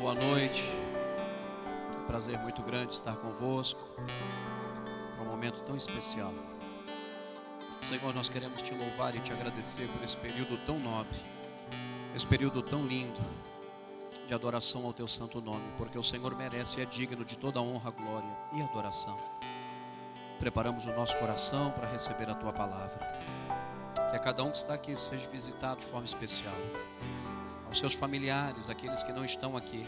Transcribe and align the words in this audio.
Boa 0.00 0.14
noite. 0.14 0.64
Prazer 2.06 2.38
muito 2.38 2.62
grande 2.62 2.94
estar 2.94 3.14
convosco. 3.16 3.86
Um 5.20 5.26
momento 5.26 5.60
tão 5.60 5.76
especial. 5.76 6.32
Senhor, 7.78 8.14
nós 8.14 8.26
queremos 8.26 8.62
te 8.62 8.72
louvar 8.72 9.14
e 9.14 9.20
te 9.20 9.30
agradecer 9.30 9.86
por 9.88 10.02
esse 10.02 10.16
período 10.16 10.56
tão 10.64 10.78
nobre, 10.78 11.18
esse 12.16 12.26
período 12.26 12.62
tão 12.62 12.86
lindo 12.86 13.20
de 14.26 14.32
adoração 14.32 14.86
ao 14.86 14.94
teu 14.94 15.06
santo 15.06 15.38
nome, 15.38 15.70
porque 15.76 15.98
o 15.98 16.02
Senhor 16.02 16.34
merece 16.34 16.80
e 16.80 16.82
é 16.82 16.86
digno 16.86 17.22
de 17.22 17.36
toda 17.36 17.60
honra, 17.60 17.90
glória 17.90 18.36
e 18.54 18.62
adoração. 18.62 19.18
Preparamos 20.38 20.86
o 20.86 20.92
nosso 20.92 21.14
coração 21.18 21.72
para 21.72 21.86
receber 21.86 22.30
a 22.30 22.34
tua 22.34 22.54
palavra. 22.54 23.20
Que 24.08 24.16
a 24.16 24.18
cada 24.18 24.42
um 24.44 24.50
que 24.50 24.56
está 24.56 24.72
aqui 24.72 24.96
seja 24.96 25.28
visitado 25.28 25.80
de 25.80 25.84
forma 25.84 26.06
especial. 26.06 26.56
Aos 27.70 27.78
seus 27.78 27.94
familiares, 27.94 28.68
aqueles 28.68 29.04
que 29.04 29.12
não 29.12 29.24
estão 29.24 29.56
aqui, 29.56 29.86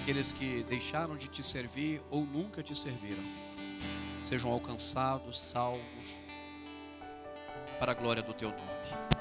aqueles 0.00 0.32
que 0.32 0.62
deixaram 0.70 1.18
de 1.18 1.28
te 1.28 1.42
servir 1.42 2.00
ou 2.10 2.24
nunca 2.24 2.62
te 2.62 2.74
serviram, 2.74 3.22
sejam 4.24 4.50
alcançados, 4.50 5.38
salvos, 5.38 6.16
para 7.78 7.92
a 7.92 7.94
glória 7.94 8.22
do 8.22 8.32
teu 8.32 8.48
nome. 8.48 9.12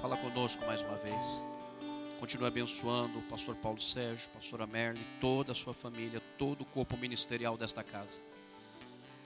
Fala 0.00 0.16
conosco 0.16 0.64
mais 0.64 0.80
uma 0.80 0.96
vez. 0.96 1.44
Continue 2.18 2.48
abençoando 2.48 3.18
o 3.18 3.22
pastor 3.24 3.56
Paulo 3.56 3.78
Sérgio, 3.78 4.30
pastora 4.30 4.66
Merle, 4.66 5.06
toda 5.20 5.52
a 5.52 5.54
sua 5.54 5.74
família, 5.74 6.22
todo 6.38 6.62
o 6.62 6.64
corpo 6.64 6.96
ministerial 6.96 7.58
desta 7.58 7.84
casa. 7.84 8.22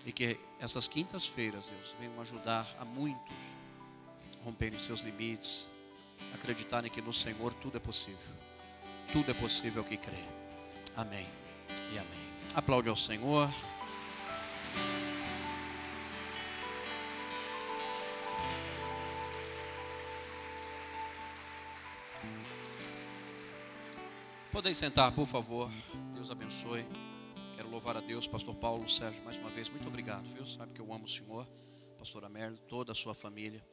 E 0.04 0.10
que 0.10 0.40
essas 0.58 0.88
quintas-feiras, 0.88 1.66
Deus, 1.66 1.94
venham 2.00 2.20
ajudar 2.20 2.66
a 2.80 2.84
muitos 2.84 3.36
romperem 4.44 4.80
seus 4.80 5.02
limites, 5.02 5.70
acreditarem 6.34 6.90
que 6.90 7.00
no 7.00 7.12
Senhor 7.12 7.52
tudo 7.54 7.76
é 7.76 7.80
possível. 7.80 8.18
Tudo 9.12 9.30
é 9.30 9.34
possível 9.34 9.82
que 9.84 9.96
crê. 9.96 10.24
Amém 10.96 11.26
e 11.92 11.98
amém. 11.98 12.28
Aplaude 12.54 12.88
ao 12.88 12.96
Senhor. 12.96 13.50
Podem 24.58 24.74
sentar, 24.74 25.12
por 25.12 25.24
favor. 25.26 25.70
Deus 26.14 26.30
abençoe. 26.30 26.84
Quero 27.54 27.70
louvar 27.70 27.96
a 27.96 28.00
Deus, 28.00 28.26
Pastor 28.26 28.54
Paulo 28.56 28.88
Sérgio, 28.90 29.22
mais 29.24 29.38
uma 29.38 29.48
vez. 29.50 29.68
Muito 29.68 29.86
obrigado, 29.86 30.24
viu? 30.34 30.44
Sabe 30.44 30.72
que 30.72 30.80
eu 30.80 30.92
amo 30.92 31.04
o 31.04 31.08
Senhor, 31.08 31.46
Pastora 31.96 32.28
Merle, 32.28 32.58
toda 32.66 32.90
a 32.90 32.94
sua 32.94 33.14
família. 33.14 33.64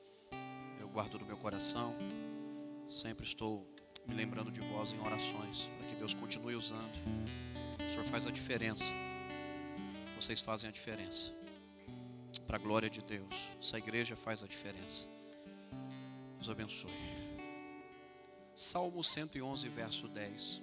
Eu 0.79 0.87
guardo 0.89 1.17
no 1.17 1.25
meu 1.25 1.37
coração. 1.37 1.95
Sempre 2.87 3.25
estou 3.25 3.67
me 4.05 4.13
lembrando 4.13 4.51
de 4.51 4.61
vós 4.61 4.91
em 4.91 4.99
orações, 4.99 5.67
para 5.77 5.87
que 5.87 5.95
Deus 5.95 6.13
continue 6.13 6.55
usando. 6.55 6.99
O 7.79 7.89
Senhor 7.89 8.05
faz 8.05 8.27
a 8.27 8.31
diferença. 8.31 8.93
Vocês 10.15 10.39
fazem 10.41 10.69
a 10.69 10.71
diferença. 10.71 11.31
Para 12.45 12.57
a 12.57 12.59
glória 12.59 12.89
de 12.89 13.01
Deus. 13.01 13.49
Essa 13.59 13.77
igreja 13.77 14.15
faz 14.15 14.43
a 14.43 14.47
diferença. 14.47 15.07
Deus 16.35 16.49
abençoe. 16.49 16.91
Salmo 18.53 19.03
111, 19.03 19.67
verso 19.69 20.07
10. 20.07 20.61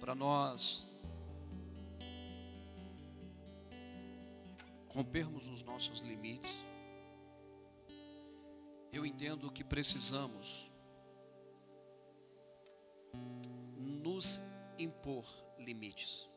Para 0.00 0.14
nós 0.14 0.88
rompermos 4.88 5.46
os 5.48 5.62
nossos 5.62 6.00
limites, 6.00 6.64
eu 8.92 9.06
entendo 9.06 9.50
que 9.50 9.62
precisamos 9.62 10.70
nos 13.76 14.40
impor 14.78 15.24
limites. 15.58 16.28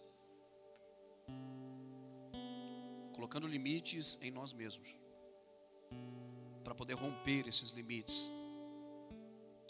Colocando 3.13 3.47
limites 3.47 4.19
em 4.21 4.31
nós 4.31 4.53
mesmos. 4.53 4.95
Para 6.63 6.75
poder 6.75 6.93
romper 6.93 7.47
esses 7.47 7.71
limites. 7.71 8.29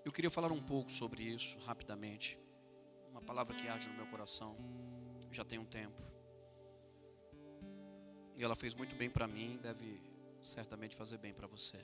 Eu 0.04 0.12
queria 0.12 0.30
falar 0.30 0.52
um 0.52 0.62
pouco 0.62 0.92
sobre 0.92 1.24
isso 1.24 1.58
rapidamente. 1.60 2.38
Uma 3.10 3.22
palavra 3.22 3.56
que 3.56 3.68
arde 3.68 3.88
no 3.88 3.96
meu 3.96 4.08
coração 4.08 4.58
já 5.32 5.46
tem 5.46 5.58
um 5.58 5.66
tempo. 5.66 6.02
E 8.36 8.44
ela 8.44 8.56
fez 8.56 8.74
muito 8.74 8.96
bem 8.96 9.10
para 9.10 9.28
mim, 9.28 9.58
deve 9.62 10.02
certamente 10.42 10.96
fazer 10.96 11.18
bem 11.18 11.34
para 11.34 11.48
você. 11.48 11.80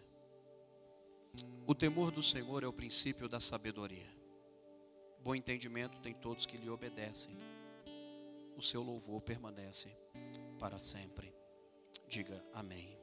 O 1.69 1.75
temor 1.75 2.09
do 2.09 2.23
Senhor 2.23 2.63
é 2.63 2.67
o 2.67 2.73
princípio 2.73 3.29
da 3.29 3.39
sabedoria. 3.39 4.09
Bom 5.21 5.35
entendimento 5.35 5.99
tem 5.99 6.15
todos 6.15 6.47
que 6.47 6.57
lhe 6.57 6.67
obedecem. 6.67 7.37
O 8.57 8.61
seu 8.61 8.81
louvor 8.81 9.21
permanece 9.21 9.87
para 10.57 10.79
sempre. 10.79 11.31
Diga 12.07 12.43
amém. 12.53 12.97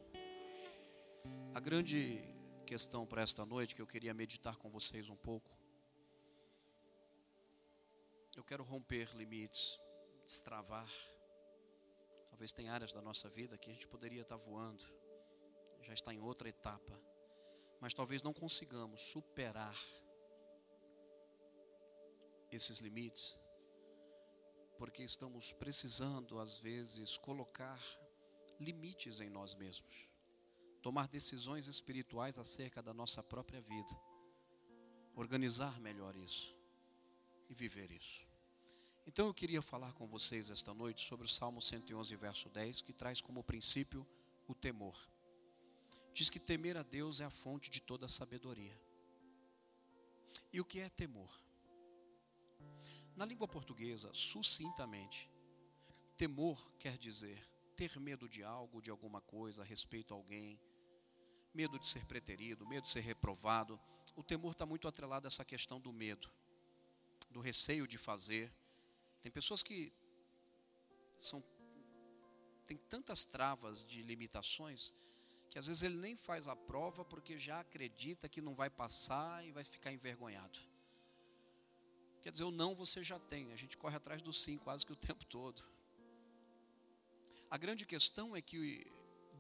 A 1.55 1.61
grande 1.61 2.19
questão 2.67 3.07
para 3.07 3.23
esta 3.23 3.47
noite 3.47 3.73
que 3.73 3.81
eu 3.81 3.87
queria 3.87 4.13
meditar 4.13 4.57
com 4.57 4.69
vocês 4.69 5.09
um 5.09 5.17
pouco. 5.17 5.57
Eu 8.37 8.43
quero 8.43 8.65
romper 8.65 9.15
limites, 9.15 9.79
destravar. 10.27 10.91
Talvez 12.29 12.53
tem 12.53 12.69
áreas 12.69 12.93
da 12.93 13.01
nossa 13.01 13.29
vida 13.29 13.57
que 13.57 13.71
a 13.71 13.73
gente 13.73 13.87
poderia 13.87 14.23
estar 14.23 14.37
voando, 14.37 14.85
já 15.83 15.95
está 15.95 16.13
em 16.13 16.19
outra 16.19 16.49
etapa 16.49 17.01
mas 17.87 17.95
talvez 17.95 18.21
não 18.21 18.33
consigamos 18.33 19.01
superar 19.01 19.79
esses 22.51 22.81
limites, 22.81 23.39
porque 24.77 25.05
estamos 25.05 25.53
precisando, 25.53 26.41
às 26.41 26.59
vezes, 26.59 27.17
colocar 27.17 27.81
limites 28.59 29.21
em 29.21 29.31
nós 29.31 29.55
mesmos, 29.55 30.09
tomar 30.83 31.07
decisões 31.07 31.69
espirituais 31.69 32.41
acerca 32.41 32.83
da 32.83 32.93
nossa 32.93 33.23
própria 33.23 33.61
vida, 33.61 33.97
organizar 35.15 35.79
melhor 35.79 36.17
isso 36.17 36.57
e 37.49 37.55
viver 37.55 37.93
isso. 37.93 38.27
Então 39.07 39.29
eu 39.29 39.33
queria 39.33 39.63
falar 39.63 39.93
com 39.93 40.09
vocês 40.09 40.51
esta 40.51 40.75
noite 40.75 41.03
sobre 41.03 41.25
o 41.25 41.31
Salmo 41.31 41.63
111, 41.63 42.17
verso 42.17 42.49
10, 42.49 42.81
que 42.81 42.93
traz 42.93 43.21
como 43.21 43.45
princípio 43.45 44.05
o 44.49 44.57
temor 44.57 44.99
diz 46.17 46.31
que 46.31 46.41
temer 46.41 46.79
a 46.79 46.83
Deus 46.83 47.21
é 47.21 47.27
a 47.27 47.31
fonte 47.31 47.71
de 47.71 47.83
toda 47.83 48.09
sabedoria. 48.09 48.75
E 50.51 50.59
o 50.59 50.65
que 50.65 50.81
é 50.81 50.89
temor? 50.89 51.31
Na 53.15 53.27
língua 53.27 53.47
portuguesa, 53.47 54.11
sucintamente, 54.15 55.31
temor 56.17 56.73
quer 56.79 56.97
dizer 56.97 57.47
ter 57.77 58.01
medo 58.01 58.27
de 58.31 58.43
algo, 58.43 58.81
de 58.81 58.91
alguma 58.91 59.21
coisa, 59.21 59.63
respeito 59.63 60.15
a 60.15 60.17
alguém, 60.17 60.59
medo 61.53 61.79
de 61.79 61.87
ser 61.87 62.07
preterido, 62.07 62.67
medo 62.67 62.85
de 62.85 62.89
ser 62.89 63.01
reprovado. 63.01 63.79
O 64.15 64.23
temor 64.23 64.53
está 64.53 64.65
muito 64.65 64.89
atrelado 64.89 65.27
a 65.27 65.29
essa 65.29 65.45
questão 65.45 65.79
do 65.79 65.93
medo, 65.93 66.33
do 67.31 67.41
receio 67.41 67.87
de 67.87 67.99
fazer. 67.99 68.51
Tem 69.21 69.31
pessoas 69.31 69.63
que 69.63 69.93
são 71.19 71.45
tem 72.67 72.79
tantas 72.79 73.23
travas 73.23 73.85
de 73.85 74.03
limitações 74.03 74.95
que 75.57 75.61
às 75.61 75.69
vezes 75.69 75.83
ele 75.85 75.97
nem 75.97 76.15
faz 76.15 76.49
a 76.49 76.55
prova 76.55 77.03
porque 77.03 77.39
já 77.39 77.61
acredita 77.61 78.29
que 78.29 78.43
não 78.43 78.55
vai 78.55 78.69
passar 78.69 79.43
e 79.43 79.51
vai 79.53 79.65
ficar 79.65 79.91
envergonhado. 79.91 80.59
Quer 82.21 82.31
dizer, 82.31 82.45
o 82.45 82.51
não 82.51 82.75
você 82.75 83.03
já 83.03 83.19
tem, 83.19 83.51
a 83.51 83.57
gente 83.57 83.75
corre 83.79 83.97
atrás 83.97 84.21
do 84.21 84.35
sim 84.35 84.59
quase 84.59 84.85
que 84.85 84.93
o 84.93 84.97
tempo 84.97 85.25
todo. 85.25 85.65
A 87.51 87.57
grande 87.57 87.87
questão 87.87 88.37
é 88.37 88.43
que, 88.43 88.87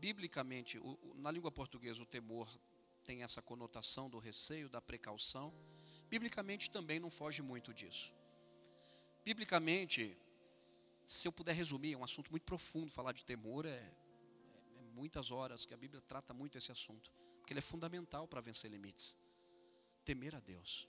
biblicamente, 0.01 0.81
na 1.17 1.31
língua 1.31 1.53
portuguesa, 1.53 2.03
o 2.03 2.07
temor 2.07 2.49
tem 3.05 3.23
essa 3.23 3.43
conotação 3.43 4.09
do 4.09 4.19
receio, 4.19 4.71
da 4.71 4.81
precaução. 4.81 5.53
Biblicamente 6.09 6.71
também 6.71 6.99
não 6.99 7.11
foge 7.11 7.43
muito 7.43 7.75
disso. 7.75 8.11
Biblicamente, 9.23 10.17
se 11.07 11.29
eu 11.29 11.33
puder 11.33 11.53
resumir, 11.53 11.93
é 11.93 11.99
um 11.99 12.05
assunto 12.05 12.31
muito 12.31 12.45
profundo, 12.45 12.91
falar 12.91 13.13
de 13.13 13.23
temor 13.23 13.67
é 13.67 14.06
muitas 14.97 15.31
horas 15.31 15.67
que 15.67 15.75
a 15.75 15.77
Bíblia 15.77 16.01
trata 16.01 16.33
muito 16.33 16.57
esse 16.57 16.73
assunto, 16.73 17.13
porque 17.39 17.53
ele 17.53 17.61
é 17.61 17.63
fundamental 17.63 18.27
para 18.27 18.41
vencer 18.41 18.71
limites. 18.71 19.17
Temer 20.05 20.35
a 20.35 20.41
Deus. 20.41 20.89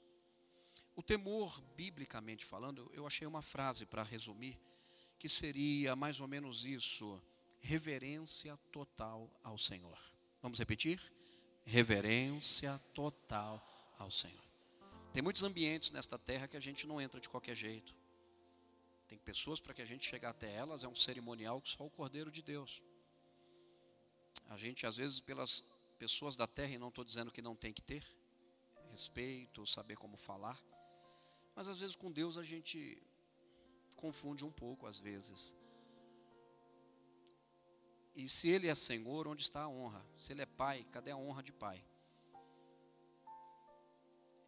O 0.96 1.04
temor, 1.04 1.62
biblicamente 1.76 2.46
falando, 2.46 2.90
eu 2.94 3.06
achei 3.06 3.28
uma 3.28 3.42
frase 3.42 3.86
para 3.86 4.02
resumir, 4.02 4.58
que 5.20 5.28
seria 5.28 5.96
mais 5.96 6.22
ou 6.22 6.28
menos 6.28 6.64
isso: 6.64 7.22
reverência 7.60 8.58
total 8.72 9.30
ao 9.44 9.58
Senhor. 9.58 10.00
Vamos 10.42 10.58
repetir? 10.58 11.00
Reverência 11.66 12.80
total 12.94 13.62
ao 14.00 14.10
Senhor. 14.10 14.48
Tem 15.12 15.22
muitos 15.22 15.44
ambientes 15.44 15.92
nesta 15.92 16.18
terra 16.18 16.48
que 16.48 16.56
a 16.56 16.62
gente 16.62 16.88
não 16.88 17.02
entra 17.02 17.20
de 17.20 17.28
qualquer 17.28 17.56
jeito. 17.56 17.94
Tem 19.08 19.18
pessoas 19.18 19.60
para 19.60 19.74
que 19.74 19.82
a 19.82 19.86
gente 19.86 20.08
chegar 20.08 20.30
até 20.30 20.54
elas 20.54 20.84
é 20.84 20.88
um 20.88 20.96
cerimonial 20.96 21.62
que 21.62 21.70
só 21.70 21.86
o 21.86 21.90
Cordeiro 21.90 22.32
de 22.32 22.42
Deus. 22.42 22.84
A 24.50 24.58
gente, 24.58 24.86
às 24.86 24.98
vezes, 24.98 25.20
pelas 25.20 25.66
pessoas 25.98 26.36
da 26.36 26.48
terra, 26.48 26.74
e 26.74 26.78
não 26.78 26.90
estou 26.90 27.04
dizendo 27.04 27.32
que 27.32 27.42
não 27.42 27.56
tem 27.56 27.74
que 27.74 27.82
ter 27.82 28.04
respeito, 28.90 29.66
saber 29.66 29.96
como 29.96 30.18
falar, 30.18 30.60
Mas 31.56 31.68
às 31.68 31.80
vezes 31.80 31.96
com 31.96 32.12
Deus 32.12 32.38
a 32.38 32.44
gente 32.44 33.02
confunde 33.96 34.46
um 34.46 34.52
pouco, 34.52 34.86
às 34.86 35.00
vezes. 35.00 35.56
E 38.14 38.30
se 38.30 38.48
Ele 38.48 38.68
é 38.68 38.76
Senhor, 38.76 39.28
onde 39.28 39.42
está 39.42 39.64
a 39.64 39.70
honra? 39.70 40.06
Se 40.16 40.34
Ele 40.34 40.44
é 40.44 40.46
Pai, 40.46 40.86
cadê 40.92 41.10
a 41.10 41.18
honra 41.18 41.42
de 41.42 41.52
Pai? 41.52 41.84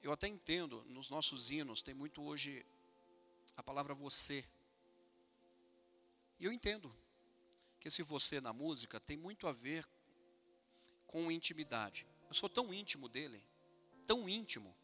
Eu 0.02 0.12
até 0.12 0.28
entendo, 0.28 0.84
nos 0.86 1.10
nossos 1.10 1.50
hinos 1.50 1.82
tem 1.82 1.94
muito 1.94 2.22
hoje 2.22 2.66
a 3.58 3.64
palavra 3.64 3.94
você. 3.94 4.46
E 6.40 6.46
eu 6.46 6.52
entendo 6.52 6.96
que 7.80 7.88
esse 7.88 8.04
você 8.04 8.42
na 8.42 8.52
música 8.52 9.00
tem 9.00 9.18
muito 9.18 9.48
a 9.48 9.52
ver 9.52 9.88
com 11.08 11.32
intimidade. 11.32 12.06
Eu 12.28 12.34
sou 12.34 12.50
tão 12.50 12.74
íntimo 12.74 13.08
dele, 13.08 13.44
tão 14.06 14.28
íntimo, 14.28 14.76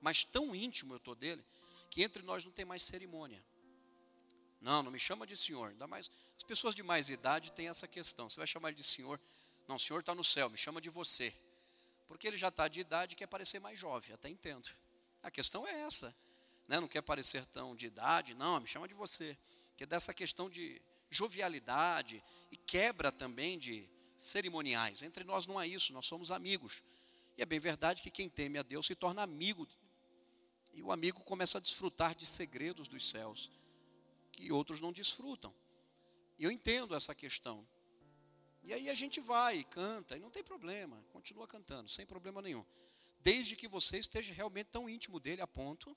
mas 0.00 0.24
tão 0.24 0.54
íntimo 0.54 0.94
eu 0.94 0.98
estou 0.98 1.14
dele, 1.14 1.44
que 1.90 2.02
entre 2.02 2.22
nós 2.22 2.44
não 2.44 2.52
tem 2.52 2.64
mais 2.64 2.82
cerimônia. 2.82 3.42
Não, 4.60 4.82
não 4.82 4.90
me 4.90 4.98
chama 4.98 5.26
de 5.26 5.36
senhor. 5.36 5.70
Ainda 5.70 5.86
mais 5.86 6.10
as 6.36 6.44
pessoas 6.44 6.74
de 6.74 6.82
mais 6.82 7.08
idade 7.08 7.52
têm 7.52 7.68
essa 7.68 7.88
questão. 7.88 8.28
Você 8.28 8.36
vai 8.36 8.46
chamar 8.46 8.68
ele 8.68 8.76
de 8.76 8.84
senhor? 8.84 9.20
Não, 9.66 9.76
o 9.76 9.80
senhor 9.80 10.00
está 10.00 10.14
no 10.14 10.24
céu, 10.24 10.48
me 10.48 10.58
chama 10.58 10.80
de 10.80 10.90
você. 10.90 11.34
Porque 12.06 12.26
ele 12.26 12.36
já 12.36 12.48
está 12.48 12.68
de 12.68 12.80
idade 12.80 13.14
e 13.14 13.16
quer 13.16 13.26
parecer 13.26 13.58
mais 13.58 13.78
jovem, 13.78 14.12
até 14.14 14.28
entendo. 14.28 14.68
A 15.22 15.30
questão 15.30 15.66
é 15.66 15.80
essa. 15.80 16.14
Né? 16.68 16.78
Não 16.78 16.88
quer 16.88 17.02
parecer 17.02 17.44
tão 17.46 17.74
de 17.74 17.86
idade, 17.86 18.34
não, 18.34 18.60
me 18.60 18.68
chama 18.68 18.86
de 18.86 18.94
você. 18.94 19.36
Que 19.76 19.84
é 19.84 19.86
dessa 19.86 20.14
questão 20.14 20.48
de 20.48 20.80
jovialidade 21.16 22.22
e 22.50 22.56
quebra 22.56 23.10
também 23.10 23.58
de 23.58 23.88
cerimoniais. 24.18 25.02
Entre 25.02 25.24
nós 25.24 25.46
não 25.46 25.58
há 25.58 25.66
isso, 25.66 25.92
nós 25.92 26.06
somos 26.06 26.30
amigos. 26.30 26.82
E 27.36 27.42
é 27.42 27.46
bem 27.46 27.58
verdade 27.58 28.02
que 28.02 28.10
quem 28.10 28.28
teme 28.28 28.58
a 28.58 28.62
Deus 28.62 28.86
se 28.86 28.94
torna 28.94 29.22
amigo. 29.22 29.66
E 30.72 30.82
o 30.82 30.92
amigo 30.92 31.20
começa 31.20 31.58
a 31.58 31.60
desfrutar 31.60 32.14
de 32.14 32.26
segredos 32.26 32.88
dos 32.88 33.08
céus 33.08 33.50
que 34.32 34.52
outros 34.52 34.80
não 34.80 34.92
desfrutam. 34.92 35.54
E 36.38 36.44
eu 36.44 36.50
entendo 36.50 36.94
essa 36.94 37.14
questão. 37.14 37.66
E 38.62 38.72
aí 38.74 38.90
a 38.90 38.94
gente 38.94 39.20
vai, 39.20 39.64
canta, 39.64 40.16
e 40.16 40.20
não 40.20 40.30
tem 40.30 40.42
problema, 40.42 41.02
continua 41.12 41.46
cantando, 41.46 41.88
sem 41.88 42.04
problema 42.04 42.42
nenhum. 42.42 42.64
Desde 43.20 43.56
que 43.56 43.68
você 43.68 43.98
esteja 43.98 44.34
realmente 44.34 44.66
tão 44.66 44.88
íntimo 44.88 45.18
dele 45.18 45.40
a 45.40 45.46
ponto 45.46 45.96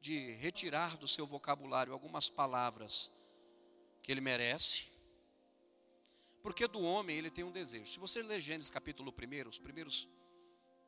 de 0.00 0.30
retirar 0.34 0.96
do 0.96 1.08
seu 1.08 1.26
vocabulário 1.26 1.92
algumas 1.92 2.30
palavras 2.30 3.10
que 4.06 4.12
ele 4.12 4.20
merece. 4.20 4.84
Porque 6.40 6.68
do 6.68 6.80
homem 6.80 7.16
ele 7.16 7.28
tem 7.28 7.42
um 7.42 7.50
desejo. 7.50 7.90
Se 7.90 7.98
você 7.98 8.22
ler 8.22 8.38
Gênesis 8.38 8.70
capítulo 8.70 9.12
1, 9.12 9.48
os 9.48 9.58
primeiros, 9.58 10.08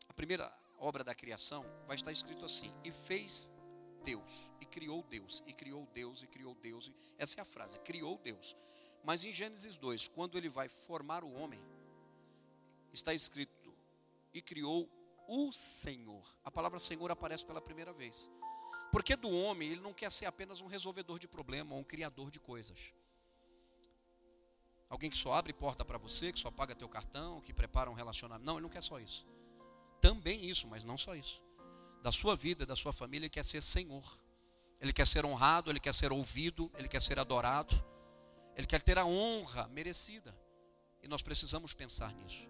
a 0.08 0.12
primeira 0.12 0.56
obra 0.78 1.02
da 1.02 1.16
criação, 1.16 1.66
vai 1.84 1.96
estar 1.96 2.12
escrito 2.12 2.44
assim: 2.44 2.72
E 2.84 2.92
fez 2.92 3.50
Deus, 4.04 4.52
e 4.60 4.66
criou 4.66 5.02
Deus, 5.02 5.42
e 5.48 5.52
criou 5.52 5.84
Deus, 5.86 6.22
e 6.22 6.28
criou 6.28 6.54
Deus. 6.54 6.92
Essa 7.18 7.40
é 7.40 7.42
a 7.42 7.44
frase, 7.44 7.80
criou 7.80 8.16
Deus. 8.18 8.56
Mas 9.02 9.24
em 9.24 9.32
Gênesis 9.32 9.76
2, 9.78 10.06
quando 10.06 10.38
ele 10.38 10.48
vai 10.48 10.68
formar 10.68 11.24
o 11.24 11.32
homem, 11.32 11.60
está 12.92 13.12
escrito, 13.12 13.74
e 14.32 14.40
criou 14.40 14.88
o 15.26 15.52
Senhor. 15.52 16.24
A 16.44 16.52
palavra 16.52 16.78
Senhor 16.78 17.10
aparece 17.10 17.44
pela 17.44 17.60
primeira 17.60 17.92
vez. 17.92 18.30
Porque 18.92 19.16
do 19.16 19.28
homem, 19.28 19.70
ele 19.72 19.80
não 19.80 19.92
quer 19.92 20.12
ser 20.12 20.26
apenas 20.26 20.60
um 20.60 20.68
resolvedor 20.68 21.18
de 21.18 21.26
problema, 21.26 21.74
um 21.74 21.82
criador 21.82 22.30
de 22.30 22.38
coisas. 22.38 22.96
Alguém 24.88 25.10
que 25.10 25.16
só 25.16 25.34
abre 25.34 25.52
porta 25.52 25.84
para 25.84 25.98
você, 25.98 26.32
que 26.32 26.38
só 26.38 26.50
paga 26.50 26.74
teu 26.74 26.88
cartão, 26.88 27.40
que 27.42 27.52
prepara 27.52 27.90
um 27.90 27.94
relacionamento. 27.94 28.46
Não, 28.46 28.54
ele 28.54 28.62
não 28.62 28.70
quer 28.70 28.82
só 28.82 28.98
isso. 28.98 29.26
Também 30.00 30.44
isso, 30.44 30.66
mas 30.66 30.84
não 30.84 30.96
só 30.96 31.14
isso 31.14 31.42
da 32.02 32.12
sua 32.12 32.36
vida, 32.36 32.64
da 32.64 32.76
sua 32.76 32.92
família, 32.92 33.26
ele 33.26 33.30
quer 33.30 33.44
ser 33.44 33.60
Senhor. 33.60 34.04
Ele 34.80 34.92
quer 34.92 35.06
ser 35.06 35.24
honrado, 35.24 35.70
ele 35.70 35.80
quer 35.80 35.92
ser 35.92 36.12
ouvido, 36.12 36.70
ele 36.76 36.88
quer 36.88 37.02
ser 37.02 37.18
adorado. 37.18 37.74
Ele 38.56 38.66
quer 38.66 38.82
ter 38.82 38.98
a 38.98 39.04
honra 39.04 39.68
merecida. 39.68 40.36
E 41.02 41.08
nós 41.08 41.22
precisamos 41.22 41.74
pensar 41.74 42.14
nisso. 42.14 42.48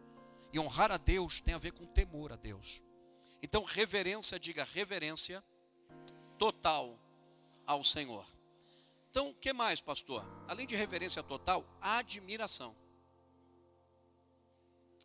E 0.52 0.58
honrar 0.58 0.90
a 0.92 0.96
Deus 0.96 1.40
tem 1.40 1.54
a 1.54 1.58
ver 1.58 1.72
com 1.72 1.86
temor 1.86 2.32
a 2.32 2.36
Deus. 2.36 2.82
Então, 3.42 3.64
reverência, 3.64 4.38
diga 4.38 4.64
reverência 4.64 5.42
total 6.38 6.98
ao 7.66 7.82
Senhor. 7.84 8.26
Então, 9.10 9.30
o 9.30 9.34
que 9.34 9.52
mais, 9.52 9.80
pastor? 9.80 10.24
Além 10.46 10.66
de 10.66 10.76
reverência 10.76 11.22
total, 11.22 11.64
admiração. 11.80 12.76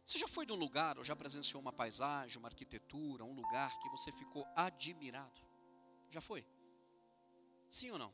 Você 0.05 0.17
já 0.17 0.27
foi 0.27 0.45
de 0.45 0.51
um 0.51 0.57
lugar 0.57 0.97
ou 0.97 1.05
já 1.05 1.15
presenciou 1.15 1.61
uma 1.61 1.71
paisagem, 1.71 2.37
uma 2.37 2.49
arquitetura, 2.49 3.23
um 3.23 3.33
lugar 3.33 3.71
que 3.79 3.89
você 3.89 4.11
ficou 4.11 4.45
admirado? 4.55 5.41
Já 6.09 6.21
foi? 6.21 6.45
Sim 7.69 7.91
ou 7.91 7.97
não? 7.97 8.13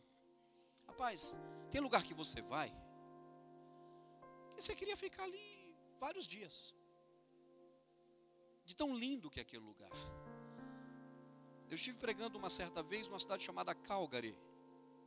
Rapaz, 0.87 1.35
tem 1.71 1.81
lugar 1.81 2.03
que 2.03 2.13
você 2.13 2.41
vai 2.41 2.71
que 4.59 4.65
você 4.65 4.75
queria 4.75 4.97
ficar 4.97 5.23
ali 5.23 5.73
vários 5.99 6.27
dias. 6.27 6.75
De 8.65 8.75
tão 8.75 8.93
lindo 8.93 9.29
que 9.29 9.39
é 9.39 9.41
aquele 9.41 9.63
lugar. 9.63 9.89
Eu 11.69 11.75
estive 11.75 11.97
pregando 11.97 12.37
uma 12.37 12.49
certa 12.49 12.83
vez 12.83 13.07
numa 13.07 13.19
cidade 13.19 13.43
chamada 13.43 13.73
Calgary. 13.73 14.37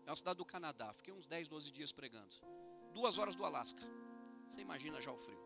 É 0.06 0.10
uma 0.10 0.16
cidade 0.16 0.38
do 0.38 0.44
Canadá. 0.44 0.93
Fiquei 0.93 1.12
uns 1.12 1.26
10, 1.26 1.49
12 1.49 1.70
dias 1.70 1.93
pregando. 1.93 2.34
Duas 2.93 3.19
horas 3.19 3.34
do 3.34 3.44
Alasca. 3.44 3.82
Você 4.49 4.60
imagina 4.60 5.00
já 5.00 5.10
o 5.10 5.16
frio. 5.16 5.40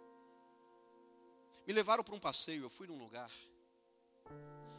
Me 1.67 1.73
levaram 1.73 2.05
para 2.05 2.15
um 2.15 2.21
passeio, 2.21 2.63
eu 2.63 2.71
fui 2.71 2.87
num 2.87 2.99
lugar. 2.99 3.31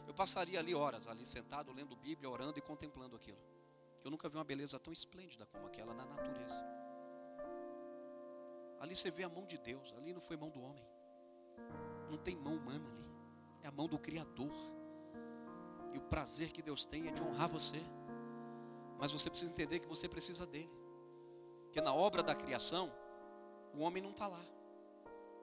Eu 0.06 0.14
passaria 0.14 0.58
ali 0.58 0.74
horas, 0.74 1.06
ali 1.06 1.26
sentado, 1.26 1.72
lendo 1.72 1.94
Bíblia, 1.96 2.30
orando 2.30 2.58
e 2.58 2.62
contemplando 2.62 3.14
aquilo. 3.14 3.38
Eu 4.02 4.10
nunca 4.10 4.28
vi 4.28 4.36
uma 4.36 4.44
beleza 4.44 4.78
tão 4.78 4.92
esplêndida 4.92 5.44
como 5.46 5.66
aquela 5.66 5.92
na 5.92 6.06
natureza. 6.06 6.64
Ali 8.80 8.96
você 8.96 9.10
vê 9.10 9.24
a 9.24 9.28
mão 9.28 9.44
de 9.44 9.58
Deus, 9.58 9.92
ali 9.94 10.12
não 10.12 10.20
foi 10.20 10.36
mão 10.36 10.50
do 10.50 10.62
homem. 10.62 10.86
Não 12.10 12.16
tem 12.16 12.36
mão 12.36 12.54
humana 12.54 12.88
ali. 12.88 13.04
É 13.62 13.66
a 13.66 13.72
mão 13.72 13.86
do 13.86 13.98
Criador. 13.98 14.52
E 15.92 15.98
o 15.98 16.02
prazer 16.02 16.50
que 16.52 16.62
Deus 16.62 16.86
tem 16.86 17.08
é 17.08 17.10
de 17.10 17.22
honrar 17.22 17.48
você. 17.48 17.78
Mas 18.98 19.12
você 19.12 19.30
precisa 19.30 19.52
entender 19.52 19.78
que 19.78 19.86
você 19.86 20.08
precisa 20.08 20.46
dele. 20.46 20.70
Porque 21.64 21.80
na 21.80 21.94
obra 21.94 22.22
da 22.22 22.34
criação, 22.34 22.92
o 23.74 23.80
homem 23.80 24.02
não 24.02 24.10
está 24.10 24.26
lá 24.26 24.44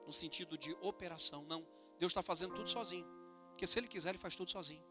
no 0.06 0.12
sentido 0.12 0.56
de 0.56 0.76
operação. 0.80 1.44
Não, 1.48 1.66
Deus 1.98 2.10
está 2.10 2.22
fazendo 2.22 2.54
tudo 2.54 2.68
sozinho. 2.68 3.06
Porque 3.50 3.66
se 3.66 3.78
Ele 3.78 3.88
quiser, 3.88 4.10
Ele 4.10 4.18
faz 4.18 4.36
tudo 4.36 4.50
sozinho. 4.50 4.84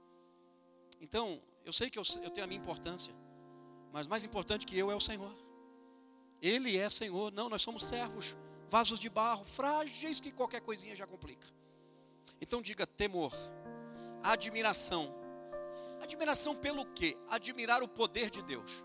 Então, 0.99 1.41
eu 1.63 1.71
sei 1.71 1.89
que 1.89 1.99
eu, 1.99 2.03
eu 2.23 2.31
tenho 2.31 2.43
a 2.43 2.47
minha 2.47 2.59
importância, 2.59 3.13
mas 3.91 4.07
mais 4.07 4.25
importante 4.25 4.65
que 4.65 4.77
eu 4.77 4.89
é 4.91 4.95
o 4.95 4.99
Senhor. 4.99 5.33
Ele 6.41 6.77
é 6.77 6.89
Senhor. 6.89 7.31
Não, 7.31 7.49
nós 7.49 7.61
somos 7.61 7.83
servos, 7.83 8.35
vasos 8.69 8.99
de 8.99 9.09
barro, 9.09 9.45
frágeis 9.45 10.19
que 10.19 10.31
qualquer 10.31 10.61
coisinha 10.61 10.95
já 10.95 11.05
complica. 11.05 11.47
Então 12.41 12.61
diga 12.61 12.85
temor, 12.85 13.33
admiração. 14.23 15.13
Admiração 16.01 16.55
pelo 16.55 16.85
quê? 16.93 17.17
Admirar 17.29 17.81
o 17.83 17.87
poder 17.87 18.29
de 18.29 18.41
Deus. 18.41 18.83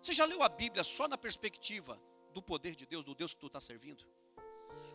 Você 0.00 0.12
já 0.12 0.24
leu 0.24 0.42
a 0.42 0.48
Bíblia 0.48 0.82
só 0.82 1.06
na 1.06 1.16
perspectiva 1.16 1.98
do 2.34 2.42
poder 2.42 2.74
de 2.74 2.86
Deus, 2.86 3.04
do 3.04 3.14
Deus 3.14 3.34
que 3.34 3.40
tu 3.40 3.46
está 3.46 3.60
servindo? 3.60 4.04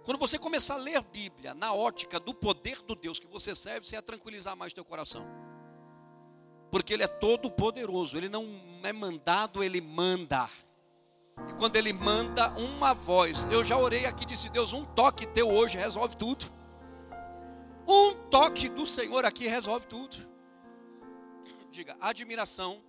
Quando 0.03 0.17
você 0.17 0.37
começar 0.37 0.75
a 0.75 0.77
ler 0.77 1.01
Bíblia 1.01 1.53
na 1.53 1.73
ótica 1.73 2.19
do 2.19 2.33
poder 2.33 2.81
do 2.81 2.95
Deus 2.95 3.19
que 3.19 3.27
você 3.27 3.53
serve, 3.53 3.87
você 3.87 3.95
vai 3.95 4.03
tranquilizar 4.03 4.55
mais 4.55 4.73
teu 4.73 4.83
coração. 4.83 5.25
Porque 6.71 6.93
ele 6.93 7.03
é 7.03 7.07
todo 7.07 7.49
poderoso, 7.49 8.17
ele 8.17 8.29
não 8.29 8.45
é 8.83 8.91
mandado, 8.91 9.63
ele 9.63 9.81
manda. 9.81 10.49
E 11.49 11.53
quando 11.53 11.75
ele 11.75 11.93
manda 11.93 12.49
uma 12.57 12.93
voz, 12.93 13.45
eu 13.51 13.63
já 13.63 13.77
orei 13.77 14.05
aqui 14.05 14.25
disse 14.25 14.49
Deus, 14.49 14.73
um 14.73 14.83
toque 14.83 15.25
teu 15.27 15.49
hoje 15.49 15.77
resolve 15.77 16.17
tudo. 16.17 16.45
Um 17.87 18.13
toque 18.29 18.67
do 18.67 18.85
Senhor 18.85 19.23
aqui 19.23 19.47
resolve 19.47 19.87
tudo. 19.87 20.17
Diga, 21.71 21.97
admiração 21.99 22.81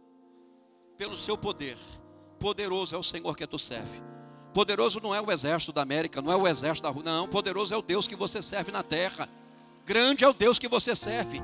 pelo 0.97 1.17
seu 1.17 1.37
poder. 1.37 1.79
Poderoso 2.39 2.95
é 2.95 2.99
o 2.99 3.03
Senhor 3.03 3.37
que 3.37 3.47
tu 3.47 3.59
serve. 3.59 4.01
Poderoso 4.53 5.01
não 5.01 5.15
é 5.15 5.21
o 5.21 5.31
exército 5.31 5.73
da 5.73 5.83
América, 5.83 6.23
não 6.23 6.33
é 6.33 6.37
o 6.37 6.47
exército 6.47 6.87
da 6.87 6.91
rua, 6.91 7.03
não. 7.03 7.29
Poderoso 7.29 7.75
é 7.75 7.77
o 7.77 7.83
Deus 7.83 8.09
que 8.09 8.17
você 8.17 8.41
serve 8.41 8.73
na 8.73 8.83
terra. 8.83 9.29
Grande 9.85 10.25
é 10.25 10.29
o 10.29 10.33
Deus 10.33 10.59
que 10.59 10.69
você 10.69 10.97
serve. 10.97 11.41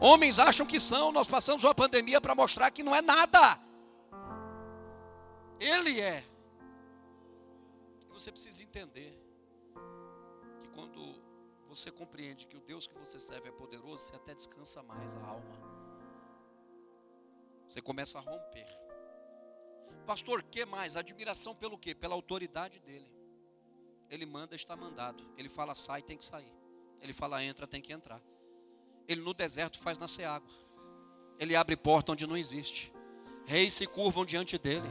Homens 0.00 0.38
acham 0.38 0.66
que 0.66 0.80
são, 0.80 1.12
nós 1.12 1.28
passamos 1.28 1.64
uma 1.64 1.74
pandemia 1.74 2.20
para 2.20 2.34
mostrar 2.34 2.70
que 2.70 2.82
não 2.82 2.94
é 2.94 3.02
nada. 3.02 3.58
Ele 5.60 6.00
é. 6.00 6.24
Você 8.10 8.30
precisa 8.30 8.62
entender 8.62 9.18
que 10.60 10.68
quando 10.68 11.14
você 11.68 11.90
compreende 11.90 12.46
que 12.46 12.56
o 12.56 12.60
Deus 12.60 12.86
que 12.86 12.96
você 12.98 13.18
serve 13.18 13.48
é 13.48 13.52
poderoso, 13.52 14.04
você 14.04 14.16
até 14.16 14.34
descansa 14.34 14.82
mais 14.82 15.16
a 15.16 15.20
alma. 15.20 15.73
Você 17.74 17.82
começa 17.82 18.18
a 18.18 18.20
romper. 18.20 18.68
Pastor, 20.06 20.44
que 20.44 20.64
mais? 20.64 20.96
Admiração 20.96 21.56
pelo 21.56 21.76
quê? 21.76 21.92
Pela 21.92 22.14
autoridade 22.14 22.78
dele. 22.78 23.12
Ele 24.08 24.24
manda, 24.24 24.54
está 24.54 24.76
mandado. 24.76 25.28
Ele 25.36 25.48
fala, 25.48 25.74
sai, 25.74 26.00
tem 26.00 26.16
que 26.16 26.24
sair. 26.24 26.52
Ele 27.00 27.12
fala, 27.12 27.42
entra, 27.42 27.66
tem 27.66 27.82
que 27.82 27.92
entrar. 27.92 28.22
Ele 29.08 29.22
no 29.22 29.34
deserto 29.34 29.80
faz 29.80 29.98
nascer 29.98 30.22
água. 30.22 30.48
Ele 31.36 31.56
abre 31.56 31.76
porta 31.76 32.12
onde 32.12 32.28
não 32.28 32.36
existe. 32.36 32.94
Reis 33.44 33.74
se 33.74 33.88
curvam 33.88 34.24
diante 34.24 34.56
dele. 34.56 34.88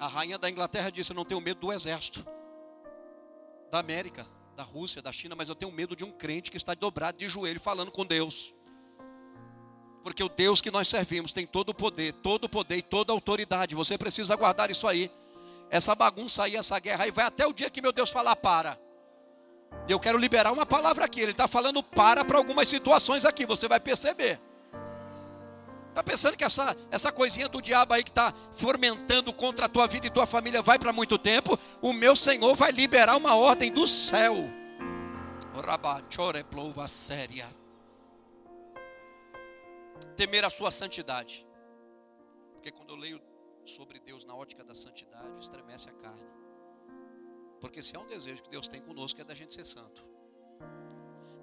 A 0.00 0.08
rainha 0.08 0.38
da 0.38 0.50
Inglaterra 0.50 0.90
disse: 0.90 1.14
não 1.14 1.24
tenho 1.24 1.40
medo 1.40 1.60
do 1.60 1.72
exército 1.72 2.26
da 3.70 3.78
América, 3.78 4.26
da 4.56 4.64
Rússia, 4.64 5.00
da 5.00 5.12
China, 5.12 5.36
mas 5.36 5.48
eu 5.48 5.54
tenho 5.54 5.70
medo 5.70 5.94
de 5.94 6.02
um 6.02 6.10
crente 6.10 6.50
que 6.50 6.56
está 6.56 6.74
dobrado 6.74 7.18
de 7.18 7.28
joelho 7.28 7.60
falando 7.60 7.92
com 7.92 8.04
Deus. 8.04 8.52
Porque 10.02 10.22
o 10.22 10.28
Deus 10.28 10.60
que 10.60 10.70
nós 10.70 10.88
servimos 10.88 11.32
tem 11.32 11.46
todo 11.46 11.70
o 11.70 11.74
poder, 11.74 12.12
todo 12.14 12.44
o 12.44 12.48
poder 12.48 12.76
e 12.76 12.82
toda 12.82 13.12
a 13.12 13.14
autoridade. 13.14 13.74
Você 13.74 13.96
precisa 13.96 14.34
guardar 14.34 14.70
isso 14.70 14.86
aí. 14.88 15.10
Essa 15.70 15.94
bagunça 15.94 16.44
aí, 16.44 16.56
essa 16.56 16.78
guerra 16.78 17.04
aí, 17.04 17.10
vai 17.10 17.24
até 17.24 17.46
o 17.46 17.52
dia 17.52 17.70
que 17.70 17.80
meu 17.80 17.92
Deus 17.92 18.10
falar 18.10 18.36
para. 18.36 18.78
Eu 19.88 19.98
quero 19.98 20.18
liberar 20.18 20.52
uma 20.52 20.66
palavra 20.66 21.04
aqui. 21.04 21.20
Ele 21.20 21.30
está 21.30 21.48
falando 21.48 21.82
para 21.82 22.24
para 22.24 22.36
algumas 22.36 22.68
situações 22.68 23.24
aqui. 23.24 23.46
Você 23.46 23.68
vai 23.68 23.80
perceber. 23.80 24.40
Está 25.88 26.02
pensando 26.02 26.36
que 26.36 26.44
essa, 26.44 26.74
essa 26.90 27.12
coisinha 27.12 27.48
do 27.48 27.60
diabo 27.60 27.92
aí 27.92 28.02
que 28.02 28.10
está 28.10 28.32
fomentando 28.52 29.30
contra 29.32 29.66
a 29.66 29.68
tua 29.68 29.86
vida 29.86 30.06
e 30.06 30.10
tua 30.10 30.24
família 30.24 30.62
vai 30.62 30.78
para 30.78 30.90
muito 30.92 31.18
tempo? 31.18 31.58
O 31.82 31.92
meu 31.92 32.16
Senhor 32.16 32.54
vai 32.54 32.72
liberar 32.72 33.16
uma 33.16 33.34
ordem 33.34 33.70
do 33.70 33.86
céu. 33.86 34.34
séria. 36.88 37.61
Temer 40.16 40.44
a 40.44 40.50
sua 40.50 40.70
santidade. 40.70 41.46
Porque 42.52 42.70
quando 42.70 42.90
eu 42.90 42.96
leio 42.96 43.20
sobre 43.64 43.98
Deus 43.98 44.24
na 44.24 44.34
ótica 44.34 44.64
da 44.64 44.74
santidade, 44.74 45.40
estremece 45.40 45.88
a 45.88 45.92
carne. 45.92 46.26
Porque 47.60 47.82
se 47.82 47.94
é 47.94 47.98
um 47.98 48.06
desejo 48.06 48.42
que 48.42 48.50
Deus 48.50 48.68
tem 48.68 48.80
conosco 48.80 49.20
é 49.20 49.24
da 49.24 49.34
gente 49.34 49.54
ser 49.54 49.64
santo. 49.64 50.04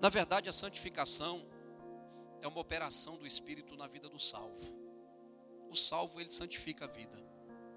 Na 0.02 0.10
verdade, 0.10 0.50
a 0.50 0.54
santificação 0.54 1.46
é 2.42 2.48
uma 2.48 2.60
operação 2.60 3.18
do 3.18 3.26
Espírito 3.26 3.76
na 3.76 3.88
vida 3.88 4.10
do 4.10 4.20
salvo. 4.20 4.78
O 5.70 5.76
salvo, 5.76 6.20
ele 6.20 6.30
santifica 6.30 6.86
a 6.86 6.88
vida, 6.88 7.18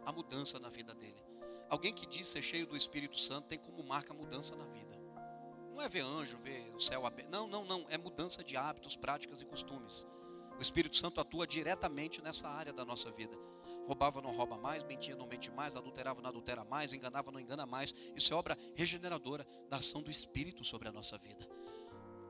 a 0.05 0.13
mudança 0.13 0.59
na 0.59 0.69
vida 0.69 0.95
dele. 0.95 1.23
Alguém 1.69 1.93
que 1.93 2.07
diz 2.07 2.29
ser 2.29 2.43
cheio 2.43 2.67
do 2.67 2.77
Espírito 2.77 3.19
Santo 3.19 3.49
tem 3.49 3.59
como 3.59 3.83
marca 3.83 4.13
mudança 4.13 4.55
na 4.55 4.65
vida. 4.67 4.93
Não 5.71 5.81
é 5.81 5.89
ver 5.89 6.03
anjo, 6.03 6.39
ver 6.39 6.71
o 6.75 6.81
céu 6.81 7.07
aberto. 7.07 7.31
Não, 7.31 7.47
não, 7.47 7.65
não. 7.65 7.87
É 7.89 7.97
mudança 7.97 8.45
de 8.45 8.57
hábitos, 8.57 8.95
práticas 8.95 9.41
e 9.41 9.47
costumes. 9.47 10.07
O 10.59 10.62
Espírito 10.62 10.97
Santo 10.97 11.21
atua 11.21 11.47
diretamente 11.47 12.23
nessa 12.23 12.49
área 12.49 12.73
da 12.73 12.85
nossa 12.85 13.11
vida 13.11 13.37
roubava, 13.87 14.23
não 14.23 14.35
rouba 14.35 14.56
mais, 14.56 14.85
mentia, 14.85 15.16
não 15.16 15.26
mente 15.26 15.50
mais, 15.50 15.76
adulterava, 15.76 16.21
não 16.21 16.30
adultera 16.30 16.64
mais, 16.64 16.92
enganava, 16.92 17.30
não 17.30 17.40
engana 17.40 17.66
mais. 17.66 17.94
Isso 18.16 18.32
é 18.32 18.37
obra 18.37 18.56
regeneradora 18.75 19.47
da 19.68 19.78
ação 19.78 20.02
do 20.02 20.11
Espírito 20.11 20.64
sobre 20.64 20.88
a 20.88 20.92
nossa 20.92 21.18
vida. 21.18 21.49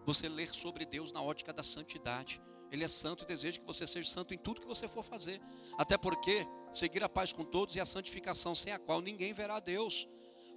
Você 0.04 0.28
ler 0.28 0.48
sobre 0.48 0.84
Deus 0.84 1.12
na 1.12 1.22
ótica 1.22 1.52
da 1.52 1.62
santidade. 1.62 2.40
Ele 2.70 2.82
é 2.82 2.88
santo 2.88 3.24
e 3.24 3.26
deseja 3.26 3.60
que 3.60 3.66
você 3.66 3.86
seja 3.86 4.08
santo 4.08 4.32
em 4.32 4.38
tudo 4.38 4.60
que 4.60 4.66
você 4.66 4.88
for 4.88 5.04
fazer. 5.04 5.40
Até 5.76 5.96
porque 5.98 6.46
seguir 6.72 7.04
a 7.04 7.08
paz 7.08 7.32
com 7.32 7.44
todos 7.44 7.76
e 7.76 7.80
a 7.80 7.84
santificação 7.84 8.54
sem 8.54 8.72
a 8.72 8.78
qual 8.78 9.00
ninguém 9.00 9.34
verá 9.34 9.56
a 9.56 9.60
Deus. 9.60 10.08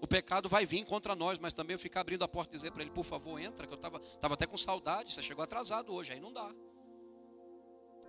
O 0.01 0.07
pecado 0.07 0.47
vai 0.47 0.65
vir 0.65 0.85
contra 0.85 1.13
nós, 1.13 1.39
mas 1.39 1.53
também 1.53 1.75
eu 1.75 1.79
ficar 1.79 2.01
abrindo 2.01 2.23
a 2.23 2.27
porta 2.27 2.53
e 2.53 2.57
dizer 2.57 2.71
para 2.71 2.81
ele, 2.81 2.91
por 2.91 3.03
favor, 3.03 3.39
entra, 3.39 3.67
que 3.67 3.73
eu 3.73 3.77
estava 3.77 3.99
tava 3.99 4.33
até 4.33 4.45
com 4.45 4.57
saudade, 4.57 5.13
você 5.13 5.21
chegou 5.21 5.43
atrasado 5.43 5.93
hoje, 5.93 6.13
aí 6.13 6.19
não 6.19 6.31
dá. 6.31 6.53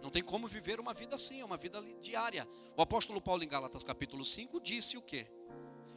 Não 0.03 0.11
tem 0.11 0.23
como 0.23 0.47
viver 0.47 0.79
uma 0.79 0.95
vida 0.95 1.15
assim, 1.15 1.41
é 1.41 1.45
uma 1.45 1.57
vida 1.57 1.83
diária. 2.01 2.49
O 2.77 2.83
apóstolo 2.83 3.21
Paulo 3.21 3.43
em 3.43 3.49
Gálatas 3.49 3.83
capítulo 3.83 4.25
5 4.25 4.61
disse 4.61 4.97
o 4.97 5.03
quê? 5.03 5.27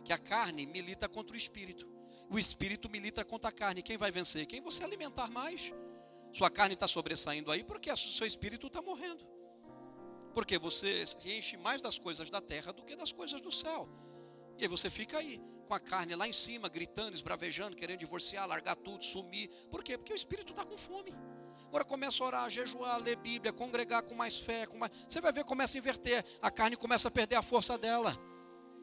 Que 0.04 0.14
a 0.14 0.18
carne 0.18 0.66
milita 0.66 1.08
contra 1.08 1.34
o 1.34 1.38
espírito. 1.38 1.88
O 2.30 2.38
espírito 2.38 2.90
milita 2.90 3.26
contra 3.26 3.50
a 3.50 3.54
carne. 3.54 3.82
Quem 3.82 3.98
vai 3.98 4.12
vencer? 4.12 4.46
Quem 4.46 4.62
você 4.62 4.84
alimentar 4.84 5.30
mais. 5.30 5.74
Sua 6.32 6.50
carne 6.50 6.76
está 6.76 6.88
sobressaindo 6.88 7.52
aí 7.52 7.64
porque 7.64 7.92
o 7.92 7.98
seu 7.98 8.26
espírito 8.26 8.68
está 8.68 8.82
morrendo. 8.82 9.26
Porque 10.34 10.58
você 10.58 11.06
se 11.06 11.32
enche 11.32 11.58
mais 11.58 11.82
das 11.82 11.98
coisas 11.98 12.30
da 12.30 12.40
terra 12.40 12.72
do 12.72 12.84
que 12.84 12.96
das 12.96 13.12
coisas 13.12 13.42
do 13.42 13.52
céu. 13.52 13.90
E 14.58 14.64
aí 14.64 14.68
você 14.68 14.90
fica 14.90 15.18
aí, 15.18 15.42
com 15.68 15.74
a 15.74 15.80
carne 15.80 16.16
lá 16.16 16.28
em 16.28 16.34
cima, 16.34 16.70
gritando, 16.70 17.16
esbravejando, 17.16 17.76
querendo 17.76 18.00
divorciar, 18.00 18.48
largar 18.48 18.76
tudo, 18.76 19.04
sumir. 19.04 19.50
Por 19.72 19.84
quê? 19.84 19.98
Porque 19.98 20.14
o 20.14 20.16
espírito 20.16 20.52
está 20.52 20.64
com 20.66 20.78
fome. 20.78 21.14
Agora 21.70 21.86
começa 21.86 22.24
a 22.24 22.26
orar, 22.28 22.50
jejuar, 22.50 22.98
ler 23.00 23.16
Bíblia, 23.16 23.54
congregar 23.54 24.02
com 24.02 24.16
mais 24.16 24.36
fé. 24.36 24.66
Com 24.66 24.76
mais... 24.76 24.92
Você 25.08 25.22
vai 25.22 25.32
ver, 25.32 25.44
começa 25.44 25.78
a 25.78 25.80
inverter. 25.80 26.26
A 26.42 26.50
carne 26.50 26.76
começa 26.76 27.10
a 27.10 27.12
perder 27.12 27.36
a 27.36 27.44
força 27.44 27.78
dela. 27.78 28.18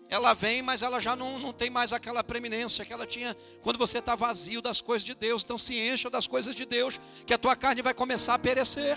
Ela 0.09 0.35
vem, 0.35 0.63
mas 0.63 0.83
ela 0.83 1.01
já 1.01 1.17
não, 1.17 1.37
não 1.37 1.53
tem 1.53 1.69
mais 1.69 1.93
aquela 1.93 2.23
preeminência 2.23 2.85
que 2.85 2.93
ela 2.93 3.05
tinha 3.05 3.37
quando 3.61 3.77
você 3.77 3.99
está 3.99 4.15
vazio 4.15 4.63
das 4.63 4.81
coisas 4.81 5.05
de 5.05 5.17
Deus. 5.17 5.43
Então 5.43 5.59
se 5.59 5.77
encha 5.77 6.09
das 6.09 6.29
coisas 6.29 6.55
de 6.55 6.65
Deus, 6.65 7.01
que 7.27 7.35
a 7.35 7.39
tua 7.39 7.57
carne 7.57 7.83
vai 7.83 7.93
começar 7.93 8.35
a 8.35 8.39
perecer. 8.39 8.97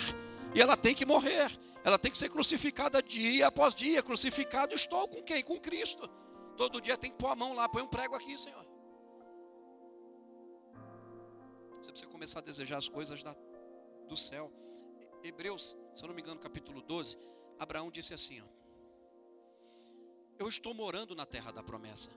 E 0.53 0.61
ela 0.61 0.77
tem 0.77 0.93
que 0.93 1.03
morrer. 1.03 1.49
Ela 1.83 1.97
tem 1.97 2.11
que 2.11 2.17
ser 2.19 2.29
crucificada 2.29 3.01
dia 3.01 3.47
após 3.47 3.73
dia. 3.73 4.03
Crucificado 4.03 4.75
estou 4.75 5.07
com 5.07 5.23
quem? 5.23 5.41
Com 5.41 5.59
Cristo. 5.59 6.07
Todo 6.55 6.79
dia 6.79 6.95
tem 6.95 7.09
que 7.09 7.17
pôr 7.17 7.29
a 7.29 7.35
mão 7.35 7.55
lá, 7.55 7.67
põe 7.67 7.81
um 7.81 7.87
prego 7.87 8.13
aqui, 8.13 8.37
Senhor. 8.37 8.63
Você 11.81 11.89
precisa 11.89 12.11
começar 12.11 12.37
a 12.37 12.43
desejar 12.43 12.77
as 12.77 12.87
coisas 12.87 13.23
da 13.23 13.33
do 14.09 14.17
céu. 14.17 14.51
Hebreus, 15.23 15.75
se 15.93 16.03
eu 16.03 16.07
não 16.07 16.15
me 16.15 16.21
engano, 16.21 16.39
capítulo 16.39 16.81
12, 16.81 17.17
Abraão 17.57 17.89
disse 17.91 18.13
assim: 18.13 18.41
ó, 18.41 18.45
Eu 20.37 20.49
estou 20.49 20.73
morando 20.73 21.15
na 21.15 21.25
terra 21.25 21.51
da 21.51 21.63
promessa. 21.63 22.09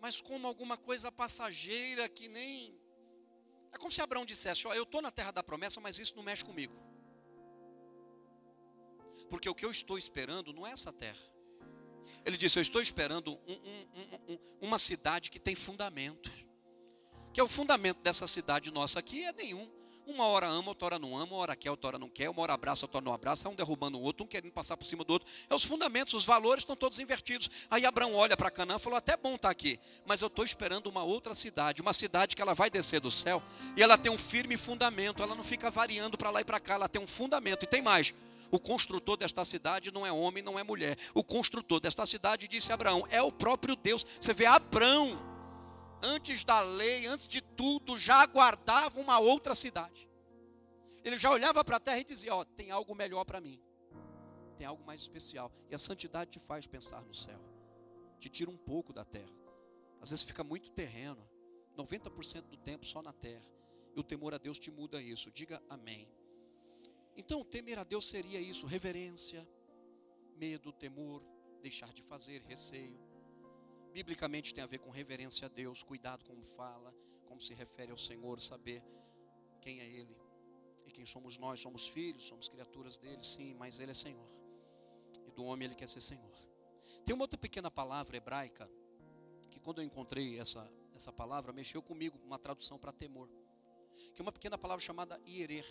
Mas 0.00 0.20
como 0.20 0.46
alguma 0.46 0.76
coisa 0.78 1.12
passageira 1.12 2.08
que 2.08 2.28
nem. 2.28 2.78
É 3.72 3.76
como 3.76 3.92
se 3.92 4.00
Abraão 4.00 4.24
dissesse: 4.24 4.66
Ó, 4.66 4.74
eu 4.74 4.84
estou 4.84 5.02
na 5.02 5.10
terra 5.10 5.32
da 5.32 5.42
promessa, 5.42 5.80
mas 5.80 5.98
isso 5.98 6.16
não 6.16 6.22
mexe 6.22 6.44
comigo. 6.44 6.74
Porque 9.28 9.48
o 9.48 9.54
que 9.54 9.64
eu 9.64 9.70
estou 9.70 9.98
esperando 9.98 10.52
não 10.52 10.66
é 10.66 10.72
essa 10.72 10.92
terra. 10.92 11.24
Ele 12.24 12.36
disse: 12.36 12.58
Eu 12.58 12.62
estou 12.62 12.80
esperando 12.80 13.38
um, 13.46 13.54
um, 13.54 14.34
um, 14.34 14.38
uma 14.62 14.78
cidade 14.78 15.30
que 15.30 15.38
tem 15.38 15.54
fundamento 15.54 16.30
que 17.32 17.40
é 17.40 17.42
o 17.42 17.48
fundamento 17.48 17.98
dessa 18.02 18.26
cidade 18.26 18.72
nossa 18.72 18.98
aqui, 18.98 19.24
é 19.24 19.32
nenhum. 19.32 19.68
Uma 20.06 20.26
hora 20.26 20.48
ama, 20.48 20.70
outra 20.70 20.86
hora 20.86 20.98
não 20.98 21.16
ama, 21.16 21.34
uma 21.34 21.36
hora 21.36 21.54
quer, 21.54 21.70
outra 21.70 21.88
hora 21.88 21.98
não 21.98 22.08
quer, 22.08 22.28
uma 22.28 22.42
hora 22.42 22.52
abraça, 22.52 22.84
outra 22.84 22.98
hora 22.98 23.04
não 23.04 23.12
abraça, 23.12 23.48
um 23.48 23.54
derrubando 23.54 23.96
o 23.96 24.02
outro, 24.02 24.24
um 24.24 24.26
querendo 24.26 24.50
passar 24.50 24.76
por 24.76 24.84
cima 24.84 25.04
do 25.04 25.12
outro. 25.12 25.28
É 25.48 25.54
os 25.54 25.62
fundamentos, 25.62 26.14
os 26.14 26.24
valores 26.24 26.62
estão 26.62 26.74
todos 26.74 26.98
invertidos. 26.98 27.48
Aí 27.70 27.86
Abraão 27.86 28.14
olha 28.14 28.36
para 28.36 28.50
Canaã 28.50 28.76
e 28.76 28.80
falou: 28.80 28.96
até 28.96 29.16
bom 29.16 29.36
estar 29.36 29.48
tá 29.48 29.52
aqui, 29.52 29.78
mas 30.04 30.20
eu 30.20 30.26
estou 30.26 30.44
esperando 30.44 30.88
uma 30.88 31.04
outra 31.04 31.32
cidade, 31.32 31.80
uma 31.80 31.92
cidade 31.92 32.34
que 32.34 32.42
ela 32.42 32.54
vai 32.54 32.68
descer 32.68 33.00
do 33.00 33.10
céu 33.10 33.40
e 33.76 33.82
ela 33.82 33.96
tem 33.96 34.10
um 34.10 34.18
firme 34.18 34.56
fundamento, 34.56 35.22
ela 35.22 35.36
não 35.36 35.44
fica 35.44 35.70
variando 35.70 36.18
para 36.18 36.30
lá 36.30 36.40
e 36.40 36.44
para 36.44 36.58
cá, 36.58 36.74
ela 36.74 36.88
tem 36.88 37.00
um 37.00 37.06
fundamento. 37.06 37.62
E 37.62 37.68
tem 37.68 37.80
mais: 37.80 38.12
o 38.50 38.58
construtor 38.58 39.16
desta 39.16 39.44
cidade 39.44 39.92
não 39.92 40.04
é 40.04 40.10
homem, 40.10 40.42
não 40.42 40.58
é 40.58 40.64
mulher. 40.64 40.98
O 41.14 41.22
construtor 41.22 41.78
desta 41.78 42.04
cidade, 42.04 42.48
disse 42.48 42.72
Abraão, 42.72 43.06
é 43.10 43.22
o 43.22 43.30
próprio 43.30 43.76
Deus. 43.76 44.04
Você 44.20 44.34
vê 44.34 44.46
Abraão 44.46 45.29
antes 46.02 46.44
da 46.44 46.60
lei, 46.60 47.06
antes 47.06 47.28
de 47.28 47.40
tudo, 47.40 47.96
já 47.96 48.22
aguardava 48.22 49.00
uma 49.00 49.18
outra 49.18 49.54
cidade. 49.54 50.08
Ele 51.04 51.18
já 51.18 51.30
olhava 51.30 51.64
para 51.64 51.76
a 51.76 51.80
terra 51.80 51.98
e 51.98 52.04
dizia: 52.04 52.34
Ó, 52.34 52.44
tem 52.44 52.70
algo 52.70 52.94
melhor 52.94 53.24
para 53.24 53.40
mim, 53.40 53.60
tem 54.56 54.66
algo 54.66 54.84
mais 54.84 55.00
especial. 55.00 55.50
E 55.70 55.74
a 55.74 55.78
santidade 55.78 56.30
te 56.30 56.38
faz 56.38 56.66
pensar 56.66 57.04
no 57.04 57.14
céu, 57.14 57.40
te 58.18 58.28
tira 58.28 58.50
um 58.50 58.56
pouco 58.56 58.92
da 58.92 59.04
terra. 59.04 59.32
Às 60.00 60.10
vezes 60.10 60.24
fica 60.24 60.42
muito 60.42 60.70
terreno, 60.70 61.28
90% 61.76 62.42
do 62.42 62.56
tempo 62.56 62.86
só 62.86 63.02
na 63.02 63.12
terra. 63.12 63.48
E 63.94 64.00
o 64.00 64.02
temor 64.02 64.34
a 64.34 64.38
Deus 64.38 64.58
te 64.58 64.70
muda 64.70 65.02
isso. 65.02 65.30
Diga 65.30 65.62
amém. 65.68 66.08
Então, 67.16 67.44
temer 67.44 67.78
a 67.78 67.84
Deus 67.84 68.08
seria 68.08 68.40
isso: 68.40 68.66
reverência, 68.66 69.46
medo, 70.36 70.72
temor, 70.72 71.22
deixar 71.60 71.92
de 71.92 72.02
fazer, 72.02 72.42
receio 72.42 73.09
biblicamente 73.90 74.54
tem 74.54 74.62
a 74.62 74.66
ver 74.66 74.78
com 74.78 74.90
reverência 74.90 75.46
a 75.46 75.48
Deus, 75.48 75.82
cuidado 75.82 76.24
como 76.24 76.42
fala, 76.42 76.94
como 77.26 77.40
se 77.40 77.54
refere 77.54 77.90
ao 77.90 77.98
Senhor, 77.98 78.40
saber 78.40 78.82
quem 79.60 79.80
é 79.80 79.86
Ele 79.86 80.16
e 80.84 80.90
quem 80.90 81.04
somos 81.04 81.36
nós. 81.36 81.60
Somos 81.60 81.88
filhos, 81.88 82.24
somos 82.24 82.48
criaturas 82.48 82.96
dele, 82.96 83.22
sim, 83.22 83.54
mas 83.54 83.78
Ele 83.78 83.90
é 83.90 83.94
Senhor. 83.94 84.28
E 85.26 85.30
do 85.32 85.44
homem 85.44 85.66
Ele 85.66 85.74
quer 85.74 85.88
ser 85.88 86.00
Senhor. 86.00 86.34
Tem 87.04 87.14
uma 87.14 87.24
outra 87.24 87.38
pequena 87.38 87.70
palavra 87.70 88.16
hebraica 88.16 88.70
que 89.50 89.60
quando 89.60 89.80
eu 89.80 89.84
encontrei 89.84 90.38
essa, 90.38 90.70
essa 90.94 91.12
palavra, 91.12 91.52
mexeu 91.52 91.82
comigo, 91.82 92.18
uma 92.24 92.38
tradução 92.38 92.78
para 92.78 92.92
temor. 92.92 93.28
Que 94.14 94.20
é 94.20 94.22
uma 94.22 94.32
pequena 94.32 94.56
palavra 94.56 94.84
chamada 94.84 95.20
ierer. 95.26 95.66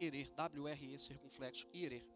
Ierer, 0.00 0.30
W-R-E, 0.32 0.98
circunflexo, 0.98 1.68
ierer. 1.74 2.06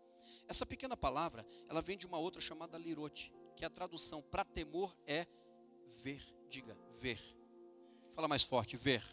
Essa 0.47 0.65
pequena 0.65 0.97
palavra, 0.97 1.45
ela 1.69 1.83
vem 1.83 1.97
de 1.99 2.07
uma 2.07 2.19
outra 2.19 2.41
chamada 2.41 2.79
lirote 2.79 3.33
que 3.61 3.65
a 3.67 3.69
tradução 3.69 4.23
para 4.23 4.43
temor 4.43 4.97
é 5.07 5.27
ver. 6.03 6.25
Diga, 6.49 6.75
ver. 6.99 7.21
Fala 8.13 8.27
mais 8.27 8.43
forte, 8.43 8.75
ver. 8.75 9.05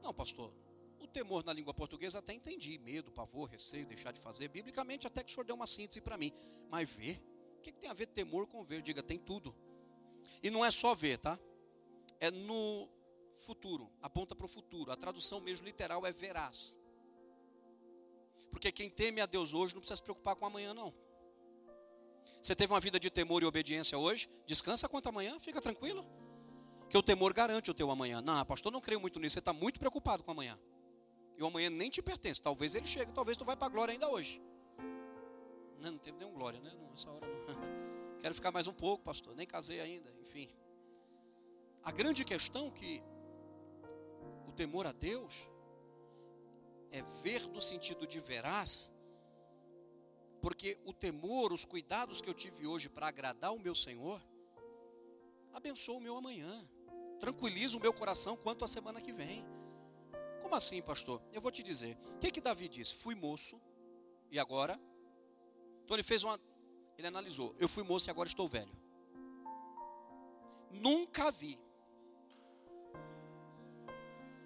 Não, 0.00 0.14
pastor. 0.14 0.54
O 1.00 1.08
temor 1.08 1.44
na 1.44 1.52
língua 1.52 1.74
portuguesa 1.74 2.20
até 2.20 2.32
entendi. 2.32 2.78
Medo, 2.78 3.10
pavor, 3.10 3.48
receio, 3.48 3.84
deixar 3.86 4.12
de 4.12 4.20
fazer. 4.20 4.46
Biblicamente, 4.46 5.04
até 5.04 5.24
que 5.24 5.32
o 5.32 5.34
senhor 5.34 5.44
deu 5.44 5.56
uma 5.56 5.66
síntese 5.66 6.00
para 6.00 6.16
mim. 6.16 6.32
Mas 6.70 6.88
ver? 6.88 7.20
O 7.58 7.60
que, 7.60 7.72
que 7.72 7.78
tem 7.80 7.90
a 7.90 7.92
ver 7.92 8.06
temor 8.06 8.46
com 8.46 8.62
ver? 8.62 8.82
Diga, 8.82 9.02
tem 9.02 9.18
tudo. 9.18 9.52
E 10.40 10.48
não 10.48 10.64
é 10.64 10.70
só 10.70 10.94
ver, 10.94 11.18
tá? 11.18 11.36
É 12.20 12.30
no 12.30 12.88
futuro, 13.34 13.90
aponta 14.00 14.36
para 14.36 14.46
o 14.46 14.48
futuro. 14.48 14.92
A 14.92 14.96
tradução 14.96 15.40
mesmo 15.40 15.66
literal 15.66 16.06
é 16.06 16.12
verás. 16.12 16.76
Porque 18.48 18.70
quem 18.70 18.88
teme 18.88 19.20
a 19.20 19.26
Deus 19.26 19.54
hoje 19.54 19.74
não 19.74 19.80
precisa 19.80 19.96
se 19.96 20.02
preocupar 20.04 20.36
com 20.36 20.46
amanhã, 20.46 20.72
não. 20.72 21.09
Você 22.40 22.54
teve 22.54 22.72
uma 22.72 22.80
vida 22.80 22.98
de 22.98 23.10
temor 23.10 23.42
e 23.42 23.46
obediência 23.46 23.98
hoje? 23.98 24.28
Descansa 24.46 24.88
quanto 24.88 25.08
amanhã, 25.08 25.38
fica 25.38 25.60
tranquilo. 25.60 26.06
Que 26.88 26.96
o 26.96 27.02
temor 27.02 27.32
garante 27.32 27.70
o 27.70 27.74
teu 27.74 27.90
amanhã. 27.90 28.20
Não, 28.20 28.44
pastor, 28.44 28.72
não 28.72 28.80
creio 28.80 29.00
muito 29.00 29.20
nisso. 29.20 29.34
Você 29.34 29.38
está 29.38 29.52
muito 29.52 29.78
preocupado 29.78 30.22
com 30.22 30.30
amanhã. 30.30 30.58
E 31.36 31.42
o 31.42 31.46
amanhã 31.46 31.70
nem 31.70 31.90
te 31.90 32.02
pertence. 32.02 32.40
Talvez 32.40 32.74
ele 32.74 32.86
chegue, 32.86 33.12
talvez 33.12 33.36
tu 33.36 33.44
vai 33.44 33.56
para 33.56 33.66
a 33.66 33.70
glória 33.70 33.92
ainda 33.92 34.08
hoje. 34.08 34.40
Não, 35.80 35.92
não 35.92 35.98
teve 35.98 36.18
nenhum 36.18 36.32
glória, 36.32 36.60
né? 36.60 36.72
Nessa 36.90 37.10
hora 37.10 37.26
não. 37.26 37.90
Quero 38.20 38.34
ficar 38.34 38.50
mais 38.50 38.66
um 38.66 38.72
pouco, 38.72 39.04
pastor. 39.04 39.34
Nem 39.34 39.46
casei 39.46 39.80
ainda, 39.80 40.12
enfim. 40.20 40.50
A 41.82 41.90
grande 41.90 42.24
questão 42.24 42.68
é 42.68 42.70
que 42.70 43.02
o 44.46 44.52
temor 44.52 44.86
a 44.86 44.92
Deus 44.92 45.48
é 46.90 47.02
ver 47.22 47.46
no 47.48 47.60
sentido 47.60 48.06
de 48.06 48.20
verás, 48.20 48.92
porque 50.40 50.78
o 50.84 50.92
temor, 50.92 51.52
os 51.52 51.64
cuidados 51.64 52.20
que 52.20 52.28
eu 52.28 52.34
tive 52.34 52.66
hoje 52.66 52.88
para 52.88 53.08
agradar 53.08 53.52
o 53.52 53.58
meu 53.58 53.74
Senhor, 53.74 54.20
abençoa 55.52 55.96
o 55.96 56.00
meu 56.00 56.16
amanhã, 56.16 56.68
tranquiliza 57.18 57.76
o 57.76 57.80
meu 57.80 57.92
coração 57.92 58.36
quanto 58.36 58.64
à 58.64 58.68
semana 58.68 59.00
que 59.00 59.12
vem. 59.12 59.44
Como 60.42 60.54
assim, 60.54 60.80
pastor? 60.80 61.22
Eu 61.32 61.40
vou 61.40 61.52
te 61.52 61.62
dizer. 61.62 61.96
O 62.16 62.18
que, 62.18 62.30
que 62.30 62.40
Davi 62.40 62.68
disse? 62.68 62.94
Fui 62.94 63.14
moço 63.14 63.60
e 64.30 64.38
agora? 64.38 64.80
Então 65.84 65.94
ele 65.96 66.02
fez 66.02 66.24
uma. 66.24 66.40
Ele 66.96 67.06
analisou. 67.06 67.54
Eu 67.58 67.68
fui 67.68 67.82
moço 67.82 68.08
e 68.08 68.10
agora 68.10 68.28
estou 68.28 68.48
velho. 68.48 68.72
Nunca 70.70 71.30
vi. 71.30 71.58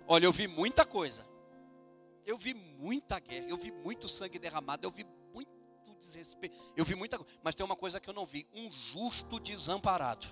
Olha, 0.06 0.26
eu 0.26 0.32
vi 0.32 0.46
muita 0.46 0.84
coisa. 0.84 1.26
Eu 2.26 2.36
vi 2.38 2.54
muita 2.54 3.18
guerra, 3.18 3.46
eu 3.48 3.56
vi 3.56 3.70
muito 3.70 4.08
sangue 4.08 4.38
derramado, 4.38 4.86
eu 4.86 4.90
vi 4.90 5.06
desrespeito, 6.04 6.56
eu 6.76 6.84
vi 6.84 6.94
muita 6.94 7.18
coisa. 7.18 7.32
Mas 7.42 7.54
tem 7.54 7.64
uma 7.64 7.76
coisa 7.76 7.98
que 7.98 8.08
eu 8.08 8.14
não 8.14 8.26
vi: 8.26 8.46
um 8.54 8.70
justo 8.70 9.40
desamparado. 9.40 10.26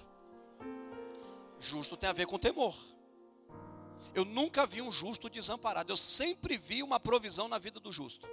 Justo 1.58 1.96
tem 1.96 2.10
a 2.10 2.12
ver 2.12 2.26
com 2.26 2.38
temor. 2.38 2.76
Eu 4.14 4.24
nunca 4.24 4.66
vi 4.66 4.82
um 4.82 4.92
justo 4.92 5.30
desamparado, 5.30 5.92
eu 5.92 5.96
sempre 5.96 6.58
vi 6.58 6.82
uma 6.82 7.00
provisão 7.00 7.48
na 7.48 7.58
vida 7.58 7.80
do 7.80 7.92
justo. 7.92 8.28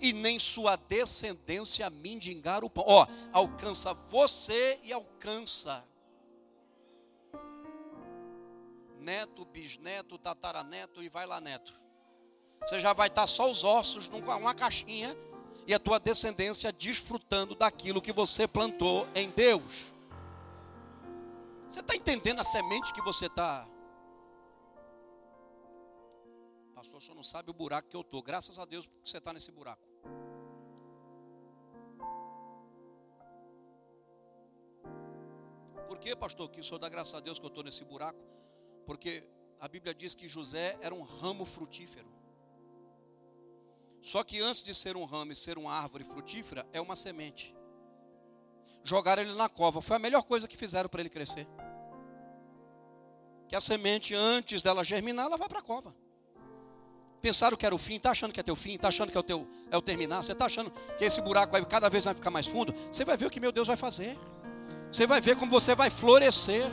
E 0.00 0.12
nem 0.12 0.38
sua 0.38 0.76
descendência 0.76 1.88
mendigar 1.90 2.64
o 2.64 2.70
pão. 2.70 2.84
Ó, 2.86 3.06
alcança 3.32 3.94
você 3.94 4.78
e 4.82 4.92
alcança 4.92 5.86
neto, 8.98 9.44
bisneto, 9.44 10.18
tataraneto 10.18 11.02
e 11.02 11.08
vai 11.08 11.26
lá 11.26 11.40
neto. 11.40 11.72
Você 12.62 12.80
já 12.80 12.92
vai 12.92 13.08
estar 13.08 13.26
só 13.26 13.50
os 13.50 13.64
ossos 13.64 14.08
numa 14.08 14.54
caixinha 14.54 15.16
e 15.66 15.74
a 15.74 15.78
tua 15.78 15.98
descendência 15.98 16.72
desfrutando 16.72 17.54
daquilo 17.54 18.00
que 18.02 18.12
você 18.12 18.46
plantou 18.46 19.06
em 19.14 19.30
Deus. 19.30 19.92
Você 21.68 21.80
está 21.80 21.94
entendendo 21.94 22.40
a 22.40 22.44
semente 22.44 22.92
que 22.92 23.02
você 23.02 23.26
está? 23.26 23.66
Pastor, 26.74 27.00
senhor 27.00 27.14
não 27.14 27.22
sabe 27.22 27.50
o 27.50 27.54
buraco 27.54 27.88
que 27.88 27.96
eu 27.96 28.00
estou. 28.00 28.22
Graças 28.22 28.58
a 28.58 28.64
Deus 28.64 28.86
porque 28.86 29.08
você 29.08 29.18
está 29.18 29.32
nesse 29.32 29.52
buraco. 29.52 29.82
Por 35.86 35.98
que, 35.98 36.16
pastor, 36.16 36.48
que 36.50 36.60
o 36.60 36.64
senhor 36.64 36.78
dá 36.78 36.88
graças 36.88 37.14
a 37.14 37.20
Deus 37.20 37.38
que 37.38 37.44
eu 37.44 37.48
estou 37.48 37.62
nesse 37.62 37.84
buraco? 37.84 38.18
Porque 38.86 39.22
a 39.60 39.68
Bíblia 39.68 39.94
diz 39.94 40.14
que 40.14 40.26
José 40.26 40.78
era 40.80 40.94
um 40.94 41.02
ramo 41.02 41.44
frutífero. 41.44 42.19
Só 44.02 44.24
que 44.24 44.40
antes 44.40 44.62
de 44.62 44.74
ser 44.74 44.96
um 44.96 45.04
ramo 45.04 45.32
e 45.32 45.34
ser 45.34 45.58
uma 45.58 45.72
árvore 45.72 46.04
frutífera, 46.04 46.66
é 46.72 46.80
uma 46.80 46.96
semente. 46.96 47.54
Jogaram 48.82 49.22
ele 49.22 49.34
na 49.34 49.48
cova, 49.48 49.82
foi 49.82 49.96
a 49.96 49.98
melhor 49.98 50.22
coisa 50.22 50.48
que 50.48 50.56
fizeram 50.56 50.88
para 50.88 51.00
ele 51.00 51.10
crescer. 51.10 51.46
Que 53.48 53.54
a 53.54 53.60
semente, 53.60 54.14
antes 54.14 54.62
dela 54.62 54.82
germinar, 54.82 55.26
ela 55.26 55.36
vai 55.36 55.48
para 55.48 55.58
a 55.58 55.62
cova. 55.62 55.94
Pensaram 57.20 57.56
que 57.56 57.66
era 57.66 57.74
o 57.74 57.78
fim, 57.78 57.96
está 57.96 58.10
achando 58.10 58.32
que 58.32 58.40
é 58.40 58.42
teu 58.42 58.56
fim, 58.56 58.74
está 58.74 58.88
achando 58.88 59.10
que 59.10 59.16
é 59.16 59.20
o 59.20 59.22
teu 59.22 59.46
é 59.70 59.76
o 59.76 59.82
terminar, 59.82 60.22
você 60.22 60.32
está 60.32 60.46
achando 60.46 60.72
que 60.96 61.04
esse 61.04 61.20
buraco 61.20 61.52
vai 61.52 61.64
cada 61.64 61.88
vez 61.88 62.04
vai 62.04 62.14
ficar 62.14 62.30
mais 62.30 62.46
fundo, 62.46 62.74
você 62.90 63.04
vai 63.04 63.16
ver 63.16 63.26
o 63.26 63.30
que 63.30 63.38
meu 63.38 63.52
Deus 63.52 63.68
vai 63.68 63.76
fazer. 63.76 64.18
Você 64.90 65.06
vai 65.06 65.20
ver 65.20 65.36
como 65.36 65.50
você 65.50 65.74
vai 65.74 65.90
florescer. 65.90 66.66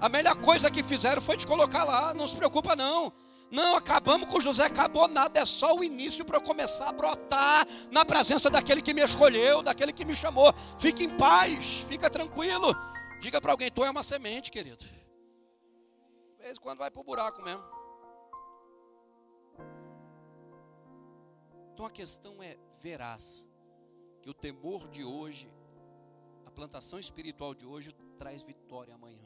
A 0.00 0.08
melhor 0.08 0.36
coisa 0.36 0.70
que 0.70 0.82
fizeram 0.82 1.22
foi 1.22 1.36
te 1.36 1.46
colocar 1.46 1.84
lá, 1.84 2.12
não 2.12 2.26
se 2.26 2.34
preocupa 2.34 2.74
não. 2.74 3.12
Não, 3.52 3.76
acabamos 3.76 4.30
com 4.30 4.40
José, 4.40 4.64
acabou 4.64 5.06
nada, 5.06 5.38
é 5.38 5.44
só 5.44 5.76
o 5.76 5.84
início 5.84 6.24
para 6.24 6.38
eu 6.38 6.40
começar 6.40 6.88
a 6.88 6.92
brotar 6.92 7.66
na 7.90 8.02
presença 8.02 8.48
daquele 8.48 8.80
que 8.80 8.94
me 8.94 9.02
escolheu, 9.02 9.62
daquele 9.62 9.92
que 9.92 10.06
me 10.06 10.14
chamou. 10.14 10.54
Fique 10.78 11.04
em 11.04 11.14
paz, 11.18 11.84
fica 11.86 12.08
tranquilo. 12.08 12.74
Diga 13.20 13.42
para 13.42 13.52
alguém, 13.52 13.70
tu 13.70 13.84
é 13.84 13.90
uma 13.90 14.02
semente, 14.02 14.50
querido. 14.50 14.82
De 14.82 16.42
vez 16.42 16.56
em 16.56 16.60
quando 16.62 16.78
vai 16.78 16.90
para 16.90 17.02
o 17.02 17.04
buraco 17.04 17.42
mesmo. 17.42 17.62
Então 21.74 21.84
a 21.84 21.90
questão 21.90 22.42
é 22.42 22.56
verás 22.82 23.44
que 24.22 24.30
o 24.30 24.34
temor 24.34 24.88
de 24.88 25.04
hoje, 25.04 25.52
a 26.46 26.50
plantação 26.50 26.98
espiritual 26.98 27.54
de 27.54 27.66
hoje 27.66 27.92
traz 28.16 28.40
vitória 28.40 28.94
amanhã. 28.94 29.21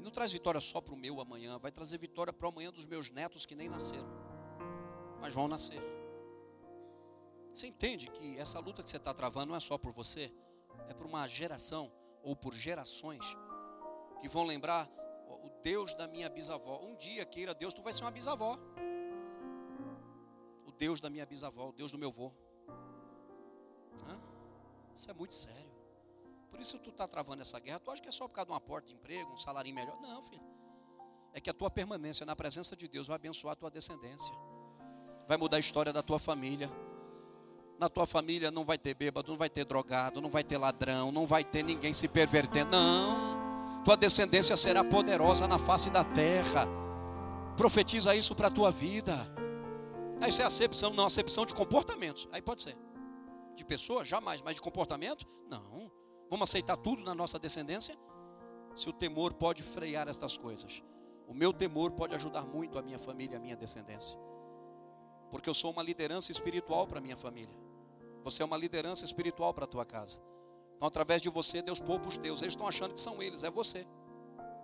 E 0.00 0.02
não 0.02 0.10
traz 0.10 0.32
vitória 0.32 0.58
só 0.62 0.80
para 0.80 0.94
o 0.94 0.96
meu 0.96 1.20
amanhã, 1.20 1.58
vai 1.58 1.70
trazer 1.70 1.98
vitória 1.98 2.32
para 2.32 2.46
o 2.46 2.48
amanhã 2.48 2.72
dos 2.72 2.86
meus 2.86 3.10
netos 3.10 3.44
que 3.44 3.54
nem 3.54 3.68
nasceram, 3.68 4.08
mas 5.20 5.34
vão 5.34 5.46
nascer. 5.46 5.78
Você 7.52 7.66
entende 7.66 8.10
que 8.10 8.38
essa 8.38 8.58
luta 8.58 8.82
que 8.82 8.88
você 8.88 8.96
está 8.96 9.12
travando 9.12 9.50
não 9.50 9.56
é 9.56 9.60
só 9.60 9.76
por 9.76 9.92
você, 9.92 10.32
é 10.88 10.94
por 10.94 11.04
uma 11.04 11.28
geração 11.28 11.92
ou 12.22 12.34
por 12.34 12.54
gerações 12.54 13.36
que 14.22 14.26
vão 14.26 14.44
lembrar 14.44 14.88
o 15.28 15.50
Deus 15.62 15.92
da 15.92 16.08
minha 16.08 16.30
bisavó. 16.30 16.80
Um 16.82 16.96
dia, 16.96 17.26
queira 17.26 17.52
Deus, 17.52 17.74
tu 17.74 17.82
vai 17.82 17.92
ser 17.92 18.02
uma 18.02 18.10
bisavó. 18.10 18.58
O 20.64 20.72
Deus 20.72 20.98
da 20.98 21.10
minha 21.10 21.26
bisavó, 21.26 21.68
o 21.68 21.72
Deus 21.72 21.92
do 21.92 21.98
meu 21.98 22.08
avô. 22.08 22.32
Isso 24.96 25.10
é 25.10 25.12
muito 25.12 25.34
sério. 25.34 25.69
Por 26.50 26.60
isso 26.60 26.78
tu 26.78 26.90
está 26.90 27.06
travando 27.06 27.42
essa 27.42 27.58
guerra. 27.58 27.78
Tu 27.80 27.90
acha 27.90 28.02
que 28.02 28.08
é 28.08 28.12
só 28.12 28.26
por 28.26 28.34
causa 28.34 28.46
de 28.46 28.52
uma 28.52 28.60
porta 28.60 28.88
de 28.88 28.94
emprego, 28.94 29.32
um 29.32 29.36
salário 29.36 29.72
melhor? 29.74 29.98
Não, 30.00 30.22
filho. 30.22 30.42
É 31.32 31.40
que 31.40 31.48
a 31.48 31.54
tua 31.54 31.70
permanência 31.70 32.26
na 32.26 32.34
presença 32.34 32.76
de 32.76 32.88
Deus 32.88 33.06
vai 33.06 33.16
abençoar 33.16 33.52
a 33.52 33.56
tua 33.56 33.70
descendência. 33.70 34.34
Vai 35.28 35.36
mudar 35.36 35.58
a 35.58 35.60
história 35.60 35.92
da 35.92 36.02
tua 36.02 36.18
família. 36.18 36.70
Na 37.78 37.88
tua 37.88 38.06
família 38.06 38.50
não 38.50 38.64
vai 38.64 38.76
ter 38.76 38.94
bêbado, 38.94 39.30
não 39.30 39.38
vai 39.38 39.48
ter 39.48 39.64
drogado, 39.64 40.20
não 40.20 40.28
vai 40.28 40.44
ter 40.44 40.58
ladrão, 40.58 41.12
não 41.12 41.26
vai 41.26 41.44
ter 41.44 41.62
ninguém 41.62 41.92
se 41.92 42.08
pervertendo. 42.08 42.72
Não. 42.72 43.82
Tua 43.84 43.96
descendência 43.96 44.56
será 44.56 44.84
poderosa 44.84 45.48
na 45.48 45.58
face 45.58 45.88
da 45.88 46.04
terra. 46.04 46.66
Profetiza 47.56 48.14
isso 48.14 48.34
para 48.34 48.48
a 48.48 48.50
tua 48.50 48.70
vida. 48.70 49.16
Isso 50.28 50.42
é 50.42 50.44
acepção, 50.44 50.92
não 50.92 51.06
acepção 51.06 51.46
de 51.46 51.54
comportamentos. 51.54 52.28
Aí 52.32 52.42
pode 52.42 52.60
ser. 52.60 52.76
De 53.54 53.64
pessoa, 53.64 54.04
jamais, 54.04 54.42
mas 54.42 54.56
de 54.56 54.60
comportamento? 54.60 55.26
Não. 55.48 55.90
Vamos 56.30 56.48
aceitar 56.48 56.76
tudo 56.76 57.02
na 57.02 57.12
nossa 57.12 57.40
descendência? 57.40 57.98
Se 58.76 58.88
o 58.88 58.92
temor 58.92 59.34
pode 59.34 59.64
frear 59.64 60.08
estas 60.08 60.36
coisas, 60.36 60.80
o 61.26 61.34
meu 61.34 61.52
temor 61.52 61.90
pode 61.90 62.14
ajudar 62.14 62.42
muito 62.42 62.78
a 62.78 62.82
minha 62.82 63.00
família, 63.00 63.36
a 63.36 63.40
minha 63.40 63.56
descendência. 63.56 64.16
Porque 65.28 65.50
eu 65.50 65.54
sou 65.54 65.72
uma 65.72 65.82
liderança 65.82 66.30
espiritual 66.30 66.86
para 66.86 66.98
a 66.98 67.00
minha 67.00 67.16
família. 67.16 67.54
Você 68.22 68.44
é 68.44 68.46
uma 68.46 68.56
liderança 68.56 69.04
espiritual 69.04 69.52
para 69.52 69.64
a 69.64 69.66
tua 69.66 69.84
casa. 69.84 70.20
Então, 70.76 70.86
através 70.86 71.20
de 71.20 71.28
você, 71.28 71.60
Deus 71.62 71.80
poupa 71.80 72.08
os 72.08 72.16
teus. 72.16 72.40
Eles 72.42 72.52
estão 72.52 72.68
achando 72.68 72.94
que 72.94 73.00
são 73.00 73.20
eles, 73.20 73.42
é 73.42 73.50
você. 73.50 73.84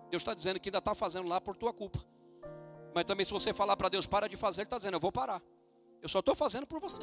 Deus 0.08 0.22
está 0.22 0.34
dizendo 0.34 0.60
que 0.60 0.68
ainda 0.68 0.78
está 0.78 0.94
fazendo 0.94 1.28
lá 1.28 1.40
por 1.40 1.56
tua 1.56 1.72
culpa. 1.72 1.98
Mas 2.94 3.04
também, 3.04 3.26
se 3.26 3.32
você 3.32 3.52
falar 3.52 3.76
para 3.76 3.88
Deus, 3.88 4.06
para 4.06 4.28
de 4.28 4.36
fazer, 4.36 4.62
Ele 4.62 4.66
está 4.66 4.76
dizendo, 4.76 4.94
eu 4.94 5.00
vou 5.00 5.10
parar. 5.10 5.42
Eu 6.00 6.08
só 6.08 6.20
estou 6.20 6.34
fazendo 6.34 6.66
por 6.66 6.80
você. 6.80 7.02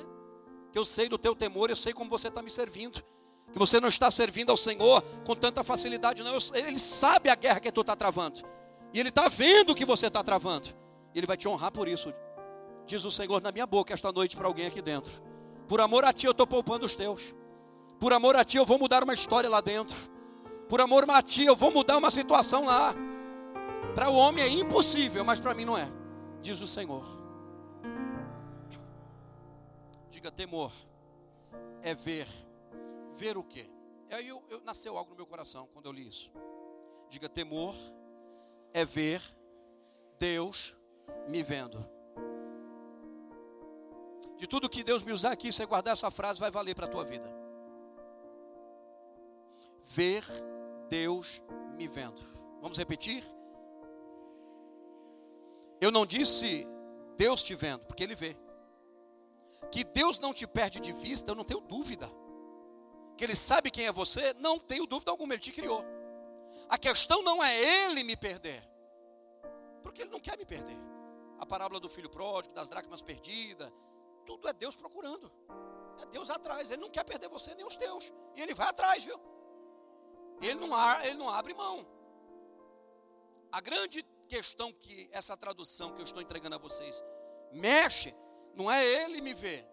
Eu 0.73 0.86
sei 0.86 1.10
do 1.10 1.17
teu 1.17 1.36
temor, 1.36 1.69
eu 1.69 1.76
sei 1.76 1.91
como 1.91 2.10
você 2.10 2.30
está 2.30 2.41
me 2.41 2.49
servindo 2.49 3.04
que 3.52 3.60
você 3.60 3.80
não 3.80 3.88
está 3.88 4.10
servindo 4.10 4.50
ao 4.50 4.58
Senhor 4.58 5.02
com 5.26 5.36
tanta 5.36 5.64
facilidade, 5.64 6.24
não. 6.24 6.38
Ele 6.54 6.80
sabe 6.80 7.30
a 7.30 7.36
guerra 7.36 7.60
que 7.60 7.72
tu 7.72 7.82
está 7.82 7.96
travando, 7.96 8.40
e 8.94 9.00
Ele 9.00 9.10
está 9.10 9.28
vendo 9.28 9.72
o 9.72 9.76
que 9.76 9.86
você 9.86 10.08
está 10.08 10.24
travando, 10.24 10.70
e 11.14 11.20
Ele 11.20 11.28
vai 11.28 11.38
te 11.38 11.48
honrar 11.48 11.72
por 11.72 11.88
isso. 11.88 12.14
Diz 12.86 13.06
o 13.06 13.12
Senhor 13.12 13.42
na 13.42 13.52
minha 13.52 13.66
boca 13.66 13.94
esta 13.94 14.12
noite 14.12 14.36
para 14.36 14.48
alguém 14.48 14.66
aqui 14.66 14.82
dentro: 14.82 15.12
Por 15.68 15.80
amor 15.80 16.04
a 16.04 16.12
Ti 16.12 16.26
eu 16.26 16.32
estou 16.32 16.48
poupando 16.48 16.86
os 16.86 16.96
teus, 16.96 17.34
por 18.00 18.12
amor 18.12 18.36
a 18.36 18.44
Ti 18.44 18.58
eu 18.58 18.66
vou 18.66 18.80
mudar 18.80 19.04
uma 19.04 19.14
história 19.14 19.50
lá 19.50 19.62
dentro, 19.62 19.96
por 20.68 20.82
amor 20.82 21.10
a 21.10 21.22
Ti 21.22 21.46
eu 21.46 21.56
vou 21.56 21.72
mudar 21.72 21.98
uma 21.98 22.12
situação 22.12 22.66
lá. 22.66 22.96
Para 23.94 24.10
o 24.10 24.16
homem 24.16 24.44
é 24.44 24.48
impossível, 24.48 25.24
mas 25.24 25.40
para 25.40 25.54
mim 25.54 25.66
não 25.66 25.78
é, 25.78 25.88
diz 26.42 26.60
o 26.62 26.68
Senhor. 26.68 27.06
Diga 30.10 30.32
temor, 30.32 30.72
é 31.84 31.94
ver 31.94 32.28
Ver 33.13 33.38
o 33.38 33.43
quê? 33.43 33.69
Aí 34.12 34.28
eu, 34.28 34.43
eu, 34.49 34.62
nasceu 34.62 34.97
algo 34.97 35.12
no 35.12 35.15
meu 35.15 35.26
coração 35.26 35.67
quando 35.73 35.86
eu 35.88 35.91
li 35.91 36.08
isso. 36.08 36.32
Diga 37.10 37.30
temor 37.30 37.76
é 38.73 38.84
ver 38.84 39.21
Deus 40.19 40.76
me 41.28 41.41
vendo. 41.43 41.86
De 44.38 44.47
tudo 44.47 44.69
que 44.69 44.84
Deus 44.84 45.04
me 45.04 45.12
usar 45.12 45.32
aqui, 45.32 45.52
você 45.52 45.65
guardar 45.65 45.93
essa 45.93 46.12
frase, 46.12 46.39
vai 46.39 46.52
valer 46.52 46.76
para 46.76 46.86
a 46.86 46.89
tua 46.89 47.04
vida. 47.04 47.30
Ver 49.82 50.26
Deus 50.89 51.41
me 51.78 51.88
vendo. 51.88 52.21
Vamos 52.62 52.78
repetir? 52.78 53.23
Eu 55.80 55.91
não 55.91 56.06
disse 56.06 56.67
Deus 57.17 57.43
te 57.43 57.56
vendo, 57.56 57.86
porque 57.86 58.04
Ele 58.04 58.15
vê. 58.15 58.36
Que 59.71 59.84
Deus 59.84 60.19
não 60.19 60.34
te 60.34 60.45
perde 60.47 60.80
de 60.80 60.91
vista, 60.91 61.32
eu 61.32 61.36
não 61.36 61.43
tenho 61.43 61.62
dúvida. 61.62 62.10
Que 63.24 63.28
Ele 63.28 63.36
sabe 63.36 63.72
quem 63.72 63.86
é 63.86 63.92
você, 63.94 64.34
não 64.34 64.60
tenho 64.60 64.86
dúvida 64.86 65.10
alguma, 65.10 65.34
Ele 65.34 65.42
te 65.42 65.54
criou. 65.54 65.82
A 66.68 66.78
questão 66.78 67.22
não 67.22 67.42
é 67.42 67.58
Ele 67.58 68.04
me 68.04 68.18
perder, 68.18 68.62
porque 69.82 70.02
Ele 70.02 70.12
não 70.12 70.20
quer 70.20 70.38
me 70.38 70.46
perder. 70.46 70.78
A 71.40 71.46
parábola 71.46 71.80
do 71.80 71.88
filho 71.88 72.10
pródigo, 72.10 72.54
das 72.54 72.68
dracmas 72.68 73.02
perdidas, 73.02 73.72
tudo 74.26 74.46
é 74.50 74.52
Deus 74.52 74.76
procurando. 74.76 75.32
É 76.02 76.06
Deus 76.08 76.30
atrás, 76.30 76.70
Ele 76.70 76.82
não 76.82 76.90
quer 76.90 77.06
perder 77.06 77.30
você 77.30 77.56
nem 77.56 77.66
os 77.66 77.78
teus. 77.78 78.12
E 78.36 78.42
Ele 78.42 78.54
vai 78.54 78.68
atrás, 78.68 79.06
viu? 79.06 79.18
Ele 80.42 80.56
não, 80.56 81.02
ele 81.02 81.16
não 81.16 81.30
abre 81.30 81.54
mão. 81.54 81.88
A 83.54 83.62
grande 83.62 84.04
questão 84.28 84.74
que 84.74 85.08
essa 85.14 85.38
tradução 85.38 85.94
que 85.94 86.02
eu 86.02 86.06
estou 86.06 86.22
entregando 86.22 86.56
a 86.56 86.60
vocês 86.60 87.02
mexe, 87.54 88.14
não 88.54 88.70
é 88.70 88.86
ele 88.86 89.22
me 89.22 89.34
ver, 89.34 89.66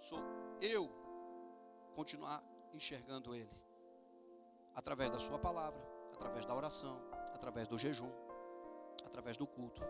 sou 0.00 0.20
eu 0.60 0.86
continuar 1.94 2.44
enxergando 2.72 3.34
ele 3.34 3.56
através 4.74 5.10
da 5.10 5.18
sua 5.18 5.38
palavra, 5.38 5.80
através 6.14 6.44
da 6.44 6.54
oração, 6.54 7.00
através 7.34 7.66
do 7.66 7.76
jejum, 7.76 8.10
através 9.04 9.36
do 9.36 9.46
culto, 9.46 9.82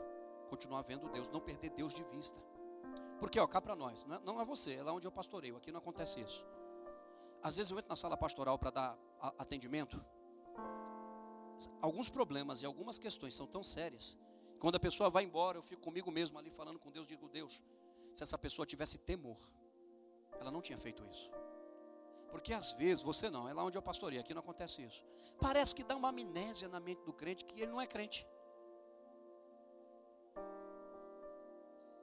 continuar 0.48 0.82
vendo 0.82 1.08
Deus, 1.10 1.28
não 1.28 1.40
perder 1.40 1.70
Deus 1.70 1.92
de 1.92 2.02
vista. 2.04 2.40
Porque, 3.20 3.38
ó, 3.38 3.46
cá 3.46 3.60
para 3.60 3.76
nós, 3.76 4.04
não 4.04 4.16
é, 4.16 4.20
não 4.20 4.40
é 4.40 4.44
você, 4.44 4.76
é 4.76 4.82
lá 4.82 4.92
onde 4.92 5.06
eu 5.06 5.12
pastoreio, 5.12 5.56
aqui 5.56 5.70
não 5.70 5.78
acontece 5.78 6.20
isso. 6.20 6.44
Às 7.42 7.56
vezes 7.56 7.70
eu 7.70 7.78
entro 7.78 7.90
na 7.90 7.96
sala 7.96 8.16
pastoral 8.16 8.58
para 8.58 8.70
dar 8.70 8.98
atendimento, 9.38 10.02
alguns 11.80 12.08
problemas 12.08 12.62
e 12.62 12.66
algumas 12.66 12.98
questões 12.98 13.34
são 13.34 13.46
tão 13.46 13.62
sérias. 13.62 14.16
Quando 14.58 14.76
a 14.76 14.80
pessoa 14.80 15.10
vai 15.10 15.24
embora, 15.24 15.58
eu 15.58 15.62
fico 15.62 15.82
comigo 15.82 16.10
mesmo 16.10 16.38
ali 16.38 16.50
falando 16.50 16.78
com 16.78 16.90
Deus, 16.90 17.06
digo, 17.06 17.28
Deus, 17.28 17.62
se 18.14 18.22
essa 18.22 18.38
pessoa 18.38 18.66
tivesse 18.66 18.98
temor, 18.98 19.38
ela 20.40 20.50
não 20.50 20.60
tinha 20.60 20.78
feito 20.78 21.04
isso. 21.06 21.30
Porque 22.30 22.52
às 22.52 22.72
vezes, 22.72 23.02
você 23.02 23.30
não, 23.30 23.48
é 23.48 23.52
lá 23.52 23.64
onde 23.64 23.78
eu 23.78 23.82
pastorei, 23.82 24.18
aqui 24.18 24.34
não 24.34 24.40
acontece 24.40 24.82
isso. 24.82 25.04
Parece 25.40 25.74
que 25.74 25.82
dá 25.82 25.96
uma 25.96 26.08
amnésia 26.08 26.68
na 26.68 26.80
mente 26.80 27.02
do 27.04 27.12
crente 27.12 27.44
que 27.44 27.60
ele 27.60 27.70
não 27.70 27.80
é 27.80 27.86
crente. 27.86 28.26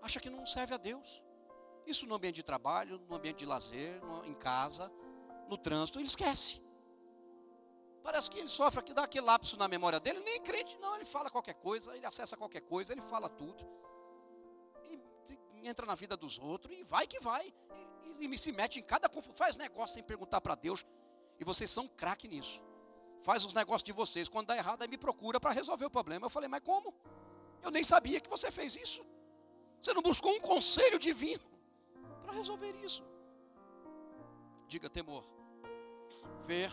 Acha 0.02 0.20
que 0.20 0.30
não 0.30 0.46
serve 0.46 0.74
a 0.74 0.78
Deus. 0.78 1.22
Isso 1.86 2.08
no 2.08 2.16
ambiente 2.16 2.36
de 2.36 2.44
trabalho, 2.44 3.00
no 3.08 3.16
ambiente 3.16 3.40
de 3.40 3.46
lazer, 3.46 4.04
no, 4.04 4.26
em 4.26 4.34
casa, 4.34 4.92
no 5.48 5.58
trânsito, 5.58 6.00
ele 6.00 6.08
esquece. 6.08 6.62
Parece 8.04 8.30
que 8.30 8.40
ele 8.40 8.48
sofre 8.48 8.80
aqui, 8.80 8.94
dá 8.94 9.04
aquele 9.04 9.26
lapso 9.26 9.58
na 9.58 9.68
memória 9.68 10.00
dele, 10.00 10.20
nem 10.20 10.40
crente, 10.40 10.78
não, 10.78 10.96
ele 10.96 11.06
fala 11.06 11.30
qualquer 11.30 11.56
coisa, 11.56 11.96
ele 11.96 12.06
acessa 12.06 12.38
qualquer 12.38 12.62
coisa, 12.62 12.94
ele 12.94 13.02
fala 13.02 13.28
tudo. 13.30 13.66
Entra 15.68 15.86
na 15.86 15.96
vida 15.96 16.16
dos 16.16 16.38
outros, 16.38 16.78
e 16.78 16.84
vai 16.84 17.08
que 17.08 17.20
vai. 17.20 17.54
E, 18.20 18.26
e, 18.26 18.34
e 18.34 18.38
se 18.38 18.52
mete 18.52 18.80
em 18.80 18.84
cada 18.84 19.10
confusão, 19.10 19.36
faz 19.36 19.58
negócio 19.58 19.96
sem 19.96 20.04
perguntar 20.04 20.40
para 20.42 20.56
Deus. 20.56 20.86
E 21.40 21.44
vocês 21.44 21.70
são 21.70 21.88
craque 21.88 22.28
nisso. 22.28 22.62
Faz 23.24 23.44
os 23.44 23.54
negócios 23.54 23.84
de 23.84 23.92
vocês, 23.92 24.30
quando 24.30 24.48
dá 24.48 24.56
errado, 24.56 24.84
aí 24.84 24.88
me 24.88 24.98
procura 24.98 25.40
para 25.40 25.52
resolver 25.52 25.86
o 25.86 25.90
problema. 25.90 26.28
Eu 26.28 26.30
falei, 26.30 26.48
mas 26.48 26.62
como? 26.62 26.94
Eu 27.64 27.72
nem 27.72 27.84
sabia 27.84 28.22
que 28.22 28.30
você 28.30 28.52
fez 28.52 28.76
isso. 28.76 29.04
Você 29.82 29.94
não 29.94 30.02
buscou 30.02 30.32
um 30.32 30.40
conselho 30.40 31.00
divino 31.00 31.44
para 32.24 32.34
resolver 32.34 32.76
isso. 32.84 33.04
Diga 34.68 34.90
temor. 34.90 35.26
Ver 36.46 36.72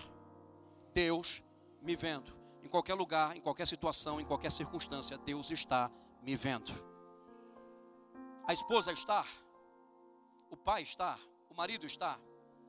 Deus 0.92 1.42
me 1.80 1.96
vendo. 1.96 2.32
Em 2.62 2.68
qualquer 2.68 2.94
lugar, 2.94 3.36
em 3.36 3.40
qualquer 3.40 3.66
situação, 3.66 4.20
em 4.20 4.24
qualquer 4.24 4.52
circunstância, 4.52 5.16
Deus 5.18 5.50
está 5.50 5.90
me 6.22 6.36
vendo. 6.36 6.91
A 8.46 8.52
esposa 8.52 8.92
está, 8.92 9.24
o 10.50 10.56
pai 10.56 10.82
está, 10.82 11.18
o 11.48 11.54
marido 11.54 11.86
está, 11.86 12.18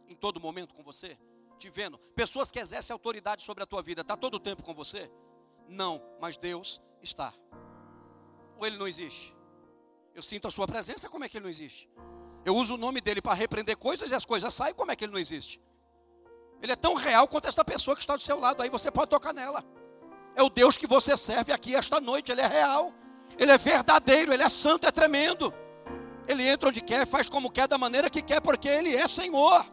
em 0.07 0.15
todo 0.15 0.39
momento 0.39 0.73
com 0.73 0.83
você, 0.83 1.17
te 1.57 1.69
vendo. 1.69 1.97
Pessoas 2.15 2.51
que 2.51 2.59
exercem 2.59 2.93
autoridade 2.93 3.43
sobre 3.43 3.63
a 3.63 3.65
tua 3.65 3.81
vida, 3.81 4.01
está 4.01 4.15
todo 4.15 4.35
o 4.35 4.39
tempo 4.39 4.63
com 4.63 4.73
você? 4.73 5.09
Não, 5.67 6.01
mas 6.19 6.37
Deus 6.37 6.81
está. 7.01 7.33
Ou 8.57 8.65
ele 8.65 8.77
não 8.77 8.87
existe? 8.87 9.35
Eu 10.13 10.21
sinto 10.21 10.47
a 10.47 10.51
sua 10.51 10.67
presença, 10.67 11.09
como 11.09 11.23
é 11.23 11.29
que 11.29 11.37
ele 11.37 11.43
não 11.43 11.49
existe? 11.49 11.89
Eu 12.45 12.55
uso 12.55 12.75
o 12.75 12.77
nome 12.77 13.01
dele 13.01 13.21
para 13.21 13.33
repreender 13.33 13.77
coisas 13.77 14.11
e 14.11 14.15
as 14.15 14.25
coisas 14.25 14.53
saem, 14.53 14.73
como 14.73 14.91
é 14.91 14.95
que 14.95 15.05
ele 15.05 15.13
não 15.13 15.19
existe? 15.19 15.61
Ele 16.61 16.71
é 16.71 16.75
tão 16.77 16.93
real 16.93 17.27
quanto 17.27 17.47
esta 17.47 17.63
pessoa 17.65 17.93
que 17.93 18.01
está 18.01 18.15
do 18.15 18.21
seu 18.21 18.39
lado. 18.39 18.61
Aí 18.61 18.69
você 18.69 18.89
pode 18.89 19.09
tocar 19.09 19.33
nela. 19.33 19.65
É 20.33 20.41
o 20.41 20.49
Deus 20.49 20.77
que 20.77 20.87
você 20.87 21.17
serve 21.17 21.51
aqui 21.51 21.75
esta 21.75 21.99
noite. 21.99 22.31
Ele 22.31 22.39
é 22.39 22.47
real. 22.47 22.93
Ele 23.37 23.51
é 23.51 23.57
verdadeiro. 23.57 24.31
Ele 24.33 24.43
é 24.43 24.47
santo. 24.47 24.87
É 24.87 24.91
tremendo. 24.91 25.53
Ele 26.27 26.47
entra 26.47 26.69
onde 26.69 26.81
quer, 26.81 27.05
faz 27.05 27.27
como 27.29 27.51
quer, 27.51 27.67
da 27.67 27.77
maneira 27.77 28.09
que 28.09 28.21
quer, 28.21 28.41
porque 28.41 28.67
Ele 28.67 28.95
é 28.95 29.07
Senhor. 29.07 29.65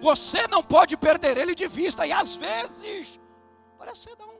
Você 0.00 0.46
não 0.48 0.62
pode 0.62 0.96
perder 0.96 1.38
Ele 1.38 1.54
de 1.54 1.68
vista. 1.68 2.06
E 2.06 2.12
às 2.12 2.36
vezes, 2.36 3.20
parece 3.78 4.00
ser 4.00 4.16
um. 4.22 4.36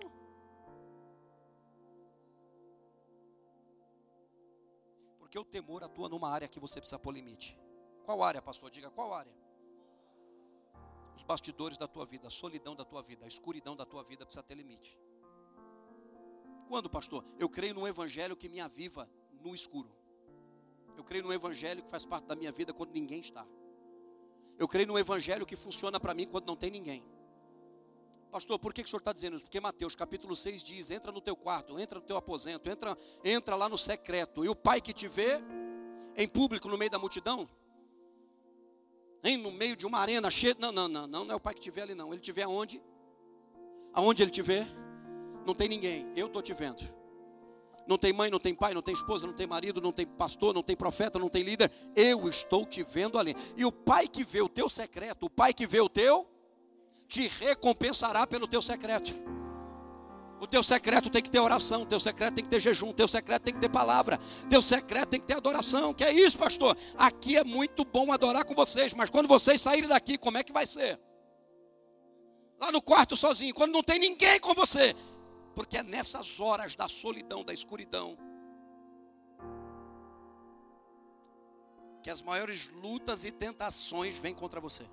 Porque 5.18 5.38
o 5.38 5.44
temor 5.44 5.84
atua 5.84 6.08
numa 6.08 6.30
área 6.30 6.48
que 6.48 6.60
você 6.60 6.80
precisa 6.80 6.98
pôr 6.98 7.12
limite. 7.12 7.58
Qual 8.04 8.22
área, 8.22 8.40
pastor? 8.40 8.70
Diga 8.70 8.90
qual 8.90 9.12
área? 9.12 9.32
os 11.16 11.22
bastidores 11.22 11.78
da 11.78 11.88
tua 11.88 12.04
vida, 12.04 12.26
a 12.26 12.30
solidão 12.30 12.76
da 12.76 12.84
tua 12.84 13.00
vida, 13.00 13.24
a 13.24 13.28
escuridão 13.28 13.74
da 13.74 13.86
tua 13.86 14.02
vida 14.04 14.26
precisa 14.26 14.42
ter 14.42 14.54
limite. 14.54 14.96
Quando, 16.68 16.90
pastor? 16.90 17.24
Eu 17.38 17.48
creio 17.48 17.72
num 17.72 17.88
evangelho 17.88 18.36
que 18.36 18.50
me 18.50 18.60
aviva 18.60 19.08
no 19.40 19.54
escuro. 19.54 19.90
Eu 20.96 21.04
creio 21.04 21.24
num 21.24 21.32
evangelho 21.32 21.82
que 21.82 21.90
faz 21.90 22.04
parte 22.04 22.24
da 22.26 22.34
minha 22.34 22.50
vida 22.50 22.72
quando 22.72 22.92
ninguém 22.92 23.20
está. 23.20 23.46
Eu 24.58 24.66
creio 24.66 24.88
num 24.88 24.98
evangelho 24.98 25.44
que 25.44 25.56
funciona 25.56 26.00
para 26.00 26.14
mim 26.14 26.26
quando 26.26 26.46
não 26.46 26.56
tem 26.56 26.70
ninguém. 26.70 27.04
Pastor, 28.30 28.58
por 28.58 28.72
que, 28.72 28.82
que 28.82 28.86
o 28.86 28.90
senhor 28.90 29.00
está 29.00 29.12
dizendo 29.12 29.36
isso? 29.36 29.44
Porque 29.44 29.60
Mateus 29.60 29.94
capítulo 29.94 30.34
6 30.34 30.62
diz: 30.62 30.90
entra 30.90 31.12
no 31.12 31.20
teu 31.20 31.36
quarto, 31.36 31.78
entra 31.78 32.00
no 32.00 32.04
teu 32.04 32.16
aposento, 32.16 32.68
entra, 32.68 32.96
entra 33.24 33.56
lá 33.56 33.68
no 33.68 33.78
secreto. 33.78 34.44
E 34.44 34.48
o 34.48 34.54
pai 34.54 34.80
que 34.80 34.92
te 34.92 35.08
vê 35.08 35.40
em 36.16 36.26
público 36.26 36.68
no 36.68 36.78
meio 36.78 36.90
da 36.90 36.98
multidão, 36.98 37.48
nem 39.22 39.36
no 39.36 39.50
meio 39.50 39.76
de 39.76 39.86
uma 39.86 39.98
arena 39.98 40.30
cheia. 40.30 40.56
Não, 40.58 40.72
não, 40.72 40.88
não, 40.88 41.06
não, 41.06 41.24
não 41.24 41.32
é 41.32 41.36
o 41.36 41.40
pai 41.40 41.54
que 41.54 41.60
te 41.60 41.70
vê 41.70 41.82
ali, 41.82 41.94
não. 41.94 42.12
Ele 42.12 42.20
te 42.20 42.32
vê 42.32 42.42
aonde? 42.42 42.82
Aonde 43.92 44.22
ele 44.22 44.30
te 44.30 44.42
vê? 44.42 44.66
Não 45.46 45.54
tem 45.54 45.68
ninguém. 45.68 46.12
Eu 46.16 46.26
estou 46.26 46.42
te 46.42 46.52
vendo. 46.52 46.82
Não 47.86 47.96
tem 47.96 48.12
mãe, 48.12 48.30
não 48.30 48.38
tem 48.38 48.54
pai, 48.54 48.74
não 48.74 48.82
tem 48.82 48.94
esposa, 48.94 49.26
não 49.26 49.34
tem 49.34 49.46
marido, 49.46 49.80
não 49.80 49.92
tem 49.92 50.06
pastor, 50.06 50.52
não 50.52 50.62
tem 50.62 50.76
profeta, 50.76 51.18
não 51.18 51.28
tem 51.28 51.42
líder. 51.42 51.70
Eu 51.94 52.28
estou 52.28 52.66
te 52.66 52.82
vendo 52.82 53.18
ali. 53.18 53.34
E 53.56 53.64
o 53.64 53.70
pai 53.70 54.08
que 54.08 54.24
vê 54.24 54.40
o 54.40 54.48
teu 54.48 54.68
secreto, 54.68 55.26
o 55.26 55.30
pai 55.30 55.54
que 55.54 55.66
vê 55.66 55.80
o 55.80 55.88
teu, 55.88 56.26
te 57.06 57.28
recompensará 57.28 58.26
pelo 58.26 58.46
teu 58.46 58.60
secreto. 58.60 59.14
O 60.38 60.46
teu 60.46 60.62
secreto 60.62 61.08
tem 61.08 61.22
que 61.22 61.30
ter 61.30 61.40
oração, 61.40 61.82
o 61.82 61.86
teu 61.86 61.98
secreto 61.98 62.34
tem 62.34 62.44
que 62.44 62.50
ter 62.50 62.60
jejum, 62.60 62.90
o 62.90 62.92
teu 62.92 63.08
secreto 63.08 63.42
tem 63.42 63.54
que 63.54 63.60
ter 63.60 63.70
palavra, 63.70 64.20
o 64.44 64.48
teu 64.48 64.60
secreto 64.60 65.08
tem 65.08 65.20
que 65.20 65.26
ter 65.26 65.34
adoração. 65.34 65.94
Que 65.94 66.04
é 66.04 66.12
isso, 66.12 66.36
pastor? 66.36 66.76
Aqui 66.98 67.36
é 67.36 67.44
muito 67.44 67.84
bom 67.84 68.12
adorar 68.12 68.44
com 68.44 68.54
vocês, 68.54 68.92
mas 68.92 69.08
quando 69.08 69.28
vocês 69.28 69.60
saírem 69.60 69.88
daqui, 69.88 70.18
como 70.18 70.36
é 70.36 70.44
que 70.44 70.52
vai 70.52 70.66
ser? 70.66 71.00
Lá 72.60 72.70
no 72.70 72.82
quarto 72.82 73.16
sozinho, 73.16 73.54
quando 73.54 73.72
não 73.72 73.82
tem 73.82 73.98
ninguém 73.98 74.38
com 74.40 74.52
você. 74.52 74.94
Porque 75.56 75.78
é 75.78 75.82
nessas 75.82 76.38
horas 76.38 76.76
da 76.76 76.86
solidão, 76.86 77.44
da 77.44 77.52
escuridão, 77.52 78.16
que 82.00 82.10
as 82.10 82.22
maiores 82.22 82.68
lutas 82.68 83.24
e 83.24 83.32
tentações 83.32 84.16
vêm 84.16 84.32
contra 84.32 84.60
você. 84.60 84.88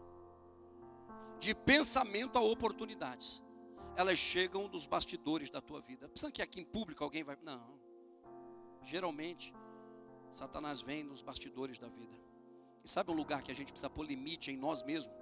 De 1.39 1.53
pensamento 1.53 2.39
a 2.39 2.41
oportunidades 2.41 3.43
elas 3.95 4.17
chegam 4.17 4.67
dos 4.67 4.85
bastidores 4.85 5.49
da 5.49 5.61
tua 5.61 5.79
vida. 5.79 6.07
Pensando 6.09 6.31
que 6.31 6.41
aqui 6.41 6.59
em 6.59 6.65
público 6.65 7.03
alguém 7.03 7.23
vai. 7.23 7.37
Não. 7.43 7.79
Geralmente, 8.83 9.53
Satanás 10.31 10.81
vem 10.81 11.03
nos 11.03 11.21
bastidores 11.21 11.77
da 11.77 11.87
vida. 11.87 12.15
E 12.83 12.89
sabe 12.89 13.11
um 13.11 13.15
lugar 13.15 13.43
que 13.43 13.51
a 13.51 13.55
gente 13.55 13.71
precisa 13.71 13.89
pôr 13.89 14.05
limite 14.05 14.51
em 14.51 14.57
nós 14.57 14.81
mesmos? 14.83 15.15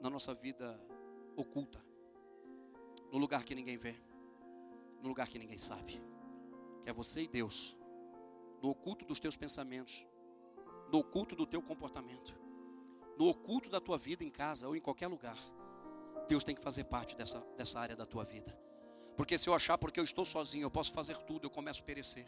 Na 0.00 0.10
nossa 0.10 0.34
vida 0.34 0.78
oculta. 1.36 1.80
No 3.12 3.18
lugar 3.18 3.44
que 3.44 3.54
ninguém 3.54 3.76
vê. 3.76 3.94
No 5.00 5.08
lugar 5.08 5.28
que 5.28 5.38
ninguém 5.38 5.58
sabe. 5.58 6.02
Que 6.82 6.90
é 6.90 6.92
você 6.92 7.22
e 7.22 7.28
Deus. 7.28 7.76
No 8.60 8.70
oculto 8.70 9.04
dos 9.04 9.20
teus 9.20 9.36
pensamentos. 9.36 10.04
No 10.90 10.98
oculto 10.98 11.36
do 11.36 11.46
teu 11.46 11.62
comportamento. 11.62 12.34
No 13.16 13.28
oculto 13.28 13.70
da 13.70 13.80
tua 13.80 13.98
vida 13.98 14.24
em 14.24 14.30
casa 14.30 14.66
ou 14.66 14.74
em 14.74 14.80
qualquer 14.80 15.06
lugar 15.06 15.36
Deus 16.28 16.44
tem 16.44 16.54
que 16.54 16.62
fazer 16.62 16.84
parte 16.84 17.16
dessa, 17.16 17.40
dessa 17.56 17.78
área 17.78 17.96
da 17.96 18.06
tua 18.06 18.24
vida. 18.24 18.58
Porque 19.16 19.36
se 19.36 19.48
eu 19.48 19.54
achar 19.54 19.76
porque 19.76 20.00
eu 20.00 20.04
estou 20.04 20.24
sozinho, 20.24 20.64
eu 20.64 20.70
posso 20.70 20.92
fazer 20.92 21.16
tudo, 21.18 21.44
eu 21.46 21.50
começo 21.50 21.82
a 21.82 21.84
perecer. 21.84 22.26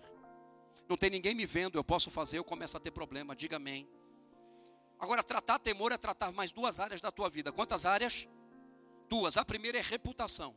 Não 0.89 0.97
tem 0.97 1.09
ninguém 1.09 1.35
me 1.35 1.47
vendo, 1.47 1.79
eu 1.79 1.85
posso 1.85 2.11
fazer, 2.11 2.39
eu 2.39 2.45
começo 2.45 2.77
a 2.77 2.81
ter 2.81 2.91
problema. 2.91 3.35
Diga 3.35 3.57
amém. 3.57 3.89
Agora, 4.99 5.23
tratar 5.23 5.59
temor 5.59 5.93
é 5.93 5.97
tratar 5.97 6.33
mais 6.33 6.53
duas 6.53 6.81
áreas 6.81 7.01
da 7.01 7.11
tua 7.11 7.31
vida. 7.31 7.51
Quantas 7.53 7.87
áreas? 7.87 8.29
Duas. 9.09 9.37
A 9.37 9.45
primeira 9.45 9.79
é 9.79 9.83
reputação. 9.83 10.55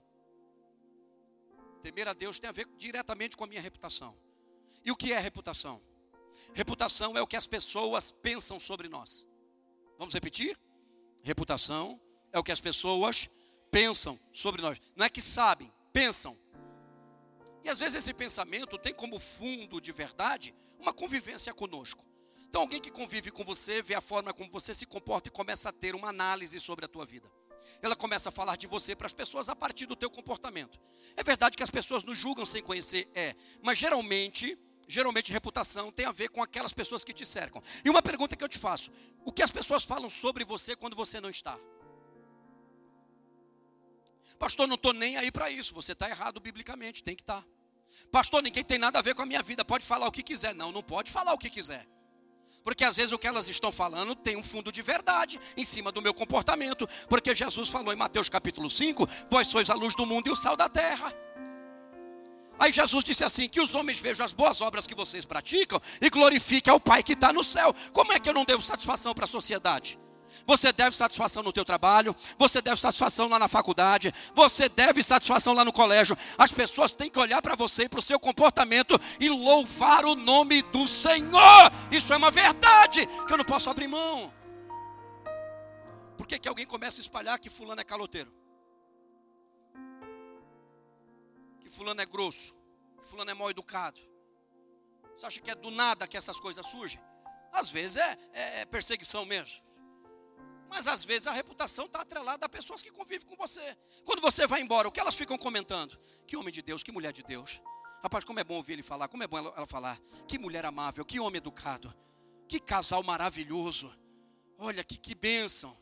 Temer 1.87 2.09
a 2.09 2.13
Deus 2.13 2.37
tem 2.37 2.49
a 2.49 2.51
ver 2.51 2.67
diretamente 2.77 3.37
com 3.37 3.45
a 3.45 3.47
minha 3.47 3.61
reputação. 3.61 4.13
E 4.83 4.91
o 4.91 4.95
que 4.95 5.13
é 5.13 5.19
reputação? 5.19 5.81
Reputação 6.53 7.17
é 7.17 7.21
o 7.21 7.27
que 7.27 7.37
as 7.37 7.47
pessoas 7.47 8.11
pensam 8.11 8.59
sobre 8.59 8.89
nós. 8.89 9.25
Vamos 9.97 10.13
repetir? 10.13 10.59
Reputação 11.23 11.97
é 12.33 12.37
o 12.37 12.43
que 12.43 12.51
as 12.51 12.59
pessoas 12.59 13.29
pensam 13.71 14.19
sobre 14.33 14.61
nós. 14.61 14.81
Não 14.97 15.05
é 15.05 15.09
que 15.09 15.21
sabem, 15.21 15.71
pensam. 15.93 16.37
E 17.63 17.69
às 17.69 17.79
vezes 17.79 17.99
esse 17.99 18.13
pensamento 18.13 18.77
tem 18.77 18.93
como 18.93 19.17
fundo 19.17 19.79
de 19.79 19.93
verdade 19.93 20.53
uma 20.77 20.93
convivência 20.93 21.53
conosco. 21.53 22.05
Então 22.49 22.59
alguém 22.59 22.81
que 22.81 22.91
convive 22.91 23.31
com 23.31 23.45
você, 23.45 23.81
vê 23.81 23.95
a 23.95 24.01
forma 24.01 24.33
como 24.33 24.51
você 24.51 24.73
se 24.73 24.85
comporta 24.85 25.29
e 25.29 25.31
começa 25.31 25.69
a 25.69 25.71
ter 25.71 25.95
uma 25.95 26.09
análise 26.09 26.59
sobre 26.59 26.83
a 26.83 26.87
tua 26.89 27.05
vida. 27.05 27.31
Ela 27.81 27.95
começa 27.95 28.29
a 28.29 28.31
falar 28.31 28.55
de 28.55 28.67
você 28.67 28.95
para 28.95 29.07
as 29.07 29.13
pessoas 29.13 29.49
a 29.49 29.55
partir 29.55 29.85
do 29.85 29.95
teu 29.95 30.09
comportamento. 30.09 30.79
É 31.15 31.23
verdade 31.23 31.55
que 31.55 31.63
as 31.63 31.69
pessoas 31.69 32.03
nos 32.03 32.17
julgam 32.17 32.45
sem 32.45 32.61
conhecer, 32.61 33.09
é, 33.13 33.35
mas 33.61 33.77
geralmente, 33.77 34.57
geralmente 34.87 35.31
reputação 35.31 35.91
tem 35.91 36.05
a 36.05 36.11
ver 36.11 36.29
com 36.29 36.41
aquelas 36.41 36.73
pessoas 36.73 37.03
que 37.03 37.13
te 37.13 37.25
cercam. 37.25 37.61
E 37.83 37.89
uma 37.89 38.01
pergunta 38.01 38.35
que 38.35 38.43
eu 38.43 38.49
te 38.49 38.57
faço: 38.57 38.91
o 39.25 39.31
que 39.31 39.43
as 39.43 39.51
pessoas 39.51 39.83
falam 39.83 40.09
sobre 40.09 40.43
você 40.43 40.75
quando 40.75 40.95
você 40.95 41.19
não 41.19 41.29
está? 41.29 41.57
Pastor, 44.37 44.67
não 44.67 44.75
estou 44.75 44.93
nem 44.93 45.17
aí 45.17 45.31
para 45.31 45.49
isso. 45.49 45.73
Você 45.73 45.93
está 45.93 46.09
errado 46.09 46.39
biblicamente, 46.39 47.03
tem 47.03 47.15
que 47.15 47.23
estar. 47.23 47.41
Tá. 47.41 47.47
Pastor, 48.11 48.43
ninguém 48.43 48.63
tem 48.63 48.77
nada 48.77 48.99
a 48.99 49.01
ver 49.01 49.15
com 49.15 49.23
a 49.23 49.25
minha 49.25 49.41
vida. 49.41 49.65
Pode 49.65 49.85
falar 49.85 50.07
o 50.07 50.11
que 50.11 50.21
quiser. 50.21 50.53
Não, 50.53 50.71
não 50.71 50.83
pode 50.83 51.11
falar 51.11 51.33
o 51.33 51.37
que 51.37 51.49
quiser. 51.49 51.87
Porque 52.67 52.83
às 52.83 52.97
vezes 52.97 53.13
o 53.13 53.17
que 53.17 53.25
elas 53.25 53.47
estão 53.47 53.71
falando 53.71 54.13
tem 54.13 54.35
um 54.35 54.43
fundo 54.43 54.73
de 54.73 54.81
verdade 54.81 55.39
em 55.55 55.63
cima 55.63 55.89
do 55.89 56.01
meu 56.01 56.13
comportamento. 56.13 56.85
Porque 57.07 57.33
Jesus 57.33 57.69
falou 57.69 57.93
em 57.93 57.95
Mateus 57.95 58.27
capítulo 58.27 58.69
5: 58.69 59.07
Vós 59.29 59.47
sois 59.47 59.69
a 59.69 59.73
luz 59.73 59.95
do 59.95 60.05
mundo 60.05 60.27
e 60.27 60.31
o 60.31 60.35
sal 60.35 60.57
da 60.57 60.67
terra. 60.67 61.15
Aí 62.59 62.69
Jesus 62.69 63.05
disse 63.05 63.23
assim: 63.23 63.47
Que 63.47 63.61
os 63.61 63.73
homens 63.73 63.99
vejam 63.99 64.25
as 64.25 64.33
boas 64.33 64.59
obras 64.59 64.85
que 64.85 64.93
vocês 64.93 65.23
praticam 65.23 65.81
e 66.01 66.09
glorifiquem 66.09 66.69
ao 66.69 66.77
Pai 66.77 67.01
que 67.03 67.13
está 67.13 67.31
no 67.31 67.41
céu. 67.41 67.73
Como 67.93 68.11
é 68.11 68.19
que 68.19 68.27
eu 68.27 68.33
não 68.33 68.43
devo 68.43 68.61
satisfação 68.61 69.13
para 69.13 69.23
a 69.23 69.29
sociedade? 69.29 69.97
Você 70.45 70.71
deve 70.71 70.95
satisfação 70.95 71.43
no 71.43 71.51
teu 71.51 71.65
trabalho, 71.65 72.15
você 72.37 72.61
deve 72.61 72.79
satisfação 72.79 73.27
lá 73.27 73.37
na 73.39 73.47
faculdade, 73.47 74.13
você 74.33 74.69
deve 74.69 75.03
satisfação 75.03 75.53
lá 75.53 75.65
no 75.65 75.73
colégio. 75.73 76.17
As 76.37 76.51
pessoas 76.51 76.91
têm 76.91 77.09
que 77.09 77.19
olhar 77.19 77.41
para 77.41 77.55
você 77.55 77.83
e 77.83 77.89
para 77.89 77.99
o 77.99 78.01
seu 78.01 78.19
comportamento 78.19 78.99
e 79.19 79.29
louvar 79.29 80.05
o 80.05 80.15
nome 80.15 80.61
do 80.61 80.87
Senhor. 80.87 81.71
Isso 81.91 82.13
é 82.13 82.17
uma 82.17 82.31
verdade 82.31 83.05
que 83.05 83.33
eu 83.33 83.37
não 83.37 83.45
posso 83.45 83.69
abrir 83.69 83.87
mão. 83.87 84.33
Por 86.17 86.25
que, 86.25 86.39
que 86.39 86.47
alguém 86.47 86.65
começa 86.65 86.99
a 86.99 87.03
espalhar 87.03 87.39
que 87.39 87.49
fulano 87.49 87.79
é 87.79 87.83
caloteiro? 87.83 88.33
Que 91.59 91.69
fulano 91.69 92.01
é 92.01 92.05
grosso? 92.05 92.57
Que 92.99 93.05
fulano 93.05 93.29
é 93.29 93.33
mal 93.33 93.49
educado? 93.49 93.99
Você 95.15 95.25
acha 95.25 95.41
que 95.41 95.51
é 95.51 95.55
do 95.55 95.71
nada 95.71 96.07
que 96.07 96.15
essas 96.15 96.39
coisas 96.39 96.65
surgem? 96.65 96.99
Às 97.51 97.69
vezes 97.69 97.97
é, 97.97 98.17
é, 98.33 98.61
é 98.61 98.65
perseguição 98.65 99.25
mesmo. 99.25 99.66
Mas 100.69 100.87
às 100.87 101.03
vezes 101.05 101.27
a 101.27 101.31
reputação 101.31 101.85
está 101.85 102.01
atrelada 102.01 102.45
a 102.45 102.49
pessoas 102.49 102.81
que 102.81 102.91
convivem 102.91 103.27
com 103.27 103.35
você. 103.35 103.77
Quando 104.03 104.21
você 104.21 104.45
vai 104.45 104.61
embora, 104.61 104.87
o 104.87 104.91
que 104.91 104.99
elas 104.99 105.15
ficam 105.15 105.37
comentando? 105.37 105.97
Que 106.25 106.35
homem 106.35 106.51
de 106.51 106.61
Deus, 106.61 106.83
que 106.83 106.91
mulher 106.91 107.13
de 107.13 107.23
Deus. 107.23 107.61
Rapaz, 108.03 108.23
como 108.23 108.39
é 108.39 108.43
bom 108.43 108.55
ouvir 108.55 108.73
ele 108.73 108.83
falar, 108.83 109.07
como 109.07 109.23
é 109.23 109.27
bom 109.27 109.37
ela, 109.37 109.65
falar. 109.65 109.99
Que 110.27 110.37
mulher 110.37 110.65
amável, 110.65 111.03
que 111.03 111.19
homem 111.19 111.37
educado. 111.37 111.93
Que 112.47 112.59
casal 112.59 113.01
maravilhoso. 113.03 113.93
Olha, 114.57 114.83
que, 114.83 114.97
que 114.97 115.15
bênção. 115.15 115.77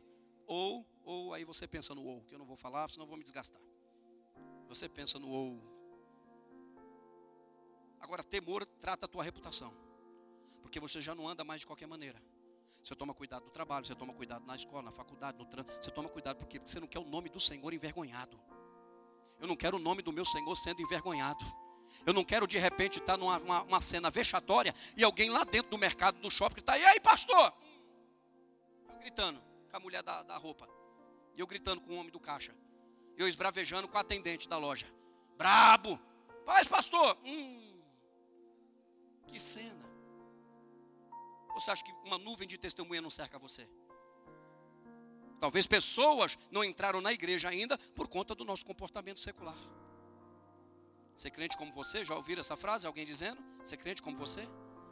Ou, 0.48 0.86
ou 1.04 1.34
aí 1.34 1.44
você 1.44 1.68
pensa 1.68 1.94
no 1.94 2.04
ou, 2.04 2.24
que 2.24 2.34
eu 2.34 2.40
não 2.40 2.46
vou 2.46 2.56
falar, 2.56 2.90
senão 2.90 3.06
vou 3.06 3.18
me 3.18 3.24
desgastar. 3.24 3.62
Você 4.68 4.88
pensa 4.88 5.20
no 5.20 5.30
ou. 5.30 5.62
Agora, 8.00 8.24
temor 8.24 8.66
trata 8.66 9.06
a 9.06 9.10
tua 9.10 9.24
reputação. 9.24 9.74
Porque 10.62 10.80
você 10.80 11.02
já 11.02 11.14
não 11.14 11.28
anda 11.28 11.44
mais 11.44 11.62
de 11.62 11.68
qualquer 11.68 11.88
maneira. 11.88 12.22
Você 12.86 12.94
toma 12.94 13.16
cuidado 13.16 13.44
no 13.46 13.50
trabalho, 13.50 13.84
você 13.84 13.96
toma 13.96 14.14
cuidado 14.14 14.46
na 14.46 14.56
escola, 14.56 14.84
na 14.84 14.92
faculdade, 14.92 15.40
no 15.40 15.46
trânsito. 15.46 15.84
Você 15.84 15.90
toma 15.90 16.08
cuidado 16.08 16.38
porque 16.38 16.60
você 16.60 16.80
não 16.80 16.86
quer 16.86 17.00
o 17.00 17.04
nome 17.04 17.30
do 17.30 17.40
Senhor 17.40 17.74
envergonhado. 17.74 18.40
Eu 19.40 19.48
não 19.48 19.56
quero 19.56 19.78
o 19.78 19.80
nome 19.80 20.04
do 20.04 20.14
meu 20.14 20.24
Senhor 20.24 20.56
sendo 20.56 20.84
envergonhado. 20.84 21.44
Eu 22.06 22.14
não 22.14 22.24
quero 22.24 22.46
de 22.46 22.60
repente 22.60 23.00
estar 23.00 23.18
numa 23.18 23.40
uma, 23.40 23.64
uma 23.64 23.82
cena 23.82 24.12
vexatória 24.12 24.72
e 24.96 25.04
alguém 25.04 25.32
lá 25.32 25.44
dentro 25.44 25.72
do 25.72 25.80
mercado, 25.80 26.20
do 26.20 26.30
shopping, 26.30 26.60
está, 26.60 26.78
e 26.78 26.86
aí, 26.86 27.00
pastor? 27.00 27.52
Eu 28.88 29.00
gritando 29.00 29.42
com 29.72 29.78
a 29.78 29.80
mulher 29.80 30.04
da, 30.04 30.22
da 30.22 30.38
roupa. 30.38 30.70
E 31.36 31.40
eu 31.40 31.48
gritando 31.48 31.82
com 31.82 31.94
o 31.94 31.98
homem 31.98 32.12
do 32.12 32.20
caixa. 32.20 32.54
E 33.18 33.22
eu 33.22 33.28
esbravejando 33.28 33.88
com 33.88 33.98
a 33.98 34.02
atendente 34.02 34.48
da 34.48 34.60
loja. 34.60 34.86
Brabo! 35.36 36.00
Paz, 36.46 36.68
pastor! 36.68 37.18
Hum, 37.26 37.82
que 39.26 39.40
cena. 39.40 39.85
Ou 41.56 41.62
você 41.62 41.72
acha 41.72 41.84
que 41.84 41.92
uma 42.04 42.18
nuvem 42.18 42.46
de 42.46 42.58
testemunha 42.58 43.02
não 43.02 43.10
cerca 43.10 43.40
você? 43.40 43.66
Talvez 45.40 45.66
pessoas 45.66 46.38
não 46.52 46.66
entraram 46.66 47.00
na 47.00 47.14
igreja 47.14 47.48
ainda 47.48 47.78
por 47.96 48.10
conta 48.10 48.36
do 48.36 48.44
nosso 48.44 48.66
comportamento 48.66 49.22
secular. 49.22 49.58
Ser 51.16 51.32
crente 51.32 51.56
como 51.56 51.72
você, 51.72 52.04
já 52.04 52.14
ouviram 52.14 52.42
essa 52.42 52.58
frase? 52.58 52.86
Alguém 52.86 53.06
dizendo? 53.06 53.42
Ser 53.64 53.78
crente 53.78 54.02
como 54.02 54.18
você? 54.18 54.46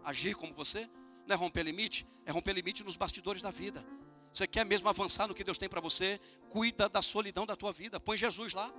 Agir 0.06 0.36
como 0.36 0.54
você? 0.54 0.89
Não 1.28 1.36
é 1.36 1.38
romper 1.38 1.63
limite? 1.63 2.08
É 2.26 2.32
romper 2.32 2.54
limite 2.54 2.82
nos 2.82 2.95
bastidores 2.95 3.41
da 3.41 3.52
vida. 3.52 3.86
Você 4.32 4.47
quer 4.47 4.65
mesmo 4.65 4.88
avançar 4.88 5.28
no 5.28 5.36
que 5.36 5.43
Deus 5.43 5.58
tem 5.58 5.67
para 5.67 5.82
você? 5.82 6.19
Cuida 6.49 6.88
da 6.88 7.02
solidão 7.02 7.45
da 7.45 7.58
tua 7.58 7.73
vida. 7.73 7.99
Põe 7.99 8.17
Jesus 8.17 8.54
lá. 8.54 8.73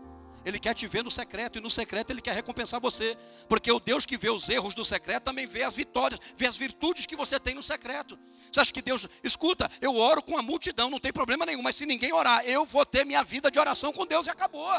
Ele 0.44 0.59
quer 0.59 0.74
te 0.74 0.87
ver 0.87 1.02
no 1.02 1.11
secreto 1.11 1.59
e 1.59 1.61
no 1.61 1.70
secreto 1.70 2.11
ele 2.11 2.20
quer 2.20 2.35
recompensar 2.35 2.80
você, 2.80 3.16
porque 3.48 3.70
o 3.72 3.80
Deus 3.80 4.04
que 4.04 4.16
vê 4.16 4.30
os 4.30 4.48
erros 4.48 4.74
do 4.74 4.85
secreto 4.85 5.24
também 5.24 5.46
vê 5.46 5.62
as 5.62 5.74
vitórias, 5.74 6.20
vê 6.37 6.46
as 6.46 6.57
virtudes 6.57 7.07
que 7.07 7.16
você 7.16 7.40
tem 7.40 7.54
no 7.54 7.62
secreto. 7.62 8.18
Você 8.52 8.61
acha 8.61 8.72
que 8.72 8.83
Deus, 8.83 9.09
escuta, 9.22 9.70
eu 9.80 9.96
oro 9.96 10.22
com 10.22 10.37
a 10.37 10.42
multidão, 10.42 10.90
não 10.90 11.00
tem 11.00 11.12
problema 11.12 11.46
nenhum, 11.46 11.62
mas 11.62 11.76
se 11.76 11.87
ninguém 11.87 12.12
orar, 12.12 12.44
eu 12.44 12.64
vou 12.64 12.85
ter 12.85 13.04
minha 13.04 13.24
vida 13.24 13.50
de 13.50 13.59
oração 13.59 13.92
com 13.92 14.07
Deus 14.07 14.26
e 14.26 14.30
acabou. 14.30 14.70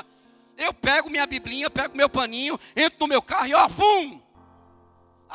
Eu 0.58 0.74
pego 0.74 1.10
minha 1.10 1.26
biblinha, 1.26 1.70
pego 1.70 1.98
meu 1.98 2.08
paninho, 2.08 2.60
entro 2.76 3.00
no 3.02 3.08
meu 3.08 3.22
carro 3.22 3.48
e 3.48 3.54
ó, 3.54 3.68
vum, 3.68 4.22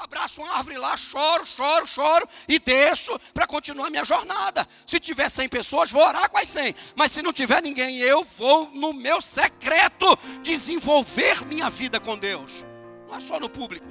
abraço 0.01 0.43
uma 0.43 0.53
árvore 0.57 0.79
lá, 0.79 0.97
choro, 0.97 1.47
choro, 1.47 1.87
choro 1.87 2.29
e 2.49 2.59
desço 2.59 3.19
para 3.33 3.47
continuar 3.47 3.91
minha 3.91 4.05
jornada. 4.05 4.67
Se 4.87 4.99
tiver 4.99 5.29
100 5.29 5.49
pessoas, 5.49 5.91
vou 5.91 6.03
orar 6.03 6.31
com 6.31 6.39
as 6.39 6.49
100. 6.49 6.75
Mas 6.97 7.13
se 7.13 7.23
não 7.23 7.33
tiver 7.33 7.63
ninguém, 7.63 7.99
eu 7.99 8.25
vou 8.25 8.71
no 8.71 8.93
meu 8.93 9.21
secreto 9.21 10.07
desenvolver 10.43 11.45
minha 11.47 11.71
vida 11.71 12.01
com 12.01 12.19
Deus. 12.19 12.65
Não 13.09 13.17
é 13.17 13.21
só 13.21 13.39
no 13.39 13.49
público. 13.49 13.89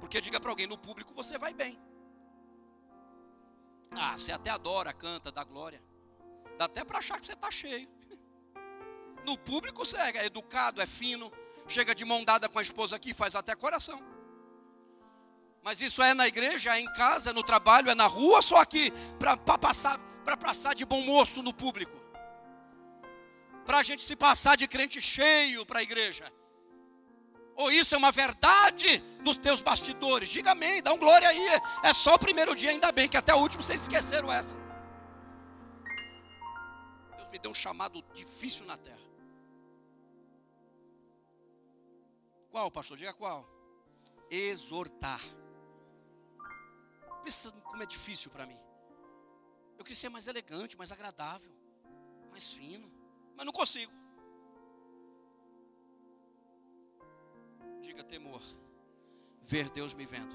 Porque 0.00 0.20
diga 0.20 0.40
para 0.40 0.50
alguém, 0.50 0.66
no 0.66 0.78
público 0.78 1.12
você 1.14 1.38
vai 1.38 1.54
bem. 1.54 1.78
Ah, 3.92 4.16
você 4.16 4.32
até 4.32 4.50
adora, 4.50 4.92
canta, 4.92 5.32
dá 5.32 5.44
glória. 5.44 5.82
Dá 6.58 6.66
até 6.66 6.84
para 6.84 6.98
achar 6.98 7.18
que 7.18 7.26
você 7.26 7.32
está 7.32 7.50
cheio. 7.50 7.88
No 9.24 9.36
público 9.36 9.84
você 9.84 9.96
é 9.96 10.26
educado, 10.26 10.80
é 10.80 10.86
fino, 10.86 11.32
chega 11.68 11.94
de 11.94 12.04
mão 12.04 12.24
dada 12.24 12.48
com 12.48 12.58
a 12.58 12.62
esposa 12.62 12.96
aqui, 12.96 13.12
faz 13.14 13.34
até 13.34 13.54
coração. 13.54 14.09
Mas 15.62 15.80
isso 15.80 16.02
é 16.02 16.14
na 16.14 16.26
igreja, 16.26 16.74
é 16.74 16.80
em 16.80 16.92
casa, 16.94 17.30
é 17.30 17.32
no 17.32 17.42
trabalho, 17.42 17.90
é 17.90 17.94
na 17.94 18.06
rua, 18.06 18.40
só 18.40 18.56
aqui 18.56 18.90
para 19.18 19.36
passar, 19.36 19.98
para 20.24 20.36
passar 20.36 20.74
de 20.74 20.86
bom 20.86 21.02
moço 21.02 21.42
no 21.42 21.52
público. 21.52 21.98
Para 23.64 23.78
a 23.78 23.82
gente 23.82 24.02
se 24.02 24.16
passar 24.16 24.56
de 24.56 24.66
crente 24.66 25.00
cheio 25.02 25.66
para 25.66 25.80
a 25.80 25.82
igreja. 25.82 26.32
Ou 27.54 27.70
isso 27.70 27.94
é 27.94 27.98
uma 27.98 28.10
verdade 28.10 28.98
dos 29.22 29.36
teus 29.36 29.60
bastidores? 29.60 30.30
Diga 30.30 30.52
amém, 30.52 30.82
dá 30.82 30.94
um 30.94 30.96
glória 30.96 31.28
aí. 31.28 31.46
É 31.82 31.92
só 31.92 32.14
o 32.14 32.18
primeiro 32.18 32.56
dia, 32.56 32.70
ainda 32.70 32.90
bem 32.90 33.06
que 33.06 33.18
até 33.18 33.34
o 33.34 33.38
último 33.38 33.62
vocês 33.62 33.82
esqueceram 33.82 34.32
essa. 34.32 34.56
Deus 37.16 37.28
me 37.28 37.38
deu 37.38 37.50
um 37.50 37.54
chamado 37.54 38.02
difícil 38.14 38.64
na 38.64 38.78
terra. 38.78 38.98
Qual, 42.50 42.70
pastor? 42.70 42.96
Diga 42.96 43.12
qual. 43.12 43.46
Exortar. 44.30 45.20
Pensa 47.22 47.50
como 47.52 47.82
é 47.82 47.86
difícil 47.86 48.30
para 48.30 48.46
mim. 48.46 48.58
Eu 49.78 49.84
queria 49.84 49.96
ser 49.96 50.08
mais 50.08 50.26
elegante, 50.26 50.76
mais 50.76 50.92
agradável, 50.92 51.52
mais 52.30 52.50
fino, 52.52 52.90
mas 53.36 53.46
não 53.46 53.52
consigo. 53.52 53.92
Diga 57.80 58.04
temor. 58.04 58.42
Ver 59.42 59.70
Deus 59.70 59.94
me 59.94 60.04
vendo. 60.04 60.34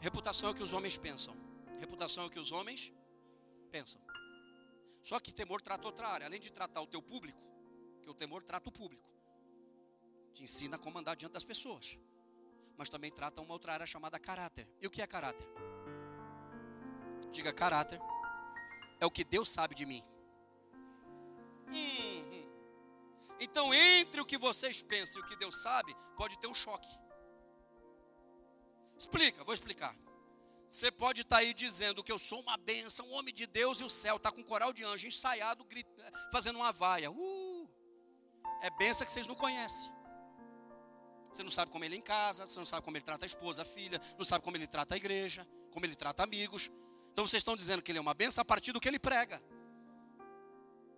Reputação 0.00 0.48
é 0.48 0.52
o 0.52 0.54
que 0.54 0.62
os 0.62 0.72
homens 0.72 0.96
pensam. 0.96 1.34
Reputação 1.78 2.24
é 2.24 2.26
o 2.26 2.30
que 2.30 2.38
os 2.38 2.50
homens 2.50 2.92
pensam. 3.70 4.00
Só 5.02 5.20
que 5.20 5.32
temor 5.32 5.60
trata 5.60 5.86
outra 5.86 6.08
área. 6.08 6.26
Além 6.26 6.40
de 6.40 6.50
tratar 6.50 6.80
o 6.80 6.86
teu 6.86 7.02
público, 7.02 7.42
que 8.02 8.10
o 8.10 8.14
temor 8.14 8.42
trata 8.42 8.68
o 8.68 8.72
público. 8.72 9.10
Te 10.32 10.42
ensina 10.42 10.76
a 10.76 10.78
comandar 10.78 11.16
diante 11.16 11.32
das 11.32 11.44
pessoas. 11.44 11.98
Mas 12.76 12.88
também 12.88 13.10
trata 13.10 13.40
uma 13.40 13.52
outra 13.52 13.72
área 13.72 13.86
chamada 13.86 14.18
caráter. 14.18 14.68
E 14.80 14.86
o 14.86 14.90
que 14.90 15.02
é 15.02 15.06
caráter? 15.06 15.46
Diga 17.32 17.52
caráter. 17.52 18.00
É 19.00 19.06
o 19.06 19.10
que 19.10 19.24
Deus 19.24 19.48
sabe 19.48 19.74
de 19.74 19.86
mim. 19.86 20.02
Hum, 21.68 22.18
então, 23.40 23.72
entre 23.72 24.20
o 24.20 24.24
que 24.24 24.36
vocês 24.36 24.82
pensam 24.82 25.20
e 25.20 25.24
o 25.24 25.28
que 25.28 25.36
Deus 25.36 25.62
sabe, 25.62 25.94
pode 26.16 26.38
ter 26.38 26.48
um 26.48 26.54
choque. 26.54 26.88
Explica, 28.98 29.44
vou 29.44 29.54
explicar. 29.54 29.94
Você 30.68 30.90
pode 30.90 31.22
estar 31.22 31.36
tá 31.36 31.42
aí 31.42 31.54
dizendo 31.54 32.02
que 32.02 32.10
eu 32.10 32.18
sou 32.18 32.40
uma 32.40 32.56
benção, 32.56 33.06
um 33.06 33.12
homem 33.12 33.32
de 33.32 33.46
Deus 33.46 33.80
e 33.80 33.84
o 33.84 33.88
céu 33.88 34.16
está 34.16 34.30
com 34.30 34.40
um 34.40 34.44
coral 34.44 34.72
de 34.72 34.84
anjo 34.84 35.06
ensaiado, 35.06 35.64
gritando, 35.64 36.12
fazendo 36.32 36.56
uma 36.56 36.72
vaia. 36.72 37.10
Uh, 37.10 37.70
é 38.60 38.70
benção 38.70 39.06
que 39.06 39.12
vocês 39.12 39.26
não 39.26 39.36
conhecem. 39.36 39.90
Você 41.32 41.42
não 41.42 41.50
sabe 41.50 41.70
como 41.70 41.84
ele 41.84 41.94
é 41.94 41.98
em 41.98 42.02
casa, 42.02 42.46
você 42.46 42.58
não 42.58 42.66
sabe 42.66 42.82
como 42.82 42.96
ele 42.96 43.04
trata 43.04 43.24
a 43.24 43.26
esposa, 43.26 43.62
a 43.62 43.64
filha, 43.64 44.00
não 44.18 44.24
sabe 44.24 44.42
como 44.42 44.56
ele 44.56 44.66
trata 44.66 44.94
a 44.94 44.96
igreja, 44.96 45.46
como 45.70 45.86
ele 45.86 45.94
trata 45.94 46.22
amigos. 46.24 46.70
Então 47.18 47.26
vocês 47.26 47.40
estão 47.40 47.56
dizendo 47.56 47.82
que 47.82 47.90
ele 47.90 47.98
é 47.98 48.00
uma 48.00 48.14
benção 48.14 48.42
a 48.42 48.44
partir 48.44 48.70
do 48.70 48.78
que 48.78 48.86
ele 48.86 48.96
prega. 48.96 49.42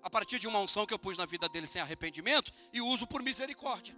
A 0.03 0.11
partir 0.11 0.39
de 0.39 0.47
uma 0.47 0.61
unção 0.61 0.85
que 0.85 0.93
eu 0.93 0.99
pus 0.99 1.17
na 1.17 1.25
vida 1.25 1.49
dele 1.49 1.67
sem 1.67 1.81
arrependimento 1.81 2.53
e 2.75 2.83
uso 2.83 3.07
por 3.07 3.23
misericórdia. 3.23 3.97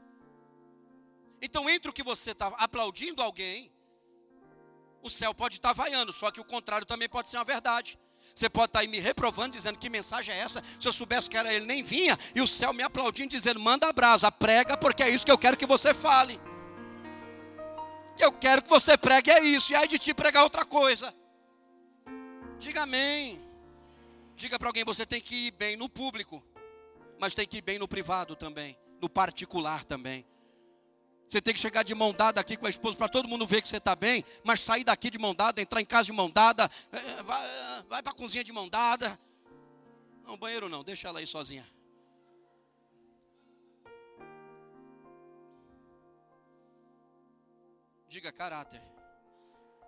Então, 1.40 1.68
entre 1.68 1.90
o 1.90 1.92
que 1.92 2.00
você 2.00 2.30
está 2.30 2.46
aplaudindo 2.58 3.20
alguém 3.20 3.72
o 5.02 5.10
céu 5.10 5.34
pode 5.34 5.56
estar 5.56 5.72
vaiando, 5.72 6.12
só 6.12 6.30
que 6.30 6.40
o 6.40 6.44
contrário 6.44 6.86
também 6.86 7.08
pode 7.08 7.28
ser 7.28 7.38
uma 7.38 7.44
verdade. 7.44 7.98
Você 8.32 8.48
pode 8.48 8.66
estar 8.66 8.78
aí 8.78 8.86
me 8.86 9.00
reprovando, 9.00 9.56
dizendo 9.56 9.76
que 9.76 9.90
mensagem 9.90 10.32
é 10.32 10.38
essa? 10.38 10.62
Se 10.78 10.86
eu 10.86 10.92
soubesse 10.92 11.28
que 11.28 11.36
era 11.36 11.52
ele, 11.52 11.66
nem 11.66 11.82
vinha. 11.82 12.16
E 12.36 12.40
o 12.40 12.46
céu 12.46 12.72
me 12.72 12.84
aplaudindo, 12.84 13.30
dizendo: 13.30 13.58
manda 13.58 13.88
a 13.88 13.92
brasa, 13.92 14.30
prega, 14.30 14.76
porque 14.76 15.02
é 15.02 15.10
isso 15.10 15.26
que 15.26 15.32
eu 15.32 15.38
quero 15.38 15.56
que 15.56 15.66
você 15.66 15.92
fale. 15.92 16.40
Que 18.14 18.24
eu 18.24 18.30
quero 18.30 18.62
que 18.62 18.70
você 18.70 18.96
pregue, 18.96 19.28
é 19.28 19.40
isso. 19.40 19.72
E 19.72 19.74
aí 19.74 19.88
de 19.88 19.98
ti 19.98 20.14
pregar 20.14 20.44
outra 20.44 20.64
coisa. 20.64 21.12
Diga 22.62 22.84
amém. 22.84 23.42
Diga 24.36 24.56
para 24.56 24.68
alguém: 24.68 24.84
você 24.84 25.04
tem 25.04 25.20
que 25.20 25.48
ir 25.48 25.50
bem 25.50 25.74
no 25.74 25.88
público, 25.88 26.40
mas 27.18 27.34
tem 27.34 27.44
que 27.44 27.56
ir 27.56 27.60
bem 27.60 27.76
no 27.76 27.88
privado 27.88 28.36
também, 28.36 28.78
no 29.00 29.08
particular 29.08 29.84
também. 29.84 30.24
Você 31.26 31.40
tem 31.40 31.52
que 31.52 31.58
chegar 31.58 31.82
de 31.82 31.92
mão 31.92 32.12
dada 32.12 32.40
aqui 32.40 32.56
com 32.56 32.66
a 32.66 32.70
esposa 32.70 32.96
para 32.96 33.08
todo 33.08 33.26
mundo 33.26 33.48
ver 33.48 33.62
que 33.62 33.66
você 33.66 33.78
está 33.78 33.96
bem, 33.96 34.24
mas 34.44 34.60
sair 34.60 34.84
daqui 34.84 35.10
de 35.10 35.18
mão 35.18 35.34
dada, 35.34 35.60
entrar 35.60 35.80
em 35.80 35.84
casa 35.84 36.06
de 36.06 36.12
mão 36.12 36.30
dada, 36.30 36.70
é, 36.92 36.98
é, 36.98 37.22
vai, 37.24 37.44
é, 37.44 37.82
vai 37.88 38.00
para 38.00 38.12
a 38.12 38.14
cozinha 38.14 38.44
de 38.44 38.52
mão 38.52 38.68
dada. 38.68 39.18
Não, 40.22 40.36
banheiro 40.36 40.68
não, 40.68 40.84
deixa 40.84 41.08
ela 41.08 41.18
aí 41.18 41.26
sozinha. 41.26 41.66
Diga 48.06 48.30
caráter. 48.30 48.80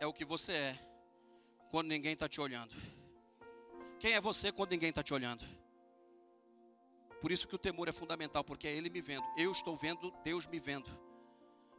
É 0.01 0.07
o 0.09 0.13
que 0.13 0.25
você 0.25 0.53
é 0.53 0.94
quando 1.71 1.89
ninguém 1.89 2.13
está 2.13 2.29
te 2.29 2.41
olhando. 2.41 2.75
Quem 3.99 4.13
é 4.13 4.21
você 4.21 4.53
quando 4.53 4.71
ninguém 4.71 4.91
está 4.91 5.03
te 5.03 5.15
olhando? 5.15 5.45
Por 7.21 7.33
isso 7.33 7.49
que 7.49 7.55
o 7.55 7.59
temor 7.59 7.89
é 7.89 7.93
fundamental, 7.93 8.45
porque 8.45 8.69
é 8.69 8.73
Ele 8.73 8.91
me 8.91 9.01
vendo. 9.01 9.25
Eu 9.37 9.51
estou 9.51 9.77
vendo, 9.77 10.13
Deus 10.23 10.47
me 10.47 10.59
vendo. 10.59 10.91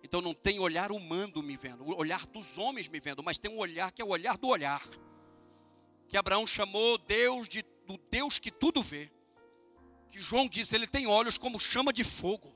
Então 0.03 0.21
não 0.21 0.33
tem 0.33 0.59
olhar 0.59 0.91
humano 0.91 1.41
me 1.41 1.57
vendo, 1.57 1.83
o 1.83 1.97
olhar 1.97 2.25
dos 2.27 2.57
homens 2.59 2.87
me 2.87 2.99
vendo, 2.99 3.23
mas 3.23 3.39
tem 3.39 3.51
um 3.51 3.57
olhar 3.57 3.91
que 3.91 4.01
é 4.01 4.05
o 4.05 4.09
olhar 4.09 4.37
do 4.37 4.47
olhar. 4.47 4.87
Que 6.07 6.17
Abraão 6.17 6.45
chamou 6.45 6.97
Deus 6.99 7.47
de 7.47 7.63
do 7.85 7.97
Deus 8.09 8.39
que 8.39 8.51
tudo 8.51 8.83
vê. 8.83 9.11
Que 10.09 10.19
João 10.19 10.47
diz, 10.47 10.73
ele 10.73 10.87
tem 10.87 11.07
olhos 11.07 11.37
como 11.37 11.59
chama 11.59 11.93
de 11.93 12.03
fogo. 12.03 12.55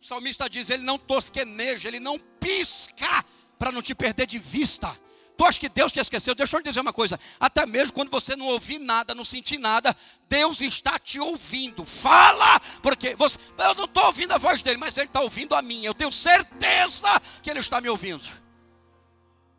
O 0.00 0.04
salmista 0.04 0.48
diz, 0.48 0.70
ele 0.70 0.82
não 0.82 0.98
tosqueneja, 0.98 1.88
ele 1.88 2.00
não 2.00 2.18
pisca 2.18 3.24
para 3.58 3.72
não 3.72 3.82
te 3.82 3.94
perder 3.94 4.26
de 4.26 4.38
vista. 4.38 4.98
Tu 5.36 5.44
acha 5.44 5.60
que 5.60 5.68
Deus 5.68 5.92
te 5.92 6.00
esqueceu? 6.00 6.34
Deixa 6.34 6.56
eu 6.56 6.62
te 6.62 6.68
dizer 6.68 6.80
uma 6.80 6.92
coisa. 6.92 7.20
Até 7.38 7.66
mesmo 7.66 7.92
quando 7.92 8.10
você 8.10 8.34
não 8.34 8.46
ouvir 8.46 8.78
nada, 8.78 9.14
não 9.14 9.24
sentir 9.24 9.58
nada, 9.58 9.94
Deus 10.28 10.62
está 10.62 10.98
te 10.98 11.20
ouvindo. 11.20 11.84
Fala! 11.84 12.58
Porque 12.82 13.14
você, 13.14 13.38
eu 13.58 13.74
não 13.74 13.84
estou 13.84 14.06
ouvindo 14.06 14.32
a 14.32 14.38
voz 14.38 14.62
dele, 14.62 14.78
mas 14.78 14.96
ele 14.96 15.08
está 15.08 15.20
ouvindo 15.20 15.54
a 15.54 15.60
minha. 15.60 15.88
Eu 15.88 15.94
tenho 15.94 16.10
certeza 16.10 17.20
que 17.42 17.50
ele 17.50 17.60
está 17.60 17.82
me 17.82 17.88
ouvindo. 17.88 18.24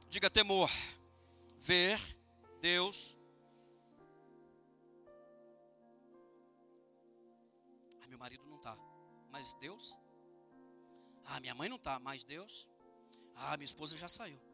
Diga 0.09 0.31
temor. 0.31 0.71
Ver 1.59 1.99
Deus. 2.59 3.15
Ah, 8.01 8.07
meu 8.07 8.17
marido 8.17 8.43
não 8.47 8.57
está. 8.57 8.75
Mas 9.31 9.53
Deus? 9.55 9.95
Ah, 11.23 11.39
minha 11.39 11.53
mãe 11.53 11.69
não 11.69 11.77
está. 11.77 11.99
Mas 11.99 12.23
Deus? 12.23 12.67
Ah, 13.35 13.55
minha 13.57 13.65
esposa 13.65 13.95
já 13.95 14.07
saiu. 14.07 14.46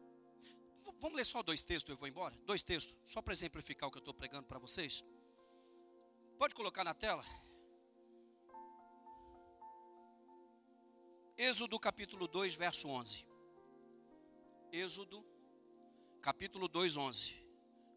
Vamos 1.00 1.16
ler 1.16 1.24
só 1.24 1.42
dois 1.42 1.62
textos, 1.62 1.90
eu 1.90 1.96
vou 1.96 2.08
embora? 2.08 2.34
Dois 2.46 2.62
textos, 2.62 2.96
só 3.04 3.20
para 3.20 3.32
exemplificar 3.32 3.88
o 3.88 3.92
que 3.92 3.98
eu 3.98 4.00
estou 4.00 4.14
pregando 4.14 4.46
para 4.46 4.58
vocês. 4.58 5.04
Pode 6.38 6.54
colocar 6.54 6.84
na 6.84 6.94
tela? 6.94 7.24
Êxodo 11.36 11.78
capítulo 11.78 12.26
2, 12.28 12.54
verso 12.54 12.88
11. 12.88 13.26
Êxodo 14.72 15.24
capítulo 16.22 16.68
2, 16.68 16.96
11. 16.96 17.34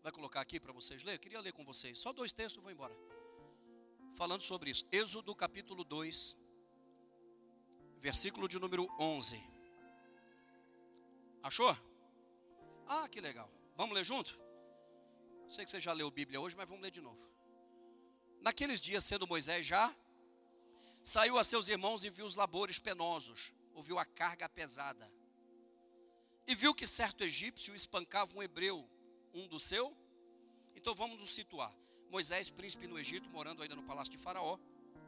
Vai 0.03 0.11
colocar 0.11 0.41
aqui 0.41 0.59
para 0.59 0.73
vocês 0.73 1.03
ler? 1.03 1.15
Eu 1.15 1.19
queria 1.19 1.39
ler 1.39 1.53
com 1.53 1.63
vocês. 1.63 1.99
Só 1.99 2.11
dois 2.11 2.31
textos, 2.31 2.57
eu 2.57 2.63
vou 2.63 2.71
embora. 2.71 2.95
Falando 4.13 4.41
sobre 4.41 4.71
isso. 4.71 4.85
Êxodo 4.91 5.35
capítulo 5.35 5.83
2, 5.83 6.35
versículo 7.99 8.47
de 8.47 8.59
número 8.59 8.87
11. 8.99 9.41
Achou? 11.43 11.75
Ah, 12.87 13.07
que 13.09 13.19
legal. 13.19 13.49
Vamos 13.75 13.95
ler 13.95 14.05
junto? 14.05 14.39
Sei 15.49 15.63
que 15.65 15.71
você 15.71 15.79
já 15.79 15.93
leu 15.93 16.09
Bíblia 16.09 16.39
hoje, 16.39 16.55
mas 16.55 16.67
vamos 16.67 16.83
ler 16.83 16.91
de 16.91 17.01
novo. 17.01 17.29
Naqueles 18.41 18.79
dias, 18.79 19.03
sendo 19.03 19.27
Moisés 19.27 19.65
já, 19.65 19.95
saiu 21.03 21.37
a 21.37 21.43
seus 21.43 21.67
irmãos 21.67 22.03
e 22.03 22.09
viu 22.09 22.25
os 22.25 22.35
labores 22.35 22.79
penosos, 22.79 23.53
ouviu 23.73 23.97
a 23.99 24.05
carga 24.05 24.47
pesada. 24.47 25.11
E 26.45 26.55
viu 26.55 26.73
que 26.73 26.87
certo 26.87 27.23
egípcio 27.23 27.75
espancava 27.75 28.37
um 28.37 28.41
hebreu, 28.41 28.89
um 29.33 29.47
do 29.47 29.59
seu. 29.59 29.95
Então 30.75 30.95
vamos 30.95 31.19
nos 31.19 31.31
situar. 31.31 31.73
Moisés, 32.09 32.49
príncipe 32.49 32.87
no 32.87 32.97
Egito, 32.97 33.29
morando 33.29 33.61
ainda 33.61 33.75
no 33.75 33.83
palácio 33.83 34.11
de 34.11 34.17
Faraó, 34.17 34.57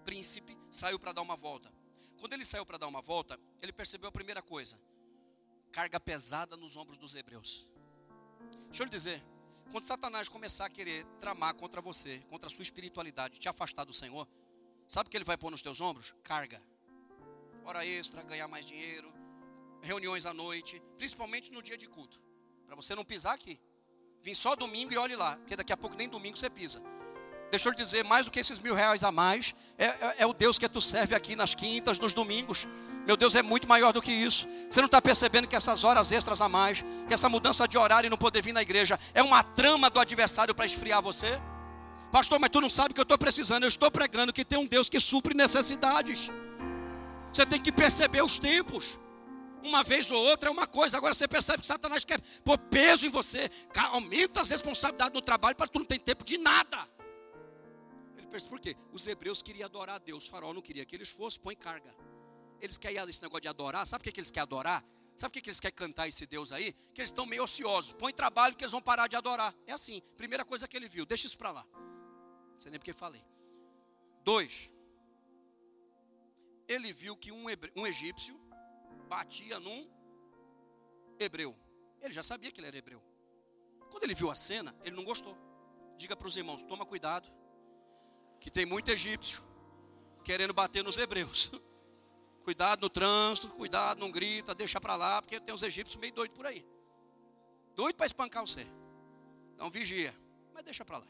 príncipe, 0.03 0.57
saiu 0.69 0.99
para 0.99 1.13
dar 1.13 1.21
uma 1.21 1.35
volta. 1.35 1.71
Quando 2.19 2.33
ele 2.33 2.43
saiu 2.43 2.65
para 2.65 2.77
dar 2.77 2.87
uma 2.87 3.01
volta, 3.01 3.39
ele 3.61 3.71
percebeu 3.71 4.09
a 4.09 4.11
primeira 4.11 4.41
coisa: 4.41 4.77
carga 5.71 5.99
pesada 5.99 6.57
nos 6.57 6.75
ombros 6.75 6.97
dos 6.97 7.15
hebreus. 7.15 7.67
Deixa 8.67 8.83
eu 8.83 8.85
lhe 8.85 8.91
dizer, 8.91 9.23
quando 9.71 9.83
Satanás 9.83 10.27
começar 10.27 10.65
a 10.65 10.69
querer 10.69 11.05
tramar 11.19 11.53
contra 11.53 11.81
você, 11.81 12.19
contra 12.29 12.47
a 12.47 12.49
sua 12.49 12.63
espiritualidade, 12.63 13.39
te 13.39 13.47
afastar 13.47 13.85
do 13.85 13.93
Senhor, 13.93 14.27
sabe 14.87 15.07
o 15.07 15.09
que 15.11 15.17
ele 15.17 15.23
vai 15.23 15.37
pôr 15.37 15.51
nos 15.51 15.61
teus 15.61 15.79
ombros? 15.79 16.13
Carga. 16.23 16.61
Hora 17.63 17.85
extra, 17.85 18.23
ganhar 18.23 18.47
mais 18.47 18.65
dinheiro, 18.65 19.13
reuniões 19.81 20.25
à 20.25 20.33
noite, 20.33 20.81
principalmente 20.97 21.51
no 21.51 21.61
dia 21.61 21.77
de 21.77 21.87
culto. 21.87 22.19
Para 22.65 22.75
você 22.75 22.95
não 22.95 23.05
pisar 23.05 23.33
aqui. 23.33 23.59
Vim 24.21 24.33
só 24.33 24.55
domingo 24.55 24.93
e 24.93 24.97
olhe 24.97 25.15
lá, 25.15 25.37
porque 25.37 25.55
daqui 25.55 25.71
a 25.71 25.77
pouco 25.77 25.95
nem 25.95 26.09
domingo 26.09 26.37
você 26.37 26.49
pisa. 26.49 26.81
Deixa 27.49 27.69
eu 27.69 27.73
dizer, 27.73 28.03
mais 28.03 28.25
do 28.25 28.31
que 28.31 28.39
esses 28.39 28.59
mil 28.59 28.75
reais 28.75 29.03
a 29.03 29.11
mais, 29.11 29.55
é, 29.77 29.85
é, 29.85 30.15
é 30.19 30.25
o 30.25 30.33
Deus 30.33 30.59
que 30.59 30.69
tu 30.69 30.81
serve 30.81 31.15
aqui 31.15 31.35
nas 31.35 31.55
quintas, 31.55 31.97
nos 31.97 32.13
domingos. 32.13 32.67
Meu 33.05 33.17
Deus 33.17 33.35
é 33.35 33.41
muito 33.41 33.67
maior 33.67 33.91
do 33.91 34.01
que 34.01 34.11
isso. 34.11 34.47
Você 34.69 34.79
não 34.79 34.85
está 34.85 35.01
percebendo 35.01 35.47
que 35.47 35.55
essas 35.55 35.83
horas 35.83 36.11
extras 36.11 36.41
a 36.41 36.49
mais, 36.49 36.83
que 37.07 37.13
essa 37.13 37.27
mudança 37.27 37.67
de 37.67 37.77
horário 37.77 38.07
e 38.07 38.09
não 38.09 38.17
poder 38.17 38.41
vir 38.41 38.53
na 38.53 38.61
igreja, 38.61 38.99
é 39.13 39.23
uma 39.23 39.41
trama 39.41 39.89
do 39.89 39.99
adversário 39.99 40.53
para 40.53 40.65
esfriar 40.65 41.01
você? 41.01 41.39
Pastor, 42.11 42.39
mas 42.39 42.49
tu 42.49 42.59
não 42.59 42.69
sabe 42.69 42.93
que 42.93 42.99
eu 42.99 43.03
estou 43.03 43.17
precisando. 43.17 43.63
Eu 43.63 43.69
estou 43.69 43.89
pregando 43.89 44.33
que 44.33 44.43
tem 44.43 44.59
um 44.59 44.65
Deus 44.65 44.89
que 44.89 44.99
supre 44.99 45.33
necessidades. 45.33 46.29
Você 47.31 47.45
tem 47.45 47.61
que 47.61 47.71
perceber 47.71 48.21
os 48.21 48.39
tempos. 48.39 48.99
Uma 49.63 49.83
vez 49.83 50.09
ou 50.09 50.23
outra 50.23 50.49
é 50.49 50.51
uma 50.51 50.65
coisa, 50.65 50.97
agora 50.97 51.13
você 51.13 51.27
percebe 51.27 51.59
que 51.59 51.67
Satanás 51.67 52.05
quer 52.05 52.21
pôr 52.45 52.57
peso 52.57 53.05
em 53.05 53.09
você, 53.09 53.51
aumenta 53.91 54.39
as 54.39 54.49
responsabilidades 54.49 55.13
no 55.13 55.21
trabalho 55.21 55.55
para 55.55 55.67
tu 55.67 55.79
não 55.79 55.85
ter 55.85 55.99
tempo 55.99 56.23
de 56.23 56.37
nada. 56.37 56.87
Ele 58.17 58.27
pensa, 58.27 58.47
por 58.47 58.59
quê? 58.59 58.75
Os 58.93 59.05
hebreus 59.05 59.41
queriam 59.41 59.65
adorar 59.65 59.97
a 59.97 59.99
Deus, 59.99 60.27
o 60.27 60.29
faraó 60.29 60.53
não 60.53 60.61
queria 60.61 60.85
que 60.85 60.95
eles 60.95 61.09
fossem, 61.09 61.41
põe 61.41 61.55
carga 61.55 61.93
eles 62.61 62.77
querem 62.77 62.97
esse 63.09 63.21
negócio 63.21 63.41
de 63.41 63.47
adorar. 63.47 63.85
Sabe 63.85 64.01
o 64.01 64.11
que, 64.11 64.19
eles 64.19 64.31
querem 64.31 64.43
adorar? 64.43 64.83
Sabe 65.15 65.37
o 65.37 65.41
que, 65.41 65.49
eles 65.49 65.59
querem 65.59 65.75
cantar 65.75 66.07
esse 66.07 66.25
Deus 66.25 66.51
aí? 66.51 66.73
Que 66.93 67.01
eles 67.01 67.09
estão 67.09 67.25
meio 67.25 67.43
ociosos. 67.43 67.93
Põe 67.93 68.13
trabalho 68.13 68.55
que 68.55 68.63
eles 68.63 68.71
vão 68.71 68.81
parar 68.81 69.07
de 69.07 69.15
adorar. 69.15 69.53
É 69.65 69.71
assim. 69.71 70.01
Primeira 70.17 70.45
coisa 70.45 70.67
que 70.67 70.77
ele 70.77 70.87
viu. 70.87 71.05
Deixa 71.05 71.27
isso 71.27 71.37
para 71.37 71.51
lá. 71.51 71.65
Não 71.73 72.59
sei 72.59 72.71
nem 72.71 72.79
porque 72.79 72.93
falei. 72.93 73.23
Dois. 74.23 74.69
Ele 76.67 76.93
viu 76.93 77.15
que 77.15 77.31
um, 77.31 77.49
hebre... 77.49 77.71
um 77.75 77.85
egípcio 77.87 78.39
batia 79.07 79.59
num 79.59 79.89
hebreu. 81.19 81.55
Ele 82.01 82.13
já 82.13 82.23
sabia 82.23 82.51
que 82.51 82.59
ele 82.59 82.67
era 82.67 82.77
hebreu. 82.77 83.01
Quando 83.89 84.03
ele 84.03 84.13
viu 84.13 84.29
a 84.29 84.35
cena, 84.35 84.75
ele 84.83 84.95
não 84.95 85.03
gostou. 85.03 85.37
Diga 85.97 86.15
para 86.15 86.27
os 86.27 86.37
irmãos: 86.37 86.63
toma 86.63 86.85
cuidado, 86.85 87.29
que 88.39 88.49
tem 88.49 88.65
muito 88.65 88.89
egípcio 88.89 89.41
querendo 90.23 90.53
bater 90.53 90.83
nos 90.83 90.97
hebreus. 90.97 91.51
Cuidado 92.49 92.81
no 92.81 92.89
trânsito, 92.89 93.47
cuidado, 93.49 93.99
não 93.99 94.09
grita, 94.09 94.55
deixa 94.55 94.81
para 94.81 94.95
lá, 94.95 95.21
porque 95.21 95.39
tem 95.39 95.53
os 95.53 95.61
egípcios 95.61 96.01
meio 96.01 96.11
doidos 96.11 96.35
por 96.35 96.47
aí. 96.47 96.65
Doido 97.75 97.95
para 97.95 98.07
espancar 98.07 98.43
você. 98.43 98.65
Então 99.53 99.69
vigia, 99.69 100.15
mas 100.51 100.63
deixa 100.63 100.83
para 100.83 100.97
lá. 100.97 101.07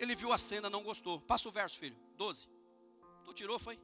Ele 0.00 0.16
viu 0.16 0.32
a 0.32 0.38
cena, 0.38 0.68
não 0.68 0.82
gostou. 0.82 1.20
Passa 1.20 1.48
o 1.48 1.52
verso, 1.52 1.78
filho. 1.78 1.96
12. 2.16 2.48
Tu 3.24 3.32
tirou, 3.34 3.56
foi? 3.56 3.76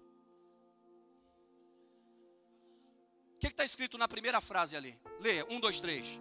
O 3.34 3.38
que 3.38 3.46
está 3.46 3.62
escrito 3.62 3.96
na 3.96 4.08
primeira 4.08 4.40
frase 4.40 4.76
ali? 4.76 4.98
Leia, 5.20 5.46
um, 5.48 5.60
dois, 5.60 5.78
três. 5.78 6.20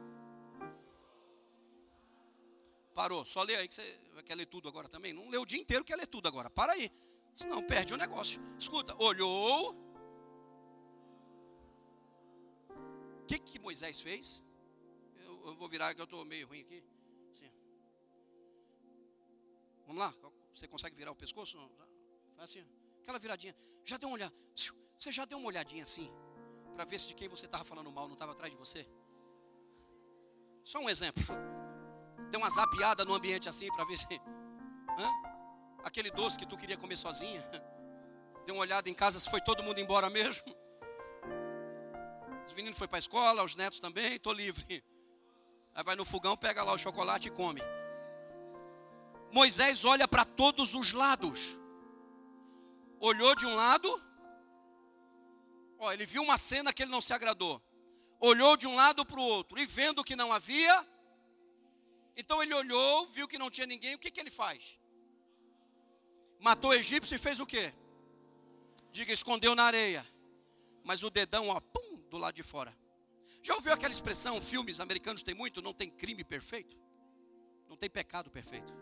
Parou, 2.93 3.26
só 3.26 3.41
lê 3.41 3.55
aí 3.55 3.68
que 3.68 3.74
você 3.74 3.99
quer 4.24 4.36
ler 4.36 4.45
tudo 4.45 4.70
agora 4.70 4.88
também. 4.88 5.14
Não 5.14 5.30
lê 5.30 5.39
o 5.39 5.47
dia 5.47 5.60
inteiro, 5.60 5.84
quer 5.84 5.95
ler 5.95 6.05
tudo 6.05 6.28
agora. 6.28 6.47
Para 6.47 6.74
aí. 6.74 6.91
Senão 7.38 7.61
perde 7.61 7.93
o 7.93 7.97
negócio. 7.97 8.41
Escuta, 8.57 8.95
olhou. 9.01 9.75
O 13.21 13.25
que, 13.27 13.38
que 13.38 13.59
Moisés 13.59 14.01
fez? 14.01 14.43
Eu, 15.23 15.49
eu 15.49 15.55
vou 15.55 15.69
virar 15.69 15.93
que 15.93 16.01
eu 16.01 16.05
estou 16.05 16.25
meio 16.25 16.47
ruim 16.47 16.61
aqui. 16.61 16.83
Assim. 17.31 17.51
Vamos 19.85 19.99
lá? 19.99 20.11
Você 20.55 20.67
consegue 20.67 20.95
virar 20.95 21.11
o 21.11 21.15
pescoço? 21.15 21.59
Faz 22.35 22.49
assim. 22.49 22.65
Aquela 23.03 23.19
viradinha. 23.19 23.55
Já 23.85 23.97
deu 23.97 24.09
uma 24.09 24.15
olhada. 24.15 24.33
Você 24.97 25.11
já 25.11 25.23
deu 25.23 25.38
uma 25.38 25.47
olhadinha 25.47 25.83
assim? 25.83 26.11
Para 26.73 26.85
ver 26.85 26.99
se 26.99 27.07
de 27.07 27.13
quem 27.13 27.27
você 27.27 27.45
estava 27.45 27.63
falando 27.63 27.91
mal 27.91 28.07
não 28.07 28.13
estava 28.13 28.31
atrás 28.31 28.51
de 28.51 28.57
você? 28.57 28.89
Só 30.63 30.79
um 30.79 30.89
exemplo. 30.89 31.23
Deu 32.31 32.39
uma 32.39 32.49
zapiada 32.49 33.05
no 33.05 33.13
ambiente 33.13 33.47
assim 33.47 33.67
para 33.67 33.85
ver 33.85 33.97
se. 33.97 34.07
Hã? 34.99 35.26
Aquele 35.88 36.11
doce 36.11 36.38
que 36.38 36.45
tu 36.45 36.57
queria 36.57 36.77
comer 36.77 36.97
sozinha. 36.97 37.41
Dê 38.45 38.51
uma 38.51 38.61
olhada 38.61 38.89
em 38.89 38.93
casa 38.93 39.19
se 39.19 39.29
foi 39.29 39.41
todo 39.41 39.63
mundo 39.63 39.79
embora 39.79 40.09
mesmo. 40.09 40.55
Os 42.45 42.53
meninos 42.53 42.77
foram 42.77 42.89
para 42.89 42.97
a 42.97 42.99
escola, 42.99 43.43
os 43.43 43.55
netos 43.55 43.79
também, 43.79 44.15
estou 44.15 44.31
livre. 44.31 44.83
Aí 45.75 45.83
vai 45.83 45.95
no 45.95 46.05
fogão, 46.05 46.38
pega 46.38 46.63
lá 46.63 46.71
o 46.73 46.77
chocolate 46.77 47.27
e 47.27 47.31
come. 47.31 47.61
Moisés 49.31 49.83
olha 49.83 50.07
para 50.07 50.23
todos 50.23 50.73
os 50.73 50.93
lados. 50.93 51.59
Olhou 52.99 53.35
de 53.35 53.45
um 53.45 53.53
lado, 53.53 53.89
ó, 55.77 55.91
ele 55.91 56.05
viu 56.05 56.23
uma 56.23 56.38
cena 56.38 56.73
que 56.73 56.83
ele 56.83 56.91
não 56.91 57.01
se 57.01 57.13
agradou. 57.13 57.61
Olhou 58.19 58.57
de 58.57 58.65
um 58.65 58.75
lado 58.75 59.05
para 59.05 59.19
o 59.19 59.23
outro 59.23 59.59
e 59.59 59.65
vendo 59.65 60.03
que 60.03 60.15
não 60.15 60.33
havia, 60.33 60.88
então 62.15 62.41
ele 62.41 62.53
olhou, 62.53 63.05
viu 63.07 63.27
que 63.27 63.38
não 63.38 63.51
tinha 63.51 63.67
ninguém, 63.67 63.93
o 63.93 63.99
que, 63.99 64.09
que 64.09 64.19
ele 64.19 64.31
faz? 64.31 64.79
Matou 66.39 66.71
o 66.71 66.73
egípcio 66.73 67.15
e 67.15 67.19
fez 67.19 67.39
o 67.39 67.45
quê? 67.45 67.73
Diga, 68.91 69.11
escondeu 69.11 69.55
na 69.55 69.63
areia. 69.63 70.05
Mas 70.83 71.03
o 71.03 71.09
dedão, 71.09 71.49
ó, 71.49 71.59
pum, 71.59 72.01
do 72.09 72.17
lado 72.17 72.35
de 72.35 72.43
fora. 72.43 72.73
Já 73.43 73.55
ouviu 73.55 73.73
aquela 73.73 73.91
expressão, 73.91 74.41
filmes 74.41 74.79
americanos 74.79 75.23
tem 75.23 75.35
muito, 75.35 75.61
não 75.61 75.73
tem 75.73 75.89
crime 75.89 76.23
perfeito? 76.23 76.77
Não 77.67 77.75
tem 77.75 77.89
pecado 77.89 78.29
perfeito. 78.29 78.73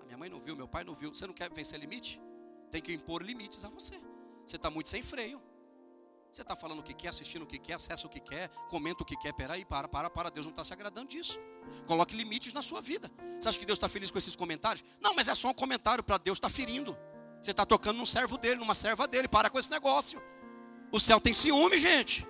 A 0.00 0.04
minha 0.04 0.16
mãe 0.16 0.28
não 0.28 0.40
viu, 0.40 0.54
meu 0.54 0.68
pai 0.68 0.84
não 0.84 0.94
viu. 0.94 1.14
Você 1.14 1.26
não 1.26 1.34
quer 1.34 1.50
vencer 1.50 1.78
limite? 1.78 2.20
Tem 2.70 2.80
que 2.80 2.92
impor 2.92 3.22
limites 3.22 3.64
a 3.64 3.68
você. 3.68 4.00
Você 4.46 4.56
está 4.56 4.70
muito 4.70 4.88
sem 4.88 5.02
freio. 5.02 5.40
Você 6.32 6.40
está 6.40 6.56
falando 6.56 6.78
o 6.78 6.82
que 6.82 6.94
quer, 6.94 7.08
assistindo 7.08 7.42
o 7.42 7.46
que 7.46 7.58
quer, 7.58 7.74
acessa 7.74 8.06
o 8.06 8.10
que 8.10 8.18
quer, 8.18 8.48
comenta 8.70 9.02
o 9.02 9.06
que 9.06 9.14
quer. 9.14 9.34
Peraí, 9.34 9.66
para, 9.66 9.86
para, 9.86 10.08
para. 10.08 10.30
Deus 10.30 10.46
não 10.46 10.50
está 10.50 10.64
se 10.64 10.72
agradando 10.72 11.08
disso. 11.08 11.38
Coloque 11.86 12.16
limites 12.16 12.54
na 12.54 12.62
sua 12.62 12.80
vida. 12.80 13.10
Você 13.38 13.50
acha 13.50 13.58
que 13.58 13.66
Deus 13.66 13.76
está 13.76 13.86
feliz 13.86 14.10
com 14.10 14.16
esses 14.16 14.34
comentários? 14.34 14.82
Não, 14.98 15.14
mas 15.14 15.28
é 15.28 15.34
só 15.34 15.50
um 15.50 15.54
comentário 15.54 16.02
para 16.02 16.16
Deus 16.16 16.38
estar 16.38 16.48
tá 16.48 16.54
ferindo. 16.54 16.96
Você 17.42 17.50
está 17.50 17.66
tocando 17.66 17.98
num 17.98 18.06
servo 18.06 18.38
dele, 18.38 18.56
numa 18.56 18.74
serva 18.74 19.06
dele. 19.06 19.28
Para 19.28 19.50
com 19.50 19.58
esse 19.58 19.70
negócio. 19.70 20.22
O 20.90 20.98
céu 20.98 21.20
tem 21.20 21.34
ciúme, 21.34 21.76
gente. 21.76 22.26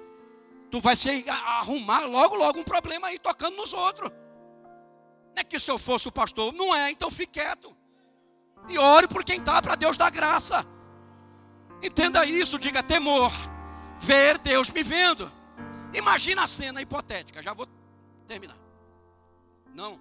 Tu 0.68 0.80
vai 0.80 0.96
se 0.96 1.24
arrumar 1.28 2.04
logo, 2.04 2.34
logo 2.34 2.58
um 2.58 2.64
problema 2.64 3.06
aí 3.06 3.20
tocando 3.20 3.56
nos 3.56 3.72
outros. 3.72 4.10
Não 4.10 5.36
é 5.36 5.44
que 5.44 5.60
se 5.60 5.70
eu 5.70 5.78
fosse 5.78 6.08
o 6.08 6.12
pastor, 6.12 6.52
não 6.52 6.74
é, 6.74 6.90
então 6.90 7.08
fique 7.08 7.34
quieto. 7.34 7.76
E 8.68 8.78
ore 8.78 9.06
por 9.06 9.22
quem 9.22 9.38
está, 9.38 9.62
para 9.62 9.76
Deus 9.76 9.96
dar 9.96 10.10
graça. 10.10 10.66
Entenda 11.80 12.26
isso, 12.26 12.58
diga 12.58 12.82
temor 12.82 13.30
ver 14.02 14.38
Deus 14.38 14.70
me 14.70 14.82
vendo. 14.82 15.30
Imagina 15.94 16.42
a 16.42 16.46
cena 16.46 16.82
hipotética, 16.82 17.42
já 17.42 17.52
vou 17.54 17.66
terminar. 18.26 18.58
Não. 19.74 20.00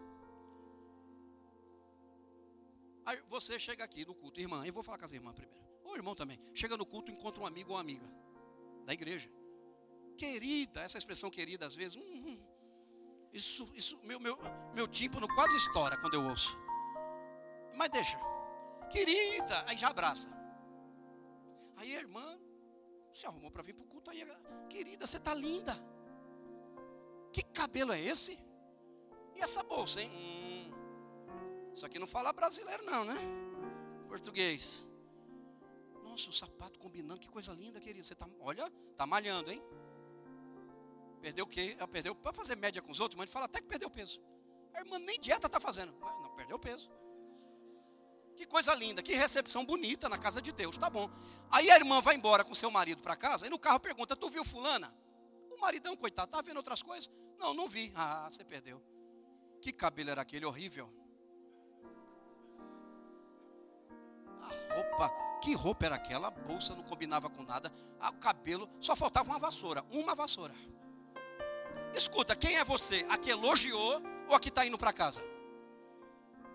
Aí 3.05 3.21
você 3.27 3.59
chega 3.59 3.83
aqui 3.83 4.05
no 4.05 4.15
culto, 4.15 4.39
irmã, 4.39 4.65
eu 4.65 4.73
vou 4.73 4.83
falar 4.83 4.97
com 4.97 5.05
as 5.05 5.13
irmãs 5.13 5.33
primeiro. 5.33 5.61
Ou 5.83 5.95
irmão 5.95 6.15
também. 6.15 6.39
Chega 6.53 6.77
no 6.77 6.85
culto, 6.85 7.11
encontra 7.11 7.41
um 7.43 7.45
amigo 7.45 7.69
ou 7.69 7.75
uma 7.75 7.81
amiga 7.81 8.07
da 8.85 8.93
igreja. 8.93 9.29
Querida, 10.17 10.81
essa 10.81 10.97
expressão 10.97 11.29
querida 11.29 11.65
às 11.65 11.75
vezes, 11.75 11.97
hum, 11.97 12.23
hum, 12.25 12.39
isso, 13.33 13.69
isso, 13.73 13.97
meu, 14.03 14.19
meu, 14.19 14.37
meu 14.73 14.87
tímpano 14.87 15.27
quase 15.27 15.55
estoura 15.57 15.97
quando 15.97 16.15
eu 16.15 16.23
ouço. 16.23 16.57
Mas 17.75 17.89
deixa. 17.89 18.19
Querida, 18.89 19.65
aí 19.67 19.77
já 19.77 19.89
abraça. 19.89 20.29
Aí 21.77 21.95
a 21.95 21.99
irmã 21.99 22.37
se 23.13 23.25
arrumou 23.25 23.51
para 23.51 23.63
vir 23.63 23.73
para 23.73 23.83
o 23.83 23.87
culto 23.87 24.09
aí, 24.09 24.25
querida, 24.69 25.05
você 25.05 25.17
está 25.17 25.33
linda. 25.33 25.75
Que 27.31 27.43
cabelo 27.43 27.93
é 27.93 27.99
esse? 27.99 28.37
E 29.35 29.41
essa 29.41 29.63
bolsa, 29.63 30.01
hein? 30.01 30.11
Hum, 30.11 31.71
isso 31.73 31.85
aqui 31.85 31.97
não 31.97 32.07
fala 32.07 32.33
brasileiro, 32.33 32.83
não, 32.85 33.05
né? 33.05 33.15
Português. 34.07 34.87
Nossa, 36.03 36.29
o 36.29 36.33
sapato 36.33 36.77
combinando, 36.77 37.21
que 37.21 37.29
coisa 37.29 37.53
linda, 37.53 37.79
querida. 37.79 38.03
Você 38.03 38.15
tá, 38.15 38.27
olha, 38.41 38.69
tá 38.97 39.05
malhando, 39.05 39.51
hein? 39.51 39.61
Perdeu 41.21 41.45
o 41.45 41.47
quê? 41.47 41.77
Ah, 41.79 41.87
perdeu 41.87 42.13
para 42.13 42.33
fazer 42.33 42.55
média 42.55 42.81
com 42.81 42.91
os 42.91 42.99
outros, 42.99 43.17
mas 43.17 43.31
fala 43.31 43.45
até 43.45 43.61
que 43.61 43.67
perdeu 43.67 43.89
peso. 43.89 44.19
A 44.73 44.79
irmã 44.79 44.99
nem 44.99 45.19
dieta 45.19 45.47
está 45.47 45.59
fazendo. 45.59 45.93
Não, 45.99 46.35
perdeu 46.35 46.59
peso. 46.59 46.91
Que 48.41 48.47
coisa 48.47 48.73
linda, 48.73 49.03
que 49.03 49.13
recepção 49.13 49.63
bonita 49.63 50.09
na 50.09 50.17
casa 50.17 50.41
de 50.41 50.51
Deus, 50.51 50.75
tá 50.75 50.89
bom. 50.89 51.07
Aí 51.51 51.69
a 51.69 51.75
irmã 51.75 52.01
vai 52.01 52.15
embora 52.15 52.43
com 52.43 52.55
seu 52.55 52.71
marido 52.71 52.99
para 52.99 53.15
casa 53.15 53.45
e 53.45 53.51
no 53.51 53.59
carro 53.59 53.79
pergunta: 53.79 54.15
Tu 54.15 54.29
viu 54.31 54.43
Fulana? 54.43 54.91
O 55.51 55.61
maridão, 55.61 55.95
coitado, 55.95 56.31
tá 56.31 56.41
vendo 56.41 56.57
outras 56.57 56.81
coisas? 56.81 57.07
Não, 57.37 57.53
não 57.53 57.69
vi. 57.69 57.91
Ah, 57.93 58.27
você 58.27 58.43
perdeu. 58.43 58.81
Que 59.61 59.71
cabelo 59.71 60.09
era 60.09 60.23
aquele 60.23 60.43
horrível? 60.43 60.91
A 64.41 64.73
roupa, 64.73 65.11
que 65.39 65.53
roupa 65.53 65.85
era 65.85 65.95
aquela? 65.97 66.29
A 66.29 66.31
bolsa 66.31 66.73
não 66.73 66.81
combinava 66.81 67.29
com 67.29 67.43
nada. 67.43 67.71
Ah, 67.99 68.09
o 68.09 68.13
cabelo, 68.13 68.67
só 68.79 68.95
faltava 68.95 69.29
uma 69.29 69.37
vassoura. 69.37 69.85
Uma 69.91 70.15
vassoura. 70.15 70.55
Escuta, 71.93 72.35
quem 72.35 72.57
é 72.57 72.63
você? 72.63 73.05
A 73.07 73.19
que 73.19 73.29
elogiou 73.29 74.01
ou 74.27 74.35
a 74.35 74.39
que 74.39 74.49
está 74.49 74.65
indo 74.65 74.79
para 74.79 74.91
casa? 74.91 75.21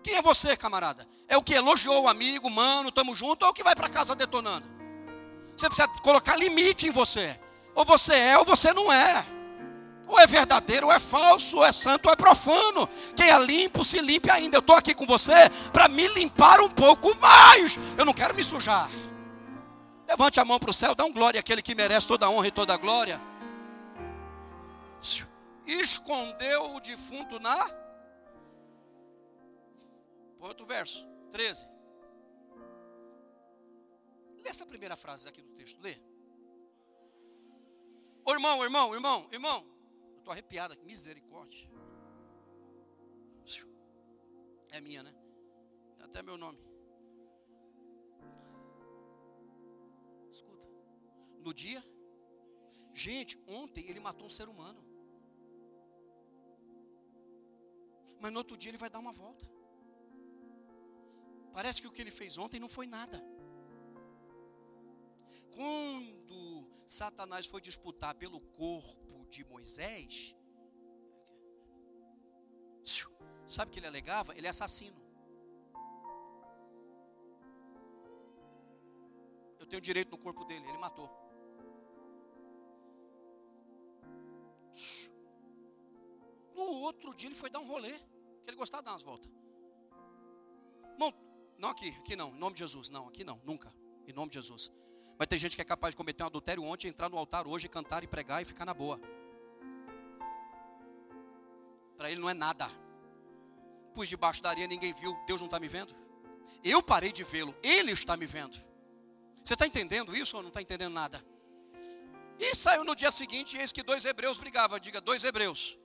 Quem 0.07 0.15
é 0.15 0.21
você, 0.21 0.55
camarada? 0.55 1.05
É 1.27 1.35
o 1.35 1.43
que 1.43 1.53
elogiou 1.53 2.03
o 2.03 2.07
amigo, 2.07 2.49
mano, 2.49 2.93
tamo 2.93 3.13
junto, 3.13 3.43
ou 3.43 3.51
o 3.51 3.53
que 3.53 3.61
vai 3.61 3.75
para 3.75 3.89
casa 3.89 4.15
detonando? 4.15 4.65
Você 5.53 5.67
precisa 5.67 5.85
colocar 6.01 6.37
limite 6.37 6.87
em 6.87 6.91
você. 6.91 7.37
Ou 7.75 7.83
você 7.83 8.13
é 8.13 8.37
ou 8.37 8.45
você 8.45 8.71
não 8.71 8.89
é. 8.89 9.25
Ou 10.07 10.17
é 10.17 10.25
verdadeiro, 10.25 10.87
ou 10.87 10.93
é 10.93 10.97
falso, 10.97 11.57
ou 11.57 11.65
é 11.65 11.73
santo, 11.73 12.05
ou 12.05 12.13
é 12.13 12.15
profano. 12.15 12.87
Quem 13.17 13.29
é 13.29 13.37
limpo, 13.37 13.83
se 13.83 13.99
limpe 13.99 14.31
ainda. 14.31 14.55
Eu 14.55 14.61
estou 14.61 14.77
aqui 14.77 14.95
com 14.95 15.05
você 15.05 15.49
para 15.73 15.89
me 15.89 16.07
limpar 16.07 16.61
um 16.61 16.69
pouco 16.69 17.13
mais. 17.17 17.77
Eu 17.97 18.05
não 18.05 18.13
quero 18.13 18.33
me 18.33 18.45
sujar. 18.45 18.89
Levante 20.07 20.39
a 20.39 20.45
mão 20.45 20.57
para 20.57 20.69
o 20.69 20.73
céu, 20.73 20.95
dá 20.95 21.03
um 21.03 21.11
glória 21.11 21.41
àquele 21.41 21.61
que 21.61 21.75
merece 21.75 22.07
toda 22.07 22.27
a 22.27 22.29
honra 22.29 22.47
e 22.47 22.51
toda 22.51 22.73
a 22.73 22.77
glória. 22.77 23.19
Escondeu 25.65 26.75
o 26.75 26.79
defunto 26.79 27.41
na 27.41 27.69
Põe 30.39 30.49
outro 30.49 30.65
verso, 30.65 31.05
13. 31.31 31.67
Lê 34.43 34.49
essa 34.49 34.65
primeira 34.65 34.95
frase 34.95 35.27
aqui 35.27 35.41
do 35.41 35.51
texto, 35.51 35.81
lê. 35.81 35.97
Ô 38.25 38.33
irmão, 38.33 38.63
irmão, 38.63 38.93
irmão, 38.93 39.27
irmão. 39.31 39.65
Eu 40.13 40.17
estou 40.19 40.31
arrepiado 40.31 40.73
aqui, 40.73 40.85
misericórdia. 40.85 41.67
É 44.71 44.81
minha, 44.81 45.01
né? 45.01 45.13
Tem 45.95 46.05
até 46.05 46.21
meu 46.21 46.37
nome. 46.37 46.59
Escuta. 50.31 50.67
No 51.43 51.53
dia, 51.53 51.83
gente, 52.93 53.41
ontem 53.47 53.89
ele 53.89 53.99
matou 53.99 54.25
um 54.25 54.29
ser 54.29 54.47
humano. 54.49 54.83
Mas 58.19 58.31
no 58.31 58.39
outro 58.39 58.57
dia 58.57 58.69
ele 58.71 58.77
vai 58.77 58.89
dar 58.89 58.99
uma 58.99 59.11
volta. 59.11 59.47
Parece 61.57 61.81
que 61.81 61.87
o 61.87 61.91
que 61.91 62.01
ele 62.03 62.11
fez 62.11 62.37
ontem 62.37 62.59
não 62.63 62.69
foi 62.69 62.85
nada. 62.85 63.17
Quando 65.55 66.67
Satanás 66.85 67.47
foi 67.47 67.59
disputar 67.59 68.13
pelo 68.13 68.39
corpo 68.39 69.25
de 69.27 69.43
Moisés, 69.43 70.35
sabe 73.43 73.69
o 73.69 73.73
que 73.73 73.79
ele 73.79 73.87
alegava? 73.87 74.37
Ele 74.37 74.45
é 74.45 74.51
assassino. 74.51 75.01
Eu 79.59 79.65
tenho 79.65 79.81
direito 79.81 80.11
no 80.11 80.19
corpo 80.19 80.45
dele, 80.45 80.63
ele 80.67 80.77
matou. 80.77 81.09
No 86.55 86.67
outro 86.83 87.15
dia 87.15 87.29
ele 87.29 87.35
foi 87.43 87.49
dar 87.49 87.61
um 87.61 87.67
rolê, 87.73 87.97
que 88.43 88.49
ele 88.51 88.57
gostava 88.57 88.83
de 88.83 88.85
dar 88.85 88.93
umas 88.93 89.01
voltas. 89.01 89.46
Não 91.57 91.69
aqui, 91.69 91.89
aqui 91.89 92.15
não, 92.15 92.29
em 92.29 92.37
nome 92.37 92.53
de 92.53 92.59
Jesus, 92.59 92.89
não, 92.89 93.07
aqui 93.07 93.23
não, 93.23 93.41
nunca, 93.43 93.73
em 94.07 94.13
nome 94.13 94.29
de 94.29 94.35
Jesus. 94.35 94.71
Vai 95.17 95.25
ter 95.25 95.37
gente 95.37 95.55
que 95.55 95.61
é 95.61 95.65
capaz 95.65 95.93
de 95.93 95.97
cometer 95.97 96.23
um 96.23 96.27
adultério 96.27 96.63
ontem, 96.63 96.87
entrar 96.87 97.09
no 97.09 97.17
altar 97.17 97.47
hoje, 97.47 97.67
cantar 97.67 98.03
e 98.03 98.07
pregar 98.07 98.41
e 98.41 98.45
ficar 98.45 98.65
na 98.65 98.73
boa. 98.73 98.99
Para 101.97 102.11
ele 102.11 102.21
não 102.21 102.29
é 102.29 102.33
nada. 102.35 102.69
Pus 103.95 104.07
debaixo 104.07 104.41
da 104.43 104.49
areia, 104.49 104.67
ninguém 104.67 104.93
viu, 104.93 105.17
Deus 105.25 105.41
não 105.41 105.47
está 105.47 105.59
me 105.59 105.67
vendo. 105.67 105.95
Eu 106.63 106.83
parei 106.83 107.11
de 107.11 107.23
vê-lo, 107.23 107.55
ele 107.63 107.91
está 107.91 108.15
me 108.15 108.27
vendo. 108.27 108.55
Você 109.43 109.53
está 109.53 109.65
entendendo 109.65 110.15
isso 110.15 110.37
ou 110.37 110.43
não 110.43 110.49
está 110.49 110.61
entendendo 110.61 110.93
nada? 110.93 111.25
E 112.39 112.53
saiu 112.53 112.83
no 112.83 112.95
dia 112.95 113.09
seguinte, 113.09 113.57
eis 113.57 113.71
que 113.71 113.81
dois 113.81 114.05
hebreus 114.05 114.37
brigavam. 114.37 114.77
Diga, 114.77 115.01
dois 115.01 115.23
hebreus. 115.23 115.77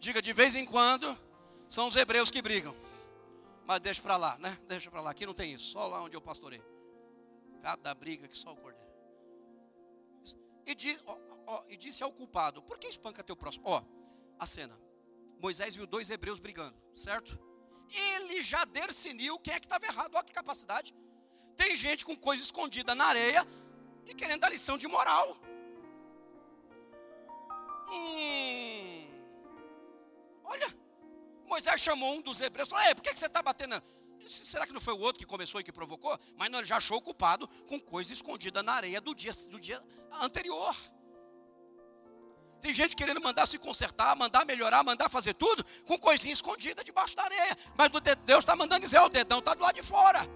Diga, 0.00 0.20
de 0.20 0.32
vez 0.32 0.56
em 0.56 0.64
quando, 0.64 1.16
são 1.68 1.86
os 1.86 1.94
hebreus 1.94 2.30
que 2.30 2.42
brigam. 2.42 2.74
Deixa 3.78 4.02
para 4.02 4.16
lá, 4.16 4.38
né? 4.38 4.58
Deixa 4.66 4.90
para 4.90 5.00
lá. 5.00 5.10
Aqui 5.10 5.26
não 5.26 5.34
tem 5.34 5.54
isso. 5.54 5.72
Só 5.72 5.86
lá 5.86 6.02
onde 6.02 6.16
eu 6.16 6.20
pastorei. 6.20 6.62
Cada 7.62 7.94
briga 7.94 8.26
que 8.26 8.36
só 8.36 8.52
o 8.52 8.56
cordeiro. 8.56 8.92
E, 10.66 10.74
di, 10.74 10.98
ó, 11.06 11.18
ó, 11.46 11.64
e 11.68 11.76
disse 11.76 12.02
ao 12.02 12.12
culpado: 12.12 12.62
Por 12.62 12.78
que 12.78 12.88
espanca 12.88 13.22
teu 13.22 13.36
próximo? 13.36 13.64
Ó, 13.66 13.82
a 14.38 14.46
cena. 14.46 14.78
Moisés 15.38 15.74
viu 15.74 15.86
dois 15.86 16.08
hebreus 16.10 16.38
brigando, 16.38 16.76
certo? 16.94 17.38
Ele 17.92 18.42
já 18.42 18.64
decidiu 18.64 19.38
quem 19.38 19.54
é 19.54 19.60
que 19.60 19.66
estava 19.66 19.84
errado. 19.84 20.14
Olha 20.14 20.24
que 20.24 20.32
capacidade. 20.32 20.94
Tem 21.56 21.76
gente 21.76 22.04
com 22.04 22.16
coisa 22.16 22.42
escondida 22.42 22.94
na 22.94 23.06
areia 23.06 23.46
e 24.06 24.14
querendo 24.14 24.40
dar 24.40 24.50
lição 24.50 24.78
de 24.78 24.86
moral. 24.88 25.36
Hum. 27.90 29.06
Olha, 30.44 30.74
Moisés 31.52 31.82
chamou 31.82 32.14
um 32.14 32.22
dos 32.22 32.40
hebreus 32.40 32.68
e 32.68 32.70
falou: 32.70 32.86
Ei, 32.86 32.94
por 32.94 33.02
que 33.02 33.14
você 33.14 33.26
está 33.26 33.42
batendo? 33.42 33.82
Será 34.26 34.66
que 34.66 34.72
não 34.72 34.80
foi 34.80 34.94
o 34.94 35.00
outro 35.00 35.18
que 35.18 35.26
começou 35.26 35.60
e 35.60 35.64
que 35.64 35.70
provocou? 35.70 36.18
Mas 36.38 36.48
não, 36.48 36.60
ele 36.60 36.66
já 36.66 36.78
achou 36.78 36.96
o 36.96 37.02
culpado 37.02 37.46
com 37.68 37.78
coisa 37.78 38.10
escondida 38.10 38.62
na 38.62 38.72
areia 38.72 39.02
do 39.02 39.14
dia, 39.14 39.32
do 39.50 39.60
dia 39.60 39.82
anterior. 40.22 40.74
Tem 42.62 42.72
gente 42.72 42.96
querendo 42.96 43.20
mandar 43.20 43.46
se 43.46 43.58
consertar, 43.58 44.16
mandar 44.16 44.46
melhorar, 44.46 44.82
mandar 44.82 45.10
fazer 45.10 45.34
tudo 45.34 45.62
com 45.84 45.98
coisinha 45.98 46.32
escondida 46.32 46.82
debaixo 46.82 47.14
da 47.14 47.24
areia. 47.24 47.58
Mas 47.76 47.90
Deus 48.24 48.38
está 48.38 48.56
mandando 48.56 48.80
dizer: 48.80 49.00
o 49.00 49.10
dedão 49.10 49.40
está 49.40 49.52
do 49.52 49.62
lado 49.62 49.74
de 49.74 49.82
fora. 49.82 50.26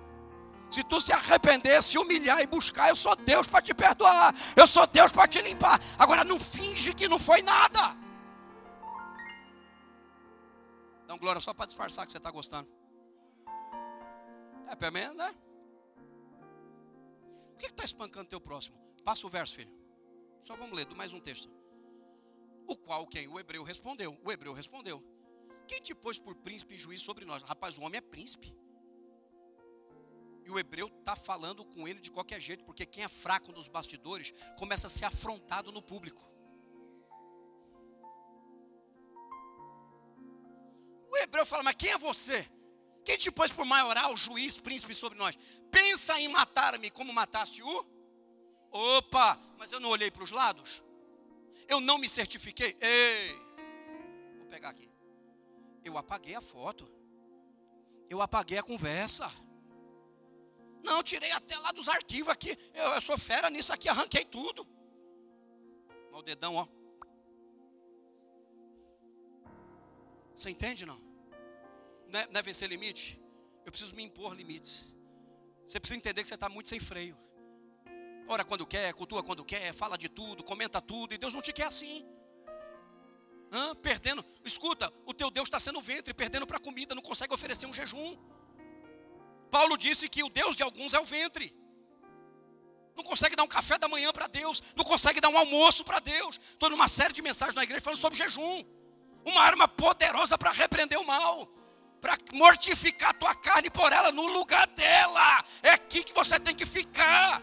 Se 0.70 0.84
tu 0.84 1.00
se 1.00 1.14
arrepender, 1.14 1.82
se 1.82 1.96
humilhar 1.96 2.40
e 2.42 2.46
buscar, 2.46 2.90
eu 2.90 2.96
sou 2.96 3.16
Deus 3.16 3.46
para 3.46 3.62
te 3.62 3.72
perdoar. 3.72 4.34
Eu 4.54 4.66
sou 4.66 4.86
Deus 4.86 5.12
para 5.12 5.26
te 5.26 5.40
limpar. 5.40 5.80
Agora 5.98 6.24
não 6.24 6.38
finge 6.38 6.92
que 6.92 7.08
não 7.08 7.18
foi 7.18 7.40
nada. 7.40 7.96
Dá 11.06 11.16
glória 11.16 11.40
só 11.40 11.54
para 11.54 11.66
disfarçar 11.66 12.04
que 12.04 12.12
você 12.12 12.18
está 12.18 12.30
gostando. 12.30 12.68
É, 14.68 14.74
pelo 14.74 14.92
menos, 14.92 15.16
né? 15.16 15.34
O 17.54 17.58
que 17.58 17.66
está 17.66 17.84
espancando 17.84 18.28
teu 18.28 18.40
próximo? 18.40 18.76
Passa 19.04 19.26
o 19.26 19.30
verso, 19.30 19.54
filho. 19.54 19.72
Só 20.42 20.56
vamos 20.56 20.76
ler 20.76 20.86
mais 20.94 21.12
um 21.12 21.20
texto. 21.20 21.48
O 22.66 22.76
qual 22.76 23.06
quem? 23.06 23.28
O 23.28 23.38
hebreu 23.38 23.62
respondeu. 23.62 24.18
O 24.24 24.32
hebreu 24.32 24.52
respondeu. 24.52 25.02
Quem 25.66 25.80
te 25.80 25.94
pôs 25.94 26.18
por 26.18 26.34
príncipe 26.34 26.74
e 26.74 26.78
juiz 26.78 27.00
sobre 27.00 27.24
nós? 27.24 27.42
Rapaz, 27.42 27.78
o 27.78 27.82
homem 27.82 27.98
é 27.98 28.00
príncipe. 28.00 28.54
E 30.44 30.50
o 30.50 30.58
hebreu 30.58 30.86
está 30.86 31.16
falando 31.16 31.64
com 31.64 31.88
ele 31.88 32.00
de 32.00 32.10
qualquer 32.10 32.40
jeito, 32.40 32.64
porque 32.64 32.86
quem 32.86 33.02
é 33.02 33.08
fraco 33.08 33.50
nos 33.50 33.68
bastidores 33.68 34.32
começa 34.56 34.86
a 34.86 34.90
ser 34.90 35.04
afrontado 35.04 35.72
no 35.72 35.82
público. 35.82 36.24
Hebreu 41.26 41.46
fala: 41.46 41.62
Mas 41.62 41.76
quem 41.76 41.90
é 41.90 41.98
você? 41.98 42.48
Quem 43.04 43.16
te 43.16 43.30
pôs 43.30 43.52
por 43.52 43.64
maioral, 43.64 44.16
juiz, 44.16 44.58
príncipe 44.58 44.94
sobre 44.94 45.16
nós? 45.16 45.38
Pensa 45.70 46.18
em 46.20 46.28
matar-me 46.28 46.90
como 46.90 47.12
mataste 47.12 47.62
o? 47.62 47.86
Opa, 48.70 49.38
mas 49.56 49.70
eu 49.70 49.78
não 49.78 49.90
olhei 49.90 50.10
para 50.10 50.24
os 50.24 50.32
lados? 50.32 50.82
Eu 51.68 51.80
não 51.80 51.98
me 51.98 52.08
certifiquei? 52.08 52.76
Ei, 52.80 53.32
vou 54.38 54.46
pegar 54.46 54.70
aqui. 54.70 54.90
Eu 55.84 55.96
apaguei 55.96 56.34
a 56.34 56.40
foto. 56.40 56.90
Eu 58.10 58.20
apaguei 58.20 58.58
a 58.58 58.62
conversa. 58.62 59.30
Não, 60.82 61.02
tirei 61.02 61.30
até 61.30 61.56
lá 61.58 61.70
dos 61.72 61.88
arquivos 61.88 62.32
aqui. 62.32 62.58
Eu, 62.74 62.90
eu 62.92 63.00
sou 63.00 63.16
fera 63.16 63.48
nisso 63.50 63.72
aqui, 63.72 63.88
arranquei 63.88 64.24
tudo. 64.24 64.66
O 66.12 66.22
dedão, 66.22 66.56
ó. 66.56 66.66
Você 70.36 70.50
entende 70.50 70.84
não? 70.84 71.05
Não 72.08 72.20
é, 72.20 72.26
não 72.26 72.38
é 72.38 72.42
vencer 72.42 72.68
limite? 72.68 73.20
Eu 73.64 73.72
preciso 73.72 73.94
me 73.94 74.02
impor 74.04 74.34
limites. 74.34 74.86
Você 75.66 75.80
precisa 75.80 75.98
entender 75.98 76.22
que 76.22 76.28
você 76.28 76.34
está 76.34 76.48
muito 76.48 76.68
sem 76.68 76.78
freio. 76.78 77.16
Ora 78.28 78.44
quando 78.44 78.66
quer, 78.66 78.92
cultua 78.94 79.22
quando 79.22 79.44
quer, 79.44 79.72
fala 79.72 79.96
de 79.96 80.08
tudo, 80.08 80.42
comenta 80.42 80.80
tudo, 80.80 81.14
e 81.14 81.18
Deus 81.18 81.34
não 81.34 81.42
te 81.42 81.52
quer 81.52 81.66
assim. 81.66 82.04
Hã? 83.52 83.74
Perdendo, 83.76 84.24
escuta, 84.44 84.92
o 85.04 85.14
teu 85.14 85.30
Deus 85.30 85.46
está 85.46 85.60
sendo 85.60 85.80
ventre, 85.80 86.12
perdendo 86.12 86.46
para 86.46 86.58
comida, 86.58 86.94
não 86.94 87.02
consegue 87.02 87.32
oferecer 87.32 87.66
um 87.66 87.72
jejum. 87.72 88.16
Paulo 89.50 89.76
disse 89.76 90.08
que 90.08 90.24
o 90.24 90.28
Deus 90.28 90.56
de 90.56 90.62
alguns 90.62 90.92
é 90.92 91.00
o 91.00 91.04
ventre. 91.04 91.54
Não 92.96 93.04
consegue 93.04 93.36
dar 93.36 93.44
um 93.44 93.48
café 93.48 93.78
da 93.78 93.88
manhã 93.88 94.12
para 94.12 94.26
Deus, 94.26 94.62
não 94.74 94.84
consegue 94.84 95.20
dar 95.20 95.28
um 95.28 95.38
almoço 95.38 95.84
para 95.84 96.00
Deus. 96.00 96.40
Estou 96.42 96.70
numa 96.70 96.88
série 96.88 97.12
de 97.12 97.22
mensagens 97.22 97.54
na 97.54 97.62
igreja 97.62 97.80
falando 97.80 98.00
sobre 98.00 98.18
jejum. 98.18 98.64
Uma 99.24 99.42
arma 99.42 99.68
poderosa 99.68 100.38
para 100.38 100.50
repreender 100.50 100.98
o 100.98 101.06
mal, 101.06 101.48
para 102.06 102.16
mortificar 102.32 103.10
a 103.10 103.14
tua 103.14 103.34
carne 103.34 103.68
por 103.68 103.92
ela 103.92 104.12
no 104.12 104.28
lugar 104.28 104.64
dela. 104.68 105.44
É 105.60 105.70
aqui 105.70 106.04
que 106.04 106.12
você 106.12 106.38
tem 106.38 106.54
que 106.54 106.64
ficar. 106.64 107.42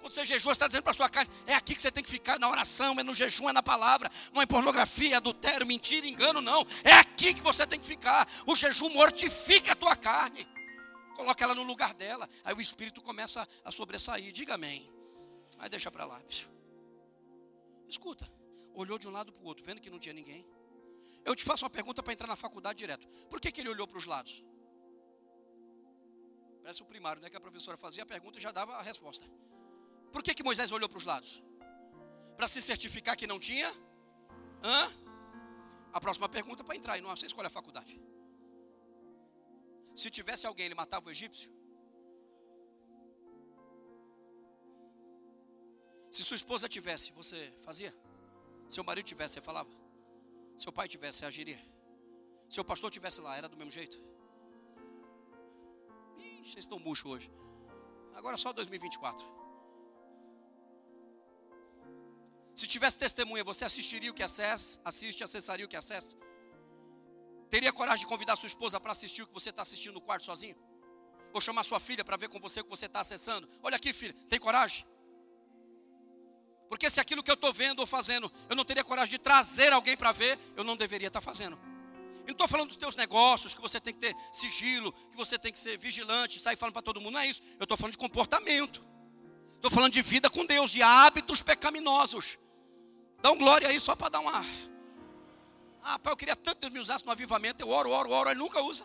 Quando 0.00 0.12
você 0.12 0.24
jejua, 0.24 0.52
você 0.52 0.56
está 0.56 0.66
dizendo 0.66 0.82
para 0.82 0.90
a 0.90 0.94
sua 0.94 1.08
carne, 1.08 1.30
é 1.46 1.54
aqui 1.54 1.76
que 1.76 1.82
você 1.82 1.92
tem 1.92 2.02
que 2.02 2.10
ficar 2.10 2.40
na 2.40 2.50
oração, 2.50 2.98
é 2.98 3.04
no 3.04 3.14
jejum, 3.14 3.48
é 3.48 3.52
na 3.52 3.62
palavra, 3.62 4.10
não 4.32 4.42
é 4.42 4.46
pornografia, 4.46 5.14
é 5.14 5.16
adultério, 5.16 5.64
mentira, 5.64 6.08
engano, 6.08 6.40
não. 6.40 6.66
É 6.82 6.92
aqui 6.92 7.32
que 7.32 7.40
você 7.40 7.64
tem 7.64 7.78
que 7.78 7.86
ficar. 7.86 8.28
O 8.46 8.56
jejum 8.56 8.88
mortifica 8.88 9.70
a 9.72 9.76
tua 9.76 9.94
carne. 9.94 10.44
Coloca 11.14 11.44
ela 11.44 11.54
no 11.54 11.62
lugar 11.62 11.94
dela. 11.94 12.28
Aí 12.44 12.52
o 12.52 12.60
espírito 12.60 13.00
começa 13.00 13.48
a 13.64 13.70
sobressair. 13.70 14.32
Diga 14.32 14.54
amém. 14.54 14.90
Aí 15.56 15.68
deixa 15.68 15.88
para 15.88 16.04
lá. 16.04 16.20
Escuta. 17.88 18.28
Olhou 18.74 18.98
de 18.98 19.06
um 19.06 19.12
lado 19.12 19.32
para 19.32 19.42
o 19.42 19.46
outro, 19.46 19.64
vendo 19.64 19.80
que 19.80 19.88
não 19.88 20.00
tinha 20.00 20.12
ninguém. 20.12 20.44
Eu 21.28 21.34
te 21.34 21.44
faço 21.48 21.64
uma 21.64 21.70
pergunta 21.78 22.02
para 22.02 22.12
entrar 22.12 22.28
na 22.28 22.36
faculdade 22.36 22.78
direto. 22.78 23.06
Por 23.30 23.40
que, 23.40 23.50
que 23.50 23.60
ele 23.60 23.68
olhou 23.74 23.86
para 23.88 23.98
os 23.98 24.06
lados? 24.06 24.34
Parece 26.62 26.82
o 26.82 26.86
primário, 26.92 27.20
né? 27.22 27.28
Que 27.28 27.36
a 27.36 27.40
professora 27.46 27.76
fazia 27.76 28.04
a 28.04 28.06
pergunta 28.06 28.38
e 28.38 28.42
já 28.46 28.52
dava 28.52 28.74
a 28.76 28.82
resposta. 28.82 29.26
Por 30.12 30.22
que, 30.22 30.34
que 30.34 30.44
Moisés 30.48 30.70
olhou 30.70 30.88
para 30.88 30.98
os 30.98 31.04
lados? 31.04 31.42
Para 32.36 32.46
se 32.46 32.62
certificar 32.62 33.16
que 33.16 33.26
não 33.26 33.40
tinha? 33.40 33.70
Hã? 34.62 34.80
A 35.92 36.00
próxima 36.00 36.28
pergunta 36.28 36.62
para 36.62 36.76
entrar, 36.76 36.96
e 36.96 37.00
não 37.00 37.10
você 37.16 37.26
escolhe 37.26 37.48
a 37.48 37.50
faculdade. 37.50 38.00
Se 39.96 40.10
tivesse 40.10 40.46
alguém, 40.46 40.66
ele 40.66 40.74
matava 40.74 41.08
o 41.08 41.10
egípcio? 41.10 41.50
Se 46.12 46.22
sua 46.22 46.36
esposa 46.36 46.68
tivesse, 46.68 47.10
você 47.12 47.52
fazia? 47.60 47.92
Seu 48.68 48.84
marido 48.84 49.06
tivesse, 49.06 49.34
você 49.34 49.40
falava? 49.40 49.85
Seu 50.56 50.72
pai 50.72 50.88
tivesse, 50.88 51.24
agiria? 51.24 51.60
Seu 52.48 52.64
pastor 52.64 52.90
tivesse 52.90 53.20
lá, 53.20 53.36
era 53.36 53.48
do 53.48 53.56
mesmo 53.56 53.70
jeito? 53.70 53.96
Ixi, 56.16 56.52
vocês 56.52 56.64
estão 56.64 56.78
murchos 56.78 57.10
hoje. 57.12 57.30
Agora 58.14 58.36
só 58.36 58.52
2024. 58.52 59.24
Se 62.54 62.66
tivesse 62.66 62.98
testemunha, 62.98 63.44
você 63.44 63.64
assistiria 63.66 64.10
o 64.10 64.14
que 64.14 64.22
acessa? 64.22 64.80
Assiste, 64.82 65.22
acessaria 65.22 65.66
o 65.66 65.68
que 65.68 65.76
acessa? 65.76 66.16
Teria 67.50 67.72
coragem 67.72 68.04
de 68.04 68.06
convidar 68.06 68.34
sua 68.36 68.46
esposa 68.46 68.80
para 68.80 68.92
assistir 68.92 69.22
o 69.22 69.26
que 69.26 69.34
você 69.34 69.50
está 69.50 69.62
assistindo 69.62 69.94
no 69.94 70.00
quarto 70.00 70.24
sozinho? 70.24 70.56
Ou 71.34 71.40
chamar 71.40 71.64
sua 71.64 71.78
filha 71.78 72.02
para 72.02 72.16
ver 72.16 72.28
com 72.30 72.40
você 72.40 72.60
o 72.60 72.64
que 72.64 72.70
você 72.70 72.86
está 72.86 73.00
acessando? 73.00 73.46
Olha 73.62 73.76
aqui, 73.76 73.92
filha, 73.92 74.14
tem 74.30 74.38
coragem? 74.38 74.86
Porque 76.68 76.90
se 76.90 77.00
aquilo 77.00 77.22
que 77.22 77.30
eu 77.30 77.34
estou 77.34 77.52
vendo 77.52 77.80
ou 77.80 77.86
fazendo, 77.86 78.30
eu 78.48 78.56
não 78.56 78.64
teria 78.64 78.82
coragem 78.82 79.12
de 79.12 79.18
trazer 79.18 79.72
alguém 79.72 79.96
para 79.96 80.12
ver, 80.12 80.38
eu 80.56 80.64
não 80.64 80.76
deveria 80.76 81.08
estar 81.08 81.20
tá 81.20 81.24
fazendo. 81.24 81.58
Eu 82.20 82.26
não 82.26 82.32
estou 82.32 82.48
falando 82.48 82.68
dos 82.68 82.76
teus 82.76 82.96
negócios, 82.96 83.54
que 83.54 83.60
você 83.60 83.80
tem 83.80 83.94
que 83.94 84.00
ter 84.00 84.16
sigilo, 84.32 84.92
que 85.10 85.16
você 85.16 85.38
tem 85.38 85.52
que 85.52 85.58
ser 85.58 85.78
vigilante, 85.78 86.40
sair 86.40 86.56
falando 86.56 86.72
para 86.72 86.82
todo 86.82 87.00
mundo. 87.00 87.12
Não 87.12 87.20
é 87.20 87.26
isso. 87.28 87.40
Eu 87.58 87.64
estou 87.64 87.76
falando 87.76 87.92
de 87.92 87.98
comportamento. 87.98 88.84
Estou 89.54 89.70
falando 89.70 89.92
de 89.92 90.02
vida 90.02 90.28
com 90.28 90.44
Deus, 90.44 90.72
de 90.72 90.82
hábitos 90.82 91.40
pecaminosos. 91.40 92.38
Dá 93.22 93.30
um 93.30 93.38
glória 93.38 93.68
aí 93.68 93.78
só 93.78 93.94
para 93.94 94.08
dar 94.08 94.20
uma. 94.20 94.44
Ah, 95.82 95.98
pai, 96.00 96.12
eu 96.12 96.16
queria 96.16 96.34
tanto 96.34 96.56
que 96.56 96.60
Deus 96.62 96.72
me 96.72 96.80
usasse 96.80 97.06
no 97.06 97.12
avivamento. 97.12 97.62
Eu 97.62 97.68
oro, 97.68 97.90
oro, 97.90 98.10
oro, 98.10 98.28
ele 98.28 98.40
nunca 98.40 98.60
usa. 98.60 98.84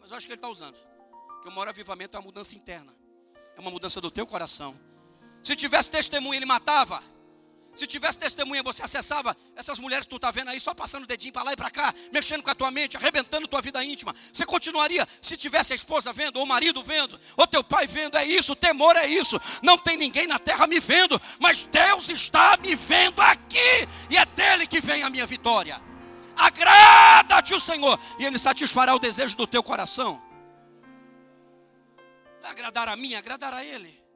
Mas 0.00 0.12
eu 0.12 0.16
acho 0.16 0.26
que 0.26 0.32
ele 0.32 0.38
está 0.38 0.48
usando. 0.48 0.76
Porque 1.34 1.48
o 1.48 1.52
maior 1.52 1.68
avivamento 1.68 2.16
é 2.16 2.20
uma 2.20 2.26
mudança 2.26 2.54
interna. 2.54 2.94
É 3.56 3.60
uma 3.60 3.70
mudança 3.70 4.00
do 4.00 4.08
teu 4.10 4.24
coração. 4.24 4.78
Se 5.42 5.56
tivesse 5.56 5.90
testemunha, 5.90 6.38
ele 6.38 6.46
matava. 6.46 7.02
Se 7.78 7.86
tivesse 7.86 8.18
testemunha, 8.18 8.60
você 8.60 8.82
acessava 8.82 9.36
essas 9.54 9.78
mulheres 9.78 10.04
que 10.04 10.10
tu 10.10 10.16
está 10.16 10.32
vendo 10.32 10.48
aí, 10.48 10.58
só 10.58 10.74
passando 10.74 11.04
o 11.04 11.06
dedinho 11.06 11.32
para 11.32 11.44
lá 11.44 11.52
e 11.52 11.56
para 11.56 11.70
cá, 11.70 11.94
mexendo 12.12 12.42
com 12.42 12.50
a 12.50 12.54
tua 12.54 12.72
mente, 12.72 12.96
arrebentando 12.96 13.46
tua 13.46 13.62
vida 13.62 13.82
íntima. 13.84 14.12
Você 14.32 14.44
continuaria, 14.44 15.06
se 15.20 15.36
tivesse 15.36 15.72
a 15.72 15.76
esposa 15.76 16.12
vendo, 16.12 16.38
ou 16.38 16.42
o 16.42 16.46
marido 16.46 16.82
vendo, 16.82 17.18
ou 17.36 17.46
teu 17.46 17.62
pai 17.62 17.86
vendo, 17.86 18.16
é 18.16 18.24
isso, 18.24 18.56
temor 18.56 18.96
é 18.96 19.06
isso. 19.06 19.40
Não 19.62 19.78
tem 19.78 19.96
ninguém 19.96 20.26
na 20.26 20.40
terra 20.40 20.66
me 20.66 20.80
vendo, 20.80 21.20
mas 21.38 21.68
Deus 21.70 22.08
está 22.08 22.56
me 22.56 22.74
vendo 22.74 23.22
aqui, 23.22 23.88
e 24.10 24.16
é 24.16 24.26
dele 24.26 24.66
que 24.66 24.80
vem 24.80 25.04
a 25.04 25.10
minha 25.10 25.24
vitória. 25.24 25.80
Agrada-te 26.36 27.54
o 27.54 27.60
Senhor, 27.60 27.96
e 28.18 28.24
Ele 28.24 28.40
satisfará 28.40 28.92
o 28.92 28.98
desejo 28.98 29.36
do 29.36 29.46
teu 29.46 29.62
coração. 29.62 30.20
Agradar 32.42 32.88
a 32.88 32.96
mim, 32.96 33.14
agradar 33.14 33.54
a 33.54 33.64
Ele. 33.64 34.07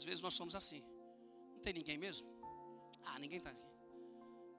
Às 0.00 0.04
vezes 0.04 0.22
nós 0.22 0.32
somos 0.32 0.54
assim. 0.54 0.82
Não 1.54 1.60
tem 1.64 1.74
ninguém 1.74 1.98
mesmo? 1.98 2.26
Ah, 3.04 3.18
ninguém 3.18 3.36
está 3.36 3.50
aqui. 3.50 3.66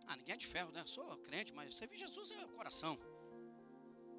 Ah, 0.08 0.16
ninguém 0.16 0.34
é 0.36 0.38
de 0.38 0.46
ferro, 0.46 0.72
né? 0.72 0.84
Sou 0.86 1.06
crente, 1.28 1.52
mas 1.52 1.76
servir 1.76 1.98
Jesus 1.98 2.30
é 2.30 2.46
coração. 2.58 2.96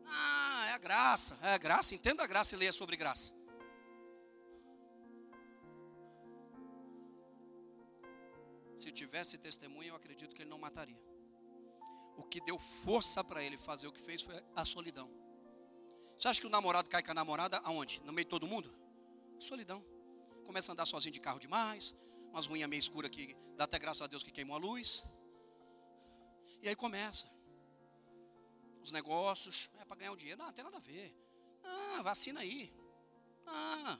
Ah, 0.05 0.67
é 0.71 0.73
a 0.73 0.79
graça. 0.79 1.39
É 1.41 1.53
a 1.55 1.59
graça. 1.59 1.95
Entenda 1.95 2.25
a 2.25 2.27
graça 2.27 2.57
e 2.57 2.59
leia 2.59 2.73
sobre 2.73 2.97
graça. 2.97 3.33
Se 8.77 8.91
tivesse 8.91 9.39
testemunha, 9.39 9.91
eu 9.91 9.95
acredito 9.95 10.35
que 10.35 10.43
ele 10.43 10.51
não 10.51 10.59
mataria. 10.59 11.01
O 12.17 12.25
que 12.25 12.41
deu 12.41 12.59
força 12.59 13.23
para 13.23 13.45
ele 13.45 13.57
fazer 13.57 13.87
o 13.87 13.93
que 13.93 14.01
fez 14.01 14.23
foi 14.23 14.43
a 14.57 14.65
solidão. 14.65 15.09
Você 16.19 16.27
acha 16.27 16.41
que 16.41 16.49
o 16.49 16.51
namorado 16.59 16.91
cai 16.91 17.01
com 17.01 17.13
a 17.13 17.15
namorada 17.15 17.59
aonde? 17.59 18.01
No 18.01 18.13
meio 18.13 18.25
de 18.25 18.31
todo 18.31 18.49
mundo? 18.49 18.75
Solidão 19.39 19.85
começa 20.43 20.71
a 20.71 20.75
andar 20.75 20.87
sozinho 20.87 21.13
de 21.13 21.21
carro 21.21 21.39
demais, 21.39 21.97
umas 22.31 22.47
ruínas 22.47 22.69
meio 22.69 22.81
escuras 22.81 23.11
que 23.11 23.37
dá 23.57 23.65
até 23.65 23.79
graças 23.79 24.03
a 24.03 24.07
Deus 24.07 24.23
que 24.23 24.31
queimou 24.31 24.57
a 24.57 24.59
luz. 24.59 25.05
E 26.63 26.69
aí 26.69 26.77
começa. 26.77 27.29
Os 28.83 28.93
negócios, 28.93 29.71
é 29.79 29.85
para 29.85 29.97
ganhar 29.97 30.13
um 30.13 30.17
dinheiro. 30.17 30.39
Não, 30.39 30.47
não 30.47 30.53
tem 30.53 30.65
nada 30.65 30.77
a 30.77 30.81
ver. 30.81 31.15
Ah, 31.65 32.03
vacina 32.03 32.41
aí. 32.41 32.73
Ah, 33.47 33.99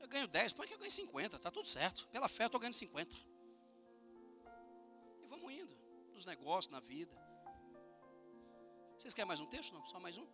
eu 0.00 0.08
ganho 0.08 0.26
10, 0.26 0.52
põe 0.52 0.66
que 0.66 0.74
eu 0.74 0.78
ganho 0.78 0.90
50, 0.90 1.38
tá 1.38 1.50
tudo 1.50 1.66
certo. 1.66 2.06
Pela 2.08 2.28
fé 2.28 2.44
eu 2.44 2.46
estou 2.46 2.60
ganhando 2.60 2.74
50. 2.74 3.16
E 5.22 5.26
vamos 5.26 5.52
indo. 5.52 5.76
Nos 6.12 6.24
negócios, 6.24 6.72
na 6.72 6.80
vida. 6.80 7.14
Vocês 8.96 9.12
querem 9.12 9.28
mais 9.28 9.40
um 9.40 9.46
texto? 9.46 9.74
Não? 9.74 9.84
Só 9.86 10.00
mais 10.00 10.16
um? 10.16 10.26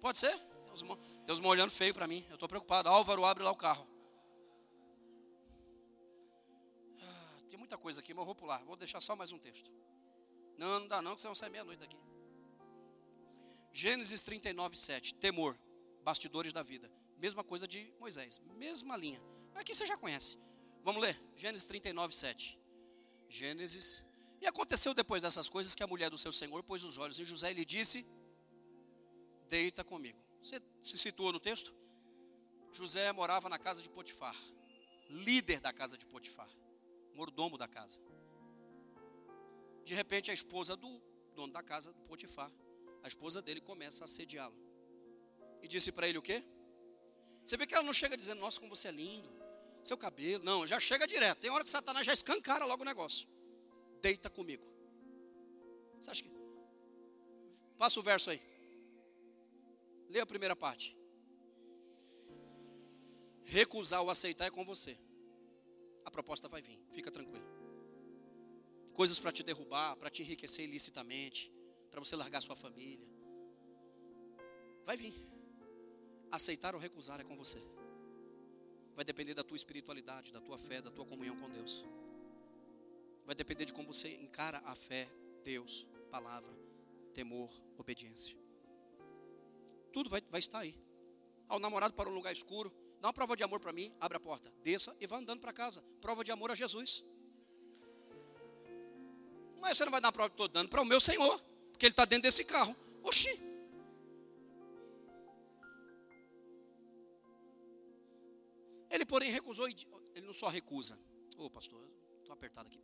Pode 0.00 0.18
ser? 0.18 0.34
Uns, 0.72 0.82
tem 1.24 1.34
uns 1.34 1.40
olhando 1.40 1.70
feio 1.70 1.94
para 1.94 2.06
mim. 2.06 2.24
Eu 2.28 2.34
estou 2.34 2.48
preocupado. 2.48 2.88
Álvaro, 2.88 3.24
abre 3.24 3.44
lá 3.44 3.50
o 3.50 3.56
carro. 3.56 3.86
Tem 7.54 7.58
muita 7.60 7.78
coisa 7.78 8.00
aqui, 8.00 8.12
mas 8.12 8.22
eu 8.22 8.26
vou 8.26 8.34
pular. 8.34 8.64
Vou 8.64 8.74
deixar 8.74 9.00
só 9.00 9.14
mais 9.14 9.30
um 9.30 9.38
texto. 9.38 9.70
Não, 10.58 10.80
não 10.80 10.88
dá 10.88 11.00
não, 11.00 11.14
que 11.14 11.22
você 11.22 11.28
vai 11.28 11.36
sair 11.36 11.50
meia-noite 11.50 11.78
daqui. 11.78 11.96
Gênesis 13.72 14.20
39, 14.22 14.76
7. 14.76 15.14
Temor, 15.14 15.56
bastidores 16.02 16.52
da 16.52 16.64
vida. 16.64 16.90
Mesma 17.16 17.44
coisa 17.44 17.68
de 17.68 17.94
Moisés, 18.00 18.42
mesma 18.56 18.96
linha. 18.96 19.22
Aqui 19.54 19.72
você 19.72 19.86
já 19.86 19.96
conhece. 19.96 20.36
Vamos 20.82 21.00
ler? 21.00 21.16
Gênesis 21.36 21.64
39, 21.64 22.12
7. 22.12 22.58
Gênesis. 23.28 24.04
E 24.40 24.48
aconteceu 24.48 24.92
depois 24.92 25.22
dessas 25.22 25.48
coisas 25.48 25.76
que 25.76 25.82
a 25.84 25.86
mulher 25.86 26.10
do 26.10 26.18
seu 26.18 26.32
senhor 26.32 26.60
pôs 26.64 26.82
os 26.82 26.98
olhos 26.98 27.20
em 27.20 27.24
José 27.24 27.52
e 27.52 27.54
lhe 27.54 27.64
disse: 27.64 28.04
Deita 29.48 29.84
comigo. 29.84 30.18
Você 30.42 30.60
se 30.82 30.98
situa 30.98 31.30
no 31.30 31.38
texto? 31.38 31.72
José 32.72 33.12
morava 33.12 33.48
na 33.48 33.60
casa 33.60 33.80
de 33.80 33.88
Potifar, 33.88 34.34
líder 35.08 35.60
da 35.60 35.72
casa 35.72 35.96
de 35.96 36.04
Potifar 36.04 36.50
mordomo 37.14 37.56
da 37.56 37.68
casa. 37.68 37.98
De 39.84 39.94
repente, 39.94 40.30
a 40.30 40.34
esposa 40.34 40.76
do 40.76 41.00
dono 41.34 41.52
da 41.52 41.62
casa, 41.62 41.92
do 41.92 42.02
Potifar, 42.02 42.50
a 43.02 43.08
esposa 43.08 43.40
dele 43.40 43.60
começa 43.60 44.04
a 44.04 44.06
assediá-lo. 44.06 44.56
E 45.62 45.68
disse 45.68 45.92
para 45.92 46.08
ele 46.08 46.18
o 46.18 46.22
quê? 46.22 46.44
Você 47.44 47.56
vê 47.56 47.66
que 47.66 47.74
ela 47.74 47.82
não 47.82 47.92
chega 47.92 48.16
dizendo, 48.16 48.40
nossa, 48.40 48.58
como 48.58 48.74
você 48.74 48.88
é 48.88 48.90
lindo, 48.92 49.30
seu 49.82 49.96
cabelo. 49.96 50.42
Não, 50.42 50.66
já 50.66 50.80
chega 50.80 51.06
direto. 51.06 51.40
Tem 51.40 51.50
hora 51.50 51.62
que 51.62 51.70
Satanás 51.70 52.06
já 52.06 52.12
escancara 52.12 52.64
logo 52.64 52.82
o 52.82 52.86
negócio. 52.86 53.28
Deita 54.00 54.30
comigo. 54.30 54.64
Você 56.00 56.10
acha 56.10 56.22
que. 56.22 56.30
Passa 57.76 58.00
o 58.00 58.02
verso 58.02 58.30
aí. 58.30 58.40
Lê 60.08 60.20
a 60.20 60.26
primeira 60.26 60.56
parte. 60.56 60.96
Recusar 63.42 64.00
ou 64.02 64.10
aceitar 64.10 64.46
é 64.46 64.50
com 64.50 64.64
você 64.64 64.98
a 66.04 66.10
proposta 66.10 66.48
vai 66.48 66.62
vir, 66.62 66.78
fica 66.90 67.10
tranquilo. 67.10 67.44
Coisas 68.92 69.18
para 69.18 69.32
te 69.32 69.42
derrubar, 69.42 69.96
para 69.96 70.10
te 70.10 70.22
enriquecer 70.22 70.64
ilicitamente, 70.64 71.52
para 71.90 72.00
você 72.00 72.14
largar 72.14 72.40
sua 72.40 72.54
família. 72.54 73.06
Vai 74.84 74.96
vir. 74.96 75.14
Aceitar 76.30 76.74
ou 76.74 76.80
recusar 76.80 77.20
é 77.20 77.24
com 77.24 77.36
você. 77.36 77.60
Vai 78.94 79.04
depender 79.04 79.34
da 79.34 79.42
tua 79.42 79.56
espiritualidade, 79.56 80.32
da 80.32 80.40
tua 80.40 80.58
fé, 80.58 80.80
da 80.80 80.90
tua 80.90 81.04
comunhão 81.04 81.36
com 81.36 81.50
Deus. 81.50 81.84
Vai 83.24 83.34
depender 83.34 83.64
de 83.64 83.72
como 83.72 83.92
você 83.92 84.14
encara 84.16 84.58
a 84.64 84.74
fé, 84.74 85.08
Deus, 85.42 85.86
palavra, 86.10 86.52
temor, 87.12 87.50
obediência. 87.78 88.36
Tudo 89.92 90.10
vai, 90.10 90.20
vai 90.30 90.40
estar 90.40 90.60
aí. 90.60 90.76
Ao 91.48 91.58
namorado 91.58 91.94
para 91.94 92.08
um 92.08 92.14
lugar 92.14 92.32
escuro, 92.32 92.72
Dá 93.04 93.08
uma 93.08 93.12
prova 93.12 93.36
de 93.36 93.44
amor 93.44 93.60
para 93.60 93.70
mim, 93.70 93.92
abre 94.00 94.16
a 94.16 94.18
porta, 94.18 94.50
desça 94.62 94.96
e 94.98 95.06
vá 95.06 95.18
andando 95.18 95.38
para 95.38 95.52
casa. 95.52 95.84
Prova 96.00 96.24
de 96.24 96.32
amor 96.32 96.50
a 96.50 96.54
Jesus. 96.54 97.04
Mas 99.60 99.76
você 99.76 99.84
não 99.84 99.92
vai 99.92 100.00
dar 100.00 100.08
uma 100.08 100.12
prova 100.12 100.30
que 100.30 100.32
estou 100.32 100.48
dando 100.48 100.70
para 100.70 100.80
o 100.80 100.86
meu 100.86 100.98
Senhor, 100.98 101.38
porque 101.70 101.84
Ele 101.84 101.92
está 101.92 102.06
dentro 102.06 102.22
desse 102.22 102.46
carro. 102.46 102.74
Oxi. 103.02 103.28
Ele, 108.88 109.04
porém, 109.04 109.30
recusou, 109.30 109.68
ele 109.68 110.24
não 110.24 110.32
só 110.32 110.48
recusa. 110.48 110.98
Ô, 111.36 111.44
oh, 111.44 111.50
pastor, 111.50 111.86
estou 112.20 112.32
apertado 112.32 112.68
aqui. 112.68 112.80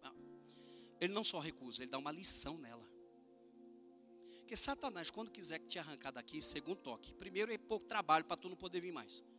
Ele 1.00 1.14
não 1.14 1.24
só 1.24 1.38
recusa, 1.38 1.82
ele 1.82 1.90
dá 1.90 1.96
uma 1.96 2.12
lição 2.12 2.58
nela. 2.58 2.86
Porque 4.40 4.54
Satanás, 4.54 5.10
quando 5.10 5.30
quiser 5.30 5.60
te 5.60 5.78
arrancar 5.78 6.10
daqui, 6.10 6.42
segundo 6.42 6.76
toque, 6.76 7.14
primeiro 7.14 7.50
é 7.50 7.56
pouco 7.56 7.86
trabalho 7.86 8.26
para 8.26 8.36
tu 8.36 8.50
não 8.50 8.56
poder 8.56 8.82
vir 8.82 8.92
mais. 8.92 9.29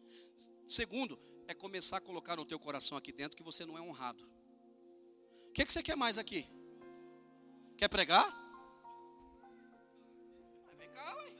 Segundo, 0.67 1.19
é 1.47 1.53
começar 1.53 1.97
a 1.97 2.01
colocar 2.01 2.35
no 2.35 2.45
teu 2.45 2.59
coração 2.59 2.97
aqui 2.97 3.11
dentro 3.11 3.35
que 3.35 3.43
você 3.43 3.65
não 3.65 3.77
é 3.77 3.81
honrado. 3.81 4.23
O 5.49 5.53
que, 5.53 5.65
que 5.65 5.71
você 5.71 5.83
quer 5.83 5.97
mais 5.97 6.17
aqui? 6.17 6.47
Quer 7.77 7.89
pregar? 7.89 8.25
Vem 10.77 10.89
cá, 10.89 11.15
ué. 11.15 11.33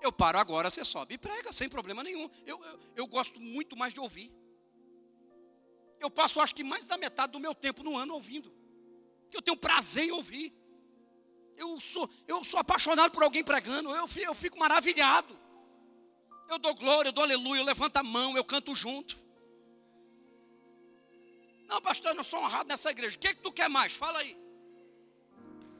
Eu 0.00 0.10
paro 0.10 0.38
agora, 0.38 0.70
você 0.70 0.84
sobe 0.84 1.14
e 1.14 1.18
prega, 1.18 1.52
sem 1.52 1.68
problema 1.68 2.02
nenhum. 2.02 2.30
Eu, 2.46 2.64
eu, 2.64 2.80
eu 2.96 3.06
gosto 3.06 3.40
muito 3.40 3.76
mais 3.76 3.92
de 3.92 4.00
ouvir. 4.00 4.32
Eu 6.00 6.10
passo, 6.10 6.40
acho 6.40 6.54
que 6.54 6.64
mais 6.64 6.86
da 6.86 6.96
metade 6.96 7.32
do 7.32 7.40
meu 7.40 7.54
tempo 7.54 7.82
no 7.82 7.96
ano 7.96 8.14
ouvindo. 8.14 8.50
Que 9.30 9.36
eu 9.36 9.42
tenho 9.42 9.56
prazer 9.56 10.04
em 10.04 10.12
ouvir. 10.12 10.54
Eu 11.56 11.80
sou, 11.80 12.08
eu 12.26 12.44
sou 12.44 12.60
apaixonado 12.60 13.10
por 13.10 13.22
alguém 13.22 13.42
pregando. 13.42 13.90
Eu, 13.90 14.06
eu 14.22 14.34
fico 14.34 14.58
maravilhado. 14.58 15.38
Eu 16.48 16.58
dou 16.58 16.74
glória, 16.74 17.08
eu 17.08 17.12
dou 17.12 17.24
aleluia, 17.24 17.60
eu 17.60 17.64
levanto 17.64 17.96
a 17.96 18.02
mão, 18.02 18.36
eu 18.36 18.44
canto 18.44 18.74
junto. 18.74 19.16
Não, 21.68 21.80
pastor, 21.80 22.12
eu 22.12 22.14
não 22.14 22.24
sou 22.24 22.40
honrado 22.40 22.68
nessa 22.68 22.90
igreja. 22.90 23.16
O 23.16 23.18
que, 23.18 23.28
é 23.28 23.34
que 23.34 23.40
tu 23.40 23.52
quer 23.52 23.68
mais? 23.68 23.92
Fala 23.92 24.20
aí. 24.20 24.36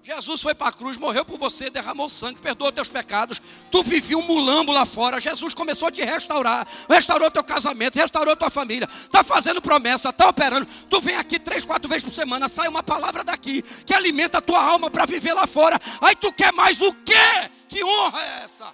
Jesus 0.02 0.40
foi 0.40 0.54
para 0.54 0.68
a 0.68 0.72
cruz, 0.72 0.96
morreu 0.96 1.24
por 1.24 1.36
você, 1.36 1.68
derramou 1.68 2.08
sangue, 2.08 2.40
perdoou 2.40 2.70
teus 2.70 2.88
pecados. 2.88 3.42
Tu 3.72 3.82
vivia 3.82 4.16
um 4.16 4.22
mulambo 4.22 4.70
lá 4.70 4.86
fora. 4.86 5.20
Jesus 5.20 5.52
começou 5.52 5.88
a 5.88 5.90
te 5.90 6.00
restaurar, 6.00 6.64
restaurou 6.88 7.28
teu 7.28 7.42
casamento, 7.42 7.96
restaurou 7.96 8.36
tua 8.36 8.48
família. 8.48 8.88
Está 8.92 9.24
fazendo 9.24 9.60
promessa, 9.60 10.10
está 10.10 10.28
operando. 10.28 10.64
Tu 10.88 11.00
vem 11.00 11.16
aqui 11.16 11.40
três, 11.40 11.64
quatro 11.64 11.88
vezes 11.88 12.04
por 12.04 12.14
semana, 12.14 12.48
sai 12.48 12.68
uma 12.68 12.84
palavra 12.84 13.24
daqui 13.24 13.62
que 13.62 13.92
alimenta 13.92 14.38
a 14.38 14.40
tua 14.40 14.62
alma 14.62 14.88
para 14.88 15.06
viver 15.06 15.34
lá 15.34 15.46
fora. 15.46 15.80
Aí 16.00 16.14
tu 16.14 16.32
quer 16.32 16.52
mais 16.52 16.80
o 16.80 16.92
quê? 16.92 17.50
Que 17.68 17.82
honra 17.82 18.22
é 18.22 18.44
essa? 18.44 18.72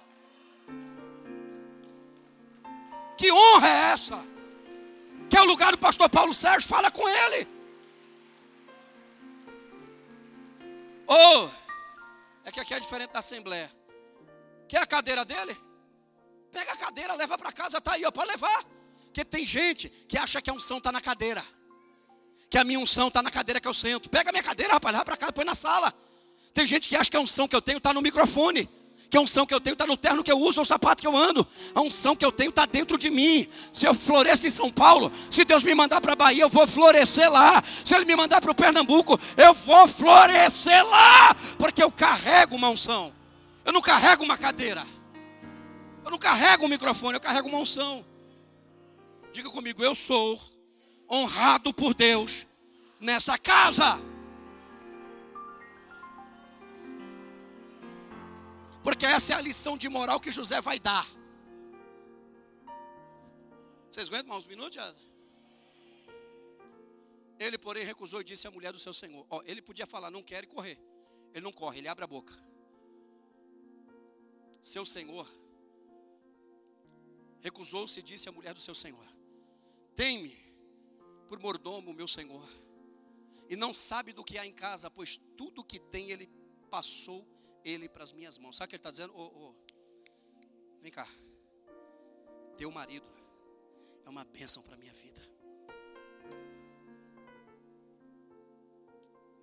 Que 3.23 3.31
honra 3.31 3.69
é 3.69 3.91
essa? 3.93 4.21
Que 5.29 5.37
é 5.37 5.41
o 5.41 5.45
lugar 5.45 5.71
do 5.71 5.77
pastor 5.77 6.09
Paulo 6.09 6.33
Sérgio, 6.33 6.67
fala 6.67 6.91
com 6.91 7.07
ele. 7.07 7.47
Ou, 11.07 11.45
oh, 11.45 11.49
é 12.43 12.51
que 12.51 12.59
aqui 12.59 12.73
é 12.73 12.79
diferente 12.81 13.11
da 13.11 13.19
Assembleia. 13.19 13.71
Quer 14.67 14.79
a 14.79 14.85
cadeira 14.85 15.23
dele? 15.23 15.55
Pega 16.51 16.73
a 16.73 16.75
cadeira, 16.75 17.13
leva 17.13 17.37
para 17.37 17.53
casa, 17.53 17.79
tá 17.79 17.93
aí, 17.93 18.03
ó, 18.03 18.11
pode 18.11 18.29
levar. 18.29 18.61
Porque 19.05 19.23
tem 19.23 19.45
gente 19.45 19.87
que 19.87 20.17
acha 20.17 20.41
que 20.41 20.49
a 20.49 20.53
unção 20.53 20.79
está 20.79 20.91
na 20.91 20.99
cadeira 20.99 21.45
que 22.49 22.57
a 22.57 22.63
minha 22.65 22.77
unção 22.77 23.07
está 23.07 23.23
na 23.23 23.31
cadeira 23.31 23.61
que 23.61 23.67
eu 23.69 23.73
sento. 23.73 24.09
Pega 24.09 24.31
a 24.31 24.33
minha 24.33 24.43
cadeira, 24.43 24.73
rapaz, 24.73 24.95
lá 24.95 25.05
para 25.05 25.15
cá, 25.15 25.31
põe 25.31 25.45
na 25.45 25.55
sala. 25.55 25.93
Tem 26.53 26.67
gente 26.67 26.89
que 26.89 26.95
acha 26.97 27.09
que 27.09 27.15
a 27.15 27.21
unção 27.21 27.47
que 27.47 27.55
eu 27.55 27.61
tenho 27.61 27.77
está 27.77 27.93
no 27.93 28.01
microfone. 28.01 28.69
Que 29.13 29.17
a 29.17 29.21
unção 29.21 29.45
que 29.45 29.53
eu 29.53 29.61
tenho 29.61 29.73
está 29.73 29.85
no 29.85 29.95
terno 29.95 30.23
que 30.23 30.31
eu 30.31 30.39
uso, 30.39 30.59
no 30.59 30.65
sapato 30.65 30.99
que 30.99 31.07
eu 31.07 31.15
ando. 31.15 31.45
A 31.75 31.81
unção 31.81 32.15
que 32.15 32.25
eu 32.25 32.31
tenho 32.31 32.49
está 32.49 32.65
dentro 32.65 32.97
de 32.97 33.11
mim. 33.11 33.47
Se 33.71 33.85
eu 33.85 33.93
floresço 33.93 34.47
em 34.47 34.49
São 34.49 34.71
Paulo, 34.71 35.11
se 35.29 35.45
Deus 35.45 35.61
me 35.61 35.75
mandar 35.75 36.01
para 36.01 36.13
a 36.13 36.15
Bahia, 36.15 36.41
eu 36.41 36.49
vou 36.49 36.65
florescer 36.65 37.31
lá. 37.31 37.63
Se 37.85 37.93
Ele 37.93 38.05
me 38.05 38.15
mandar 38.15 38.41
para 38.41 38.49
o 38.49 38.55
Pernambuco, 38.55 39.19
eu 39.37 39.53
vou 39.53 39.87
florescer 39.87 40.83
lá. 40.87 41.35
Porque 41.59 41.83
eu 41.83 41.91
carrego 41.91 42.55
uma 42.55 42.71
unção. 42.71 43.13
Eu 43.63 43.71
não 43.71 43.83
carrego 43.83 44.23
uma 44.23 44.35
cadeira. 44.35 44.83
Eu 46.03 46.09
não 46.09 46.17
carrego 46.17 46.65
um 46.65 46.69
microfone, 46.69 47.13
eu 47.13 47.21
carrego 47.21 47.47
uma 47.47 47.59
unção. 47.59 48.03
Diga 49.31 49.51
comigo, 49.51 49.83
eu 49.83 49.93
sou 49.93 50.41
honrado 51.07 51.71
por 51.71 51.93
Deus 51.93 52.47
nessa 52.99 53.37
casa. 53.37 54.01
Porque 58.83 59.05
essa 59.05 59.33
é 59.33 59.35
a 59.35 59.41
lição 59.41 59.77
de 59.77 59.87
moral 59.87 60.19
que 60.19 60.31
José 60.31 60.59
vai 60.59 60.77
dar. 60.77 61.07
Vocês 63.89 64.07
aguentam 64.09 64.27
mais 64.29 64.43
uns 64.43 64.47
minutos? 64.47 64.77
Ele, 67.39 67.57
porém, 67.57 67.85
recusou 67.85 68.21
e 68.21 68.23
disse 68.23 68.47
à 68.47 68.51
mulher 68.51 68.71
do 68.73 68.79
seu 68.79 68.93
senhor: 68.93 69.25
Ó, 69.29 69.41
Ele 69.45 69.61
podia 69.61 69.85
falar, 69.85 70.11
não 70.11 70.21
quer 70.21 70.43
e 70.43 70.47
correr. 70.47 70.77
Ele 71.33 71.43
não 71.43 71.51
corre, 71.51 71.79
ele 71.79 71.87
abre 71.87 72.03
a 72.03 72.07
boca. 72.07 72.33
Seu 74.61 74.85
senhor 74.85 75.27
recusou-se 77.41 77.99
e 77.99 78.03
disse 78.03 78.29
à 78.29 78.31
mulher 78.31 78.53
do 78.53 78.61
seu 78.61 78.75
senhor: 78.75 79.05
Tem-me 79.95 80.37
por 81.27 81.39
mordomo, 81.39 81.93
meu 81.93 82.07
senhor, 82.07 82.47
e 83.49 83.55
não 83.55 83.73
sabe 83.73 84.13
do 84.13 84.23
que 84.23 84.37
há 84.37 84.45
em 84.45 84.53
casa, 84.53 84.89
pois 84.91 85.19
tudo 85.35 85.63
que 85.63 85.79
tem 85.79 86.11
ele 86.11 86.29
passou 86.69 87.27
ele 87.63 87.87
para 87.87 88.03
as 88.03 88.11
minhas 88.11 88.37
mãos. 88.37 88.55
Sabe 88.55 88.67
o 88.67 88.69
que 88.69 88.75
ele 88.75 88.79
está 88.79 88.91
dizendo? 88.91 89.13
Oh, 89.15 89.31
oh, 89.35 89.53
vem 90.81 90.91
cá. 90.91 91.07
Teu 92.57 92.69
marido 92.69 93.07
é 94.05 94.09
uma 94.09 94.23
bênção 94.23 94.61
para 94.63 94.75
a 94.75 94.77
minha 94.77 94.93
vida. 94.93 95.21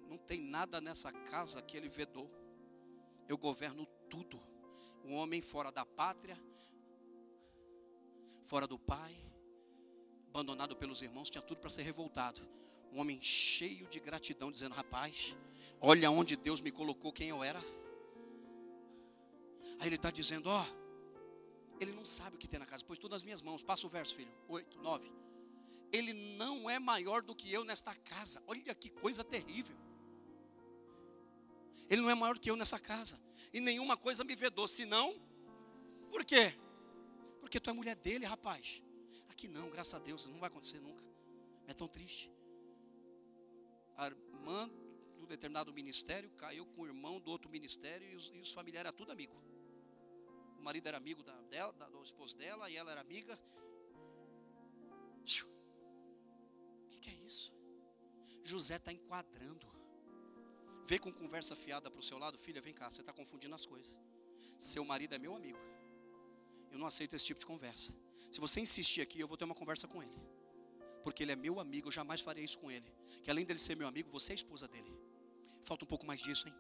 Não 0.09 0.19
tem 0.19 0.41
nada 0.41 0.81
nessa 0.81 1.13
casa 1.13 1.63
que 1.63 1.77
ele 1.77 1.89
vedou. 1.89 2.31
Eu 3.29 3.39
governo 3.39 3.87
tudo. 4.09 4.41
Um 5.05 5.15
homem 5.15 5.41
fora 5.41 5.73
da 5.73 5.85
pátria, 5.85 6.39
fora 8.45 8.67
do 8.67 8.79
pai, 8.79 9.17
abandonado 10.29 10.77
pelos 10.77 11.03
irmãos, 11.03 11.31
tinha 11.31 11.43
tudo 11.43 11.61
para 11.61 11.71
ser 11.71 11.83
revoltado. 11.83 12.41
Um 12.93 13.01
homem 13.01 13.21
cheio 13.23 13.87
de 13.87 14.01
gratidão, 14.01 14.51
dizendo: 14.51 14.75
Rapaz, 14.75 15.35
olha 15.81 16.11
onde 16.11 16.37
Deus 16.37 16.61
me 16.61 16.71
colocou, 16.71 17.13
quem 17.13 17.29
eu 17.29 17.43
era. 17.43 17.61
Aí 19.81 19.87
ele 19.89 19.97
está 19.97 20.11
dizendo: 20.11 20.49
Ó, 20.49 20.65
ele 21.81 21.93
não 21.93 22.05
sabe 22.05 22.37
o 22.37 22.39
que 22.39 22.47
tem 22.47 22.61
na 22.61 22.67
casa, 22.67 22.85
pois 22.85 22.99
tudo 22.99 23.13
nas 23.13 23.23
minhas 23.23 23.41
mãos. 23.41 23.63
Passa 23.63 23.87
o 23.87 23.91
verso, 23.91 24.15
filho. 24.15 24.31
8, 24.47 24.79
9. 24.79 25.11
Ele 25.91 26.13
não 26.13 26.69
é 26.69 26.79
maior 26.79 27.23
do 27.23 27.35
que 27.35 27.51
eu 27.51 27.65
nesta 27.65 27.95
casa. 27.95 28.43
Olha 28.47 28.75
que 28.75 28.91
coisa 28.91 29.25
terrível. 29.25 29.77
Ele 31.89 32.03
não 32.03 32.11
é 32.11 32.15
maior 32.15 32.35
do 32.35 32.41
que 32.41 32.51
eu 32.51 32.57
nessa 32.57 32.79
casa. 32.79 33.19
E 33.53 33.59
nenhuma 33.59 33.97
coisa 33.97 34.23
me 34.23 34.37
vedou, 34.37 34.69
senão. 34.69 35.19
Por 36.11 36.25
quê? 36.25 36.55
Porque 37.41 37.59
tu 37.59 37.71
é 37.71 37.73
mulher 37.73 37.97
dele, 37.97 38.27
rapaz. 38.27 38.83
Aqui 39.31 39.49
não, 39.49 39.71
graças 39.71 39.95
a 39.95 39.99
Deus, 39.99 40.27
não 40.27 40.39
vai 40.39 40.49
acontecer 40.49 40.79
nunca. 40.79 41.03
É 41.67 41.73
tão 41.73 41.89
triste. 41.89 42.31
A 43.97 44.07
irmã 44.09 44.71
do 45.19 45.27
determinado 45.27 45.73
ministério 45.73 46.31
caiu 46.33 46.67
com 46.67 46.83
o 46.83 46.87
irmão 46.87 47.19
do 47.19 47.31
outro 47.31 47.51
ministério 47.51 48.09
e 48.11 48.15
os, 48.15 48.31
e 48.35 48.39
os 48.39 48.53
familiares 48.53 48.89
eram 48.89 48.97
tudo 48.97 49.11
amigo 49.11 49.50
o 50.61 50.63
marido 50.63 50.87
era 50.87 50.99
amigo 50.99 51.23
da, 51.23 51.35
dela, 51.43 51.73
da, 51.73 51.89
do 51.89 52.03
esposo 52.03 52.37
dela, 52.37 52.69
e 52.71 52.77
ela 52.77 52.91
era 52.93 53.01
amiga. 53.01 53.39
O 56.85 56.89
que, 56.91 56.99
que 57.01 57.11
é 57.11 57.15
isso? 57.15 57.53
José 58.45 58.77
está 58.77 58.93
enquadrando. 58.93 59.67
Vê 60.87 60.99
com 60.99 61.13
conversa 61.13 61.57
fiada 61.57 61.91
para 61.91 61.99
o 61.99 62.03
seu 62.03 62.19
lado, 62.19 62.37
filha, 62.37 62.61
vem 62.61 62.75
cá, 62.75 62.91
você 62.91 63.01
está 63.01 63.13
confundindo 63.13 63.55
as 63.55 63.65
coisas. 63.65 63.97
Seu 64.59 64.85
marido 64.85 65.15
é 65.15 65.19
meu 65.19 65.35
amigo. 65.35 65.59
Eu 66.71 66.79
não 66.79 66.87
aceito 66.87 67.15
esse 67.17 67.25
tipo 67.25 67.41
de 67.41 67.47
conversa. 67.47 67.95
Se 68.31 68.39
você 68.39 68.61
insistir 68.61 69.01
aqui, 69.01 69.19
eu 69.19 69.27
vou 69.27 69.37
ter 69.37 69.45
uma 69.45 69.55
conversa 69.55 69.89
com 69.89 70.03
ele. 70.03 70.19
Porque 71.03 71.23
ele 71.23 71.33
é 71.33 71.37
meu 71.37 71.59
amigo, 71.59 71.89
eu 71.89 71.93
jamais 71.93 72.21
farei 72.21 72.45
isso 72.45 72.59
com 72.59 72.71
ele. 72.71 72.93
Que 73.23 73.31
além 73.31 73.47
dele 73.47 73.59
ser 73.59 73.77
meu 73.77 73.89
amigo, 73.89 74.11
você 74.11 74.33
é 74.33 74.35
esposa 74.35 74.69
dele. 74.69 74.93
Falta 75.63 75.85
um 75.85 75.89
pouco 75.89 76.05
mais 76.05 76.21
disso, 76.21 76.47
hein? 76.49 76.55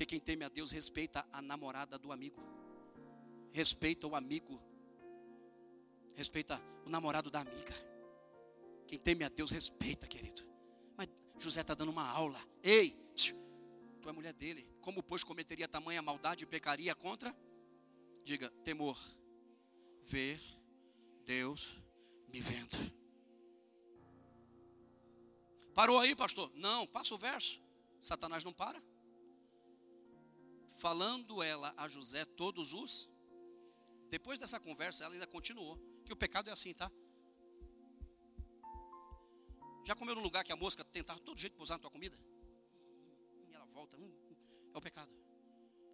Porque 0.00 0.16
quem 0.16 0.18
teme 0.18 0.46
a 0.46 0.48
Deus 0.48 0.70
respeita 0.70 1.26
a 1.30 1.42
namorada 1.42 1.98
do 1.98 2.10
amigo, 2.10 2.42
respeita 3.52 4.06
o 4.06 4.16
amigo, 4.16 4.58
respeita 6.14 6.58
o 6.86 6.88
namorado 6.88 7.30
da 7.30 7.40
amiga. 7.40 7.74
Quem 8.86 8.98
teme 8.98 9.24
a 9.24 9.28
Deus 9.28 9.50
respeita, 9.50 10.06
querido. 10.06 10.42
Mas 10.96 11.06
José 11.38 11.60
está 11.60 11.74
dando 11.74 11.90
uma 11.90 12.08
aula. 12.08 12.40
Ei, 12.62 12.98
tu 14.00 14.08
é 14.08 14.12
mulher 14.12 14.32
dele. 14.32 14.66
Como, 14.80 15.02
pois, 15.02 15.22
cometeria 15.22 15.68
tamanha 15.68 16.00
maldade 16.00 16.44
e 16.44 16.46
pecaria 16.46 16.94
contra? 16.94 17.36
Diga, 18.24 18.48
temor. 18.64 18.98
Ver 20.06 20.40
Deus 21.26 21.76
me 22.32 22.40
vendo. 22.40 22.74
Parou 25.74 25.98
aí, 25.98 26.16
pastor? 26.16 26.50
Não, 26.54 26.86
passa 26.86 27.14
o 27.14 27.18
verso. 27.18 27.60
Satanás 28.00 28.42
não 28.42 28.52
para 28.54 28.80
falando 30.80 31.42
ela 31.42 31.74
a 31.76 31.86
José 31.86 32.24
todos 32.24 32.72
os. 32.72 33.08
Depois 34.08 34.38
dessa 34.38 34.58
conversa, 34.58 35.04
ela 35.04 35.14
ainda 35.14 35.26
continuou. 35.26 35.78
Que 36.04 36.12
o 36.12 36.16
pecado 36.16 36.48
é 36.48 36.52
assim, 36.52 36.72
tá? 36.72 36.90
Já 39.84 39.94
comeu 39.94 40.14
no 40.14 40.22
lugar 40.22 40.42
que 40.42 40.52
a 40.52 40.56
mosca 40.56 40.82
tentava 40.84 41.20
todo 41.20 41.38
jeito 41.38 41.56
pousar 41.56 41.74
na 41.74 41.80
tua 41.80 41.90
comida? 41.90 42.18
E 43.48 43.52
ela 43.52 43.66
volta. 43.66 43.96
Hum, 43.96 44.10
hum, 44.30 44.36
é 44.74 44.78
o 44.78 44.80
pecado. 44.80 45.12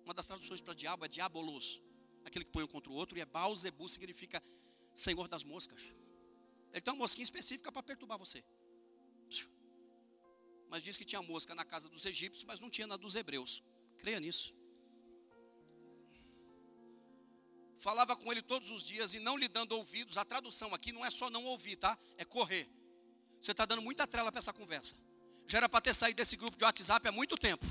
Uma 0.05 0.14
das 0.14 0.26
traduções 0.26 0.61
para 0.61 0.72
diabo 0.72 1.05
é 1.05 1.09
diabolos. 1.09 1.82
Aquele 2.24 2.45
que 2.45 2.53
põe 2.53 2.62
um 2.62 2.68
contra 2.68 2.91
o 2.91 2.95
outro. 2.95 3.18
E 3.18 3.20
é 3.20 3.24
Baalzebu 3.24 3.89
significa 3.89 4.43
senhor 4.95 5.26
das 5.28 5.45
moscas. 5.45 5.93
Ele 6.72 6.80
tem 6.80 6.93
uma 6.93 7.01
mosquinha 7.01 7.24
específica 7.24 7.72
para 7.72 7.82
perturbar 7.82 8.18
você. 8.18 8.45
Mas 10.68 10.82
diz 10.82 10.97
que 10.97 11.05
tinha 11.05 11.22
mosca 11.22 11.55
na 11.55 11.64
casa 11.64 11.89
dos 11.89 12.05
egípcios, 12.07 12.45
mas 12.45 12.61
não 12.61 12.70
tinha 12.70 12.87
na 12.87 12.97
dos 12.97 13.16
hebreus. 13.16 13.62
Creia 13.99 14.20
nisso. 14.20 14.55
Falava 17.87 18.16
com 18.16 18.32
ele 18.32 18.43
todos 18.43 18.72
os 18.72 18.82
dias 18.82 19.14
e 19.14 19.20
não 19.20 19.37
lhe 19.37 19.47
dando 19.47 19.70
ouvidos. 19.70 20.18
A 20.18 20.24
tradução 20.24 20.74
aqui 20.74 20.91
não 20.91 21.07
é 21.07 21.09
só 21.09 21.30
não 21.30 21.45
ouvir, 21.45 21.76
tá? 21.76 21.97
É 22.18 22.24
correr. 22.24 22.68
Você 23.41 23.53
está 23.53 23.64
dando 23.64 23.80
muita 23.80 24.09
trela 24.09 24.32
para 24.32 24.41
essa 24.41 24.53
conversa. 24.53 24.97
Já 25.47 25.59
era 25.59 25.68
para 25.68 25.80
ter 25.80 25.95
saído 25.95 26.16
desse 26.16 26.34
grupo 26.34 26.59
de 26.59 26.64
WhatsApp 26.64 27.07
há 27.07 27.12
muito 27.12 27.37
tempo. 27.37 27.64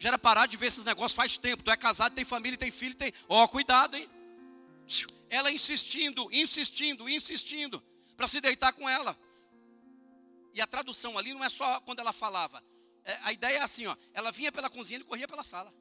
Já 0.00 0.08
era 0.08 0.18
parar 0.18 0.46
de 0.46 0.56
ver 0.56 0.66
esses 0.66 0.84
negócios 0.84 1.12
faz 1.12 1.38
tempo. 1.38 1.62
Tu 1.62 1.70
é 1.70 1.76
casado, 1.76 2.12
tem 2.12 2.24
família, 2.24 2.58
tem 2.58 2.72
filho, 2.72 2.96
tem. 2.96 3.12
Ó, 3.28 3.44
oh, 3.44 3.48
cuidado, 3.48 3.96
hein? 3.96 4.10
Ela 5.30 5.52
insistindo, 5.52 6.28
insistindo, 6.32 7.08
insistindo 7.08 7.80
para 8.16 8.26
se 8.26 8.40
deitar 8.40 8.72
com 8.72 8.88
ela. 8.88 9.16
E 10.54 10.60
a 10.60 10.66
tradução 10.66 11.16
ali 11.16 11.32
não 11.32 11.44
é 11.44 11.48
só 11.48 11.80
quando 11.82 12.00
ela 12.00 12.12
falava. 12.12 12.60
É, 13.04 13.16
a 13.22 13.32
ideia 13.32 13.58
é 13.58 13.62
assim, 13.62 13.86
ó. 13.86 13.96
Ela 14.12 14.32
vinha 14.32 14.50
pela 14.50 14.68
cozinha 14.68 14.98
e 14.98 15.04
corria 15.04 15.28
pela 15.28 15.44
sala. 15.44 15.72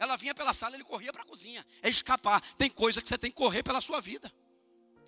Ela 0.00 0.16
vinha 0.16 0.34
pela 0.34 0.54
sala, 0.54 0.74
ele 0.74 0.82
corria 0.82 1.12
para 1.12 1.20
a 1.20 1.24
cozinha. 1.26 1.64
É 1.82 1.90
escapar. 1.90 2.40
Tem 2.56 2.70
coisa 2.70 3.02
que 3.02 3.08
você 3.08 3.18
tem 3.18 3.30
que 3.30 3.36
correr 3.36 3.62
pela 3.62 3.82
sua 3.82 4.00
vida. 4.00 4.32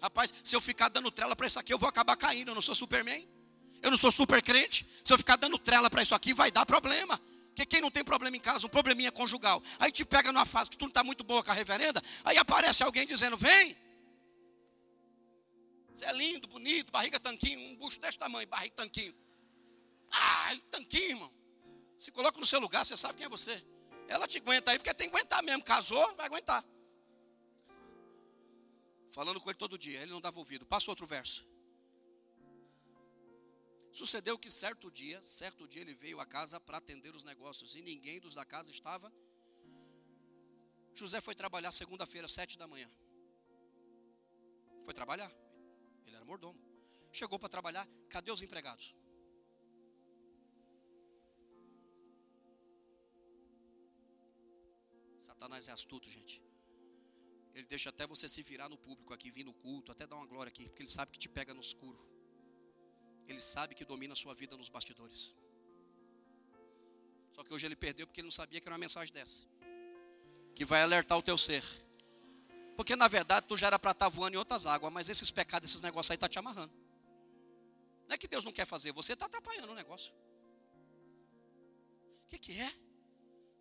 Rapaz, 0.03 0.35
se 0.45 0.55
eu 0.55 0.61
ficar 0.61 0.91
dando 0.91 1.11
trela 1.11 1.35
para 1.35 1.47
isso 1.47 1.59
aqui, 1.59 1.73
eu 1.73 1.79
vou 1.79 1.89
acabar 1.89 2.15
caindo. 2.15 2.51
Eu 2.51 2.55
não 2.55 2.61
sou 2.61 2.75
Superman. 2.75 3.27
Eu 3.81 3.91
não 3.91 3.97
sou 3.97 4.13
super 4.13 4.43
crente. 4.43 4.87
Se 5.03 5.11
eu 5.11 5.17
ficar 5.17 5.37
dando 5.37 5.59
trela 5.59 5.89
para 5.89 6.03
isso 6.03 6.15
aqui, 6.15 6.35
vai 6.35 6.51
dar 6.51 6.67
problema. 6.67 7.19
Porque 7.47 7.65
quem 7.65 7.81
não 7.81 7.91
tem 7.91 8.05
problema 8.05 8.37
em 8.37 8.41
casa, 8.41 8.67
um 8.67 8.69
probleminha 8.69 9.11
conjugal. 9.11 9.63
Aí 9.79 9.91
te 9.91 10.05
pega 10.05 10.31
numa 10.31 10.45
fase 10.45 10.69
que 10.69 10.77
tu 10.77 10.83
não 10.83 10.89
está 10.89 11.03
muito 11.03 11.25
boa 11.25 11.43
com 11.43 11.51
a 11.51 11.55
reverenda. 11.55 12.03
Aí 12.23 12.37
aparece 12.37 12.83
alguém 12.83 13.07
dizendo: 13.07 13.37
Vem. 13.37 13.75
Você 15.95 16.05
é 16.05 16.13
lindo, 16.13 16.47
bonito, 16.49 16.93
barriga 16.93 17.19
tanquinho, 17.19 17.61
um 17.61 17.77
bucho 17.77 17.99
desse 17.99 18.19
tamanho, 18.19 18.47
barriga 18.47 18.75
tanquinho. 18.77 19.15
Ai, 20.11 20.63
tanquinho, 20.71 21.11
irmão. 21.11 21.33
Se 21.99 22.11
coloca 22.11 22.39
no 22.39 22.45
seu 22.45 22.61
lugar, 22.61 22.85
você 22.85 22.95
sabe 22.95 23.17
quem 23.17 23.27
é 23.27 23.29
você. 23.29 23.65
Ela 24.15 24.27
te 24.29 24.39
aguenta 24.39 24.71
aí 24.71 24.79
porque 24.79 24.93
tem 24.93 25.09
que 25.09 25.17
aguentar 25.17 25.43
mesmo. 25.43 25.65
Casou, 25.65 26.15
vai 26.15 26.27
aguentar. 26.27 26.63
Falando 29.11 29.41
com 29.41 29.49
ele 29.51 29.59
todo 29.59 29.79
dia, 29.79 30.01
ele 30.03 30.11
não 30.11 30.21
dava 30.21 30.39
ouvido. 30.39 30.65
Passa 30.67 30.91
outro 30.91 31.07
verso. 31.07 31.47
Sucedeu 33.93 34.39
que 34.39 34.51
certo 34.51 34.91
dia, 34.91 35.19
certo 35.23 35.69
dia 35.69 35.83
ele 35.83 35.95
veio 35.95 36.19
à 36.21 36.27
casa 36.27 36.59
para 36.59 36.79
atender 36.79 37.15
os 37.15 37.25
negócios 37.25 37.75
e 37.75 37.83
ninguém 37.83 38.21
dos 38.21 38.35
da 38.35 38.45
casa 38.45 38.71
estava. 38.71 39.13
José 40.95 41.21
foi 41.21 41.35
trabalhar 41.35 41.73
segunda-feira, 41.73 42.29
sete 42.29 42.59
da 42.59 42.67
manhã. 42.67 42.89
Foi 44.85 44.93
trabalhar. 44.93 45.31
Ele 46.07 46.17
era 46.17 46.25
mordomo. 46.25 46.59
Chegou 47.13 47.39
para 47.39 47.49
trabalhar. 47.49 47.87
Cadê 48.11 48.31
os 48.31 48.43
empregados? 48.43 48.95
Satanás 55.33 55.67
é 55.67 55.73
astuto, 55.73 56.09
gente. 56.11 56.43
Ele 57.55 57.67
deixa 57.67 57.89
até 57.89 58.07
você 58.07 58.29
se 58.29 58.43
virar 58.43 58.69
no 58.69 58.77
público 58.77 59.13
aqui, 59.15 59.31
vir 59.31 59.45
no 59.45 59.55
culto, 59.55 59.91
até 59.91 60.07
dar 60.07 60.17
uma 60.17 60.27
glória 60.27 60.51
aqui, 60.51 60.65
porque 60.69 60.83
ele 60.83 60.91
sabe 60.91 61.11
que 61.11 61.19
te 61.19 61.29
pega 61.29 61.55
no 61.55 61.61
escuro. 61.61 61.99
Ele 63.27 63.41
sabe 63.41 63.75
que 63.75 63.85
domina 63.85 64.13
a 64.13 64.17
sua 64.17 64.35
vida 64.35 64.57
nos 64.57 64.69
bastidores. 64.69 65.35
Só 67.33 67.43
que 67.43 67.53
hoje 67.55 67.65
ele 67.67 67.75
perdeu 67.75 68.07
porque 68.07 68.21
ele 68.21 68.27
não 68.27 68.33
sabia 68.33 68.61
que 68.61 68.69
era 68.69 68.75
uma 68.75 68.85
mensagem 68.87 69.13
dessa. 69.13 69.43
Que 70.55 70.67
vai 70.67 70.83
alertar 70.83 71.17
o 71.17 71.23
teu 71.23 71.39
ser. 71.39 71.65
Porque 72.77 72.95
na 72.95 73.09
verdade 73.09 73.47
tu 73.49 73.57
já 73.57 73.69
era 73.69 73.79
para 73.79 73.93
estar 73.93 74.07
tá 74.07 74.09
voando 74.11 74.35
em 74.35 74.39
outras 74.39 74.67
águas, 74.67 74.93
mas 74.93 75.09
esses 75.09 75.31
pecados, 75.31 75.71
esses 75.71 75.81
negócios 75.81 76.11
aí 76.11 76.19
tá 76.19 76.29
te 76.29 76.39
amarrando. 76.39 76.73
Não 78.07 78.15
é 78.15 78.19
que 78.19 78.29
Deus 78.29 78.45
não 78.45 78.53
quer 78.53 78.67
fazer, 78.67 78.93
você 78.93 79.15
está 79.15 79.27
atrapalhando 79.27 79.73
o 79.73 79.75
negócio. 79.75 80.13
O 82.25 82.29
que, 82.29 82.39
que 82.39 82.61
é? 82.61 82.82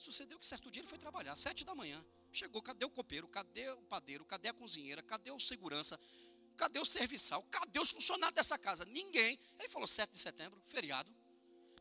Sucedeu 0.01 0.39
que 0.39 0.47
certo 0.47 0.71
dia 0.71 0.81
ele 0.81 0.89
foi 0.89 0.97
trabalhar, 0.97 1.35
sete 1.35 1.63
da 1.63 1.75
manhã. 1.75 2.03
Chegou, 2.33 2.59
cadê 2.59 2.83
o 2.83 2.89
copeiro? 2.89 3.27
Cadê 3.27 3.69
o 3.69 3.83
padeiro? 3.83 4.25
Cadê 4.25 4.47
a 4.49 4.53
cozinheira? 4.53 5.03
Cadê 5.03 5.29
o 5.29 5.39
segurança? 5.39 5.99
Cadê 6.57 6.79
o 6.79 6.85
serviçal? 6.85 7.43
Cadê 7.51 7.79
os 7.79 7.91
funcionários 7.91 8.33
dessa 8.33 8.57
casa? 8.57 8.83
Ninguém. 8.85 9.39
Ele 9.59 9.69
falou, 9.69 9.87
7 9.87 10.09
de 10.09 10.17
setembro, 10.17 10.59
feriado. 10.65 11.13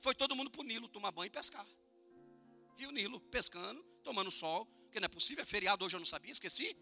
Foi 0.02 0.14
todo 0.14 0.36
mundo 0.36 0.50
para 0.50 0.60
o 0.60 0.64
Nilo 0.64 0.86
tomar 0.86 1.10
banho 1.12 1.28
e 1.28 1.30
pescar. 1.30 1.66
Rio 2.76 2.90
Nilo, 2.90 3.20
pescando, 3.36 3.82
tomando 4.04 4.30
sol. 4.30 4.66
Porque 4.84 5.00
não 5.00 5.06
é 5.06 5.08
possível, 5.08 5.40
é 5.42 5.46
feriado 5.46 5.82
hoje 5.82 5.96
eu 5.96 6.00
não 6.00 6.04
sabia, 6.04 6.30
esqueci. 6.30 6.76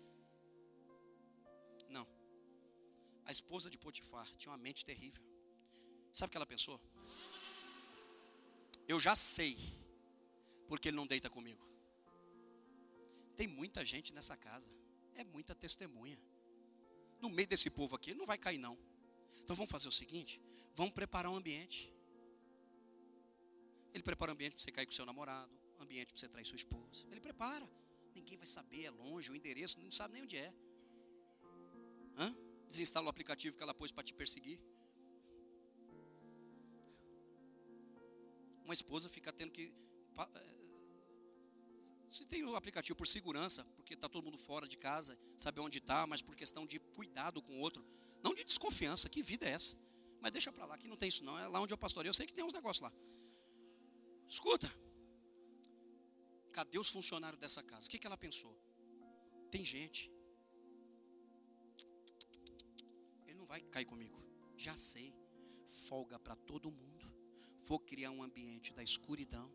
Não. 1.88 2.06
A 3.24 3.30
esposa 3.30 3.70
de 3.70 3.78
Potifar 3.78 4.26
tinha 4.38 4.50
uma 4.50 4.58
mente 4.58 4.84
terrível. 4.84 5.22
Sabe 6.12 6.30
o 6.30 6.32
que 6.32 6.36
ela 6.36 6.46
pensou? 6.46 6.80
Eu 8.88 8.98
já 8.98 9.14
sei 9.14 9.56
porque 10.68 10.88
ele 10.88 10.96
não 10.96 11.06
deita 11.06 11.28
comigo. 11.28 11.66
Tem 13.34 13.46
muita 13.46 13.84
gente 13.84 14.12
nessa 14.12 14.36
casa. 14.36 14.70
É 15.14 15.24
muita 15.24 15.54
testemunha. 15.54 16.18
No 17.20 17.28
meio 17.28 17.48
desse 17.48 17.68
povo 17.70 17.96
aqui, 17.96 18.14
não 18.14 18.26
vai 18.26 18.38
cair, 18.38 18.58
não. 18.58 18.78
Então 19.42 19.56
vamos 19.56 19.70
fazer 19.70 19.88
o 19.88 19.92
seguinte: 19.92 20.40
vamos 20.76 20.92
preparar 20.92 21.32
um 21.32 21.36
ambiente. 21.36 21.92
Ele 23.92 24.02
prepara 24.02 24.30
um 24.30 24.34
ambiente 24.34 24.52
para 24.54 24.62
você 24.62 24.70
cair 24.70 24.86
com 24.86 24.92
seu 24.92 25.06
namorado, 25.06 25.50
um 25.78 25.82
ambiente 25.82 26.08
para 26.12 26.20
você 26.20 26.28
trair 26.28 26.44
sua 26.44 26.56
esposa. 26.56 27.04
Ele 27.10 27.20
prepara. 27.20 27.68
Ninguém 28.14 28.36
vai 28.36 28.46
saber, 28.46 28.84
é 28.84 28.90
longe, 28.90 29.30
o 29.30 29.36
endereço, 29.36 29.80
não 29.80 29.90
sabe 29.90 30.14
nem 30.14 30.22
onde 30.22 30.36
é. 30.36 30.52
Hã? 32.16 32.34
Desinstala 32.66 33.06
o 33.06 33.08
aplicativo 33.08 33.56
que 33.56 33.62
ela 33.62 33.72
pôs 33.72 33.90
para 33.90 34.02
te 34.02 34.12
perseguir. 34.12 34.60
Uma 38.64 38.74
esposa 38.74 39.08
fica 39.08 39.32
tendo 39.32 39.52
que 39.52 39.72
você 42.10 42.24
tem 42.24 42.42
o 42.44 42.56
aplicativo 42.56 42.96
por 42.96 43.06
segurança, 43.06 43.64
porque 43.76 43.94
está 43.94 44.08
todo 44.08 44.24
mundo 44.24 44.38
fora 44.38 44.66
de 44.66 44.78
casa, 44.78 45.18
sabe 45.36 45.60
onde 45.60 45.78
está, 45.78 46.06
mas 46.06 46.22
por 46.22 46.34
questão 46.34 46.66
de 46.66 46.78
cuidado 46.78 47.42
com 47.42 47.58
o 47.58 47.60
outro. 47.60 47.84
Não 48.22 48.34
de 48.34 48.44
desconfiança, 48.44 49.08
que 49.08 49.22
vida 49.22 49.46
é 49.46 49.50
essa? 49.50 49.76
Mas 50.20 50.32
deixa 50.32 50.50
para 50.50 50.64
lá, 50.64 50.78
que 50.78 50.88
não 50.88 50.96
tem 50.96 51.08
isso 51.08 51.22
não. 51.22 51.38
É 51.38 51.46
lá 51.46 51.60
onde 51.60 51.72
eu 51.72 51.78
pastorei, 51.78 52.08
eu 52.08 52.14
sei 52.14 52.26
que 52.26 52.34
tem 52.34 52.44
uns 52.44 52.52
negócios 52.52 52.82
lá. 52.82 52.92
Escuta. 54.26 54.72
Cadê 56.52 56.78
os 56.78 56.88
funcionários 56.88 57.40
dessa 57.40 57.62
casa? 57.62 57.86
O 57.86 57.90
que, 57.90 57.98
que 57.98 58.06
ela 58.06 58.16
pensou? 58.16 58.56
Tem 59.50 59.64
gente. 59.64 60.10
Ele 63.26 63.38
não 63.38 63.46
vai 63.46 63.60
cair 63.60 63.84
comigo. 63.84 64.20
Já 64.56 64.76
sei. 64.76 65.14
Folga 65.88 66.18
para 66.18 66.34
todo 66.34 66.70
mundo. 66.70 67.06
Vou 67.60 67.78
criar 67.78 68.10
um 68.10 68.22
ambiente 68.22 68.72
da 68.72 68.82
escuridão 68.82 69.52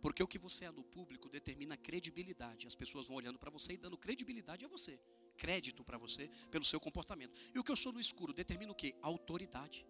porque 0.00 0.22
o 0.22 0.26
que 0.26 0.38
você 0.38 0.64
é 0.64 0.70
no 0.70 0.82
público 0.82 1.28
determina 1.28 1.76
credibilidade. 1.76 2.66
As 2.66 2.74
pessoas 2.74 3.06
vão 3.06 3.16
olhando 3.16 3.38
para 3.38 3.50
você 3.50 3.74
e 3.74 3.76
dando 3.76 3.96
credibilidade 3.96 4.64
a 4.64 4.68
você. 4.68 4.98
Crédito 5.36 5.84
para 5.84 5.98
você 5.98 6.30
pelo 6.50 6.64
seu 6.64 6.80
comportamento. 6.80 7.38
E 7.54 7.58
o 7.58 7.64
que 7.64 7.70
eu 7.70 7.76
sou 7.76 7.92
no 7.92 8.00
escuro 8.00 8.32
determina 8.32 8.72
o 8.72 8.74
que? 8.74 8.94
Autoridade. 9.02 9.86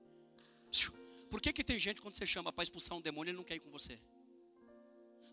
Por 1.31 1.41
que, 1.41 1.53
que 1.53 1.65
tem 1.65 1.79
gente 1.79 2.01
quando 2.01 2.15
você 2.15 2.27
chama 2.27 2.53
para 2.53 2.65
expulsar 2.65 2.97
um 2.97 3.01
demônio, 3.01 3.31
ele 3.31 3.39
não 3.39 3.45
quer 3.45 3.57
ir 3.57 3.61
com 3.61 3.71
você? 3.71 3.99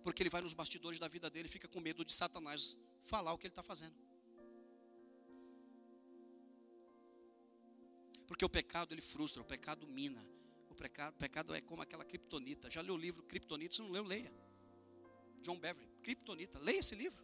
Porque 0.04 0.24
ele 0.24 0.30
vai 0.30 0.42
nos 0.42 0.54
bastidores 0.54 1.00
da 1.00 1.08
vida 1.08 1.30
dele 1.30 1.48
e 1.48 1.52
fica 1.52 1.68
com 1.68 1.80
medo 1.80 2.06
de 2.06 2.14
Satanás 2.14 2.78
falar 3.04 3.34
o 3.34 3.38
que 3.38 3.48
ele 3.48 3.52
está 3.52 3.64
fazendo. 3.64 3.96
Porque 8.30 8.46
o 8.46 8.50
pecado 8.50 8.94
ele 8.94 9.02
frustra, 9.02 9.42
o 9.42 9.46
pecado 9.46 9.88
mina. 9.88 10.26
O 10.70 10.76
pecado, 10.76 11.16
o 11.16 11.18
pecado 11.18 11.54
é 11.54 11.62
como 11.62 11.82
aquela 11.82 12.06
criptonita. 12.06 12.70
Já 12.70 12.80
leu 12.82 12.94
o 12.94 12.98
livro 12.98 13.24
Criptonita? 13.24 13.76
Se 13.76 13.82
não 13.82 13.90
leu, 13.90 14.04
leia. 14.04 14.32
John 15.42 15.58
Beverly, 15.58 15.90
Kryptonita. 16.04 16.60
Leia 16.60 16.80
esse 16.80 16.96
livro. 16.96 17.24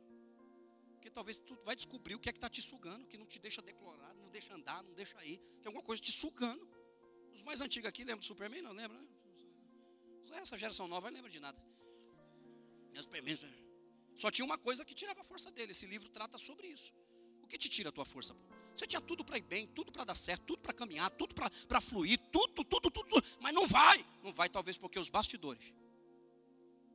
Porque 0.93 1.09
talvez 1.09 1.39
tu 1.39 1.55
vai 1.63 1.75
descobrir 1.75 2.15
o 2.15 2.19
que 2.19 2.29
é 2.29 2.31
que 2.31 2.37
está 2.37 2.49
te 2.49 2.61
sugando, 2.61 3.05
que 3.07 3.17
não 3.17 3.25
te 3.25 3.39
deixa 3.39 3.61
declarar, 3.61 4.13
não 4.15 4.29
deixa 4.29 4.53
andar, 4.53 4.83
não 4.83 4.93
deixa 4.93 5.23
ir. 5.25 5.37
Tem 5.61 5.67
alguma 5.67 5.83
coisa 5.83 6.01
te 6.01 6.11
sugando. 6.11 6.67
Os 7.33 7.43
mais 7.43 7.61
antigos 7.61 7.87
aqui 7.87 8.03
lembram 8.03 8.19
do 8.19 8.25
Superman? 8.25 8.61
Não 8.61 8.71
lembra? 8.71 8.97
Né? 8.97 10.39
Essa 10.41 10.57
geração 10.57 10.87
nova 10.87 11.09
não 11.09 11.15
lembra 11.15 11.29
de 11.29 11.39
nada. 11.39 11.61
Só 14.15 14.31
tinha 14.31 14.45
uma 14.45 14.57
coisa 14.57 14.85
que 14.85 14.93
tirava 14.93 15.21
a 15.21 15.23
força 15.23 15.51
dele. 15.51 15.71
Esse 15.71 15.85
livro 15.85 16.09
trata 16.09 16.37
sobre 16.37 16.67
isso. 16.67 16.93
O 17.43 17.47
que 17.47 17.57
te 17.57 17.69
tira 17.69 17.89
a 17.89 17.91
tua 17.91 18.05
força? 18.05 18.35
Você 18.73 18.87
tinha 18.87 19.01
tudo 19.01 19.23
para 19.23 19.37
ir 19.37 19.43
bem, 19.43 19.67
tudo 19.67 19.91
para 19.91 20.03
dar 20.03 20.15
certo, 20.15 20.43
tudo 20.45 20.61
para 20.61 20.73
caminhar, 20.73 21.09
tudo 21.11 21.35
para 21.35 21.81
fluir, 21.81 22.17
tudo, 22.31 22.63
tudo, 22.63 22.89
tudo, 22.89 23.03
tudo, 23.03 23.23
mas 23.39 23.53
não 23.53 23.67
vai. 23.67 24.05
Não 24.23 24.33
vai, 24.33 24.49
talvez 24.49 24.77
porque 24.77 24.97
os 24.97 25.09
bastidores. 25.09 25.73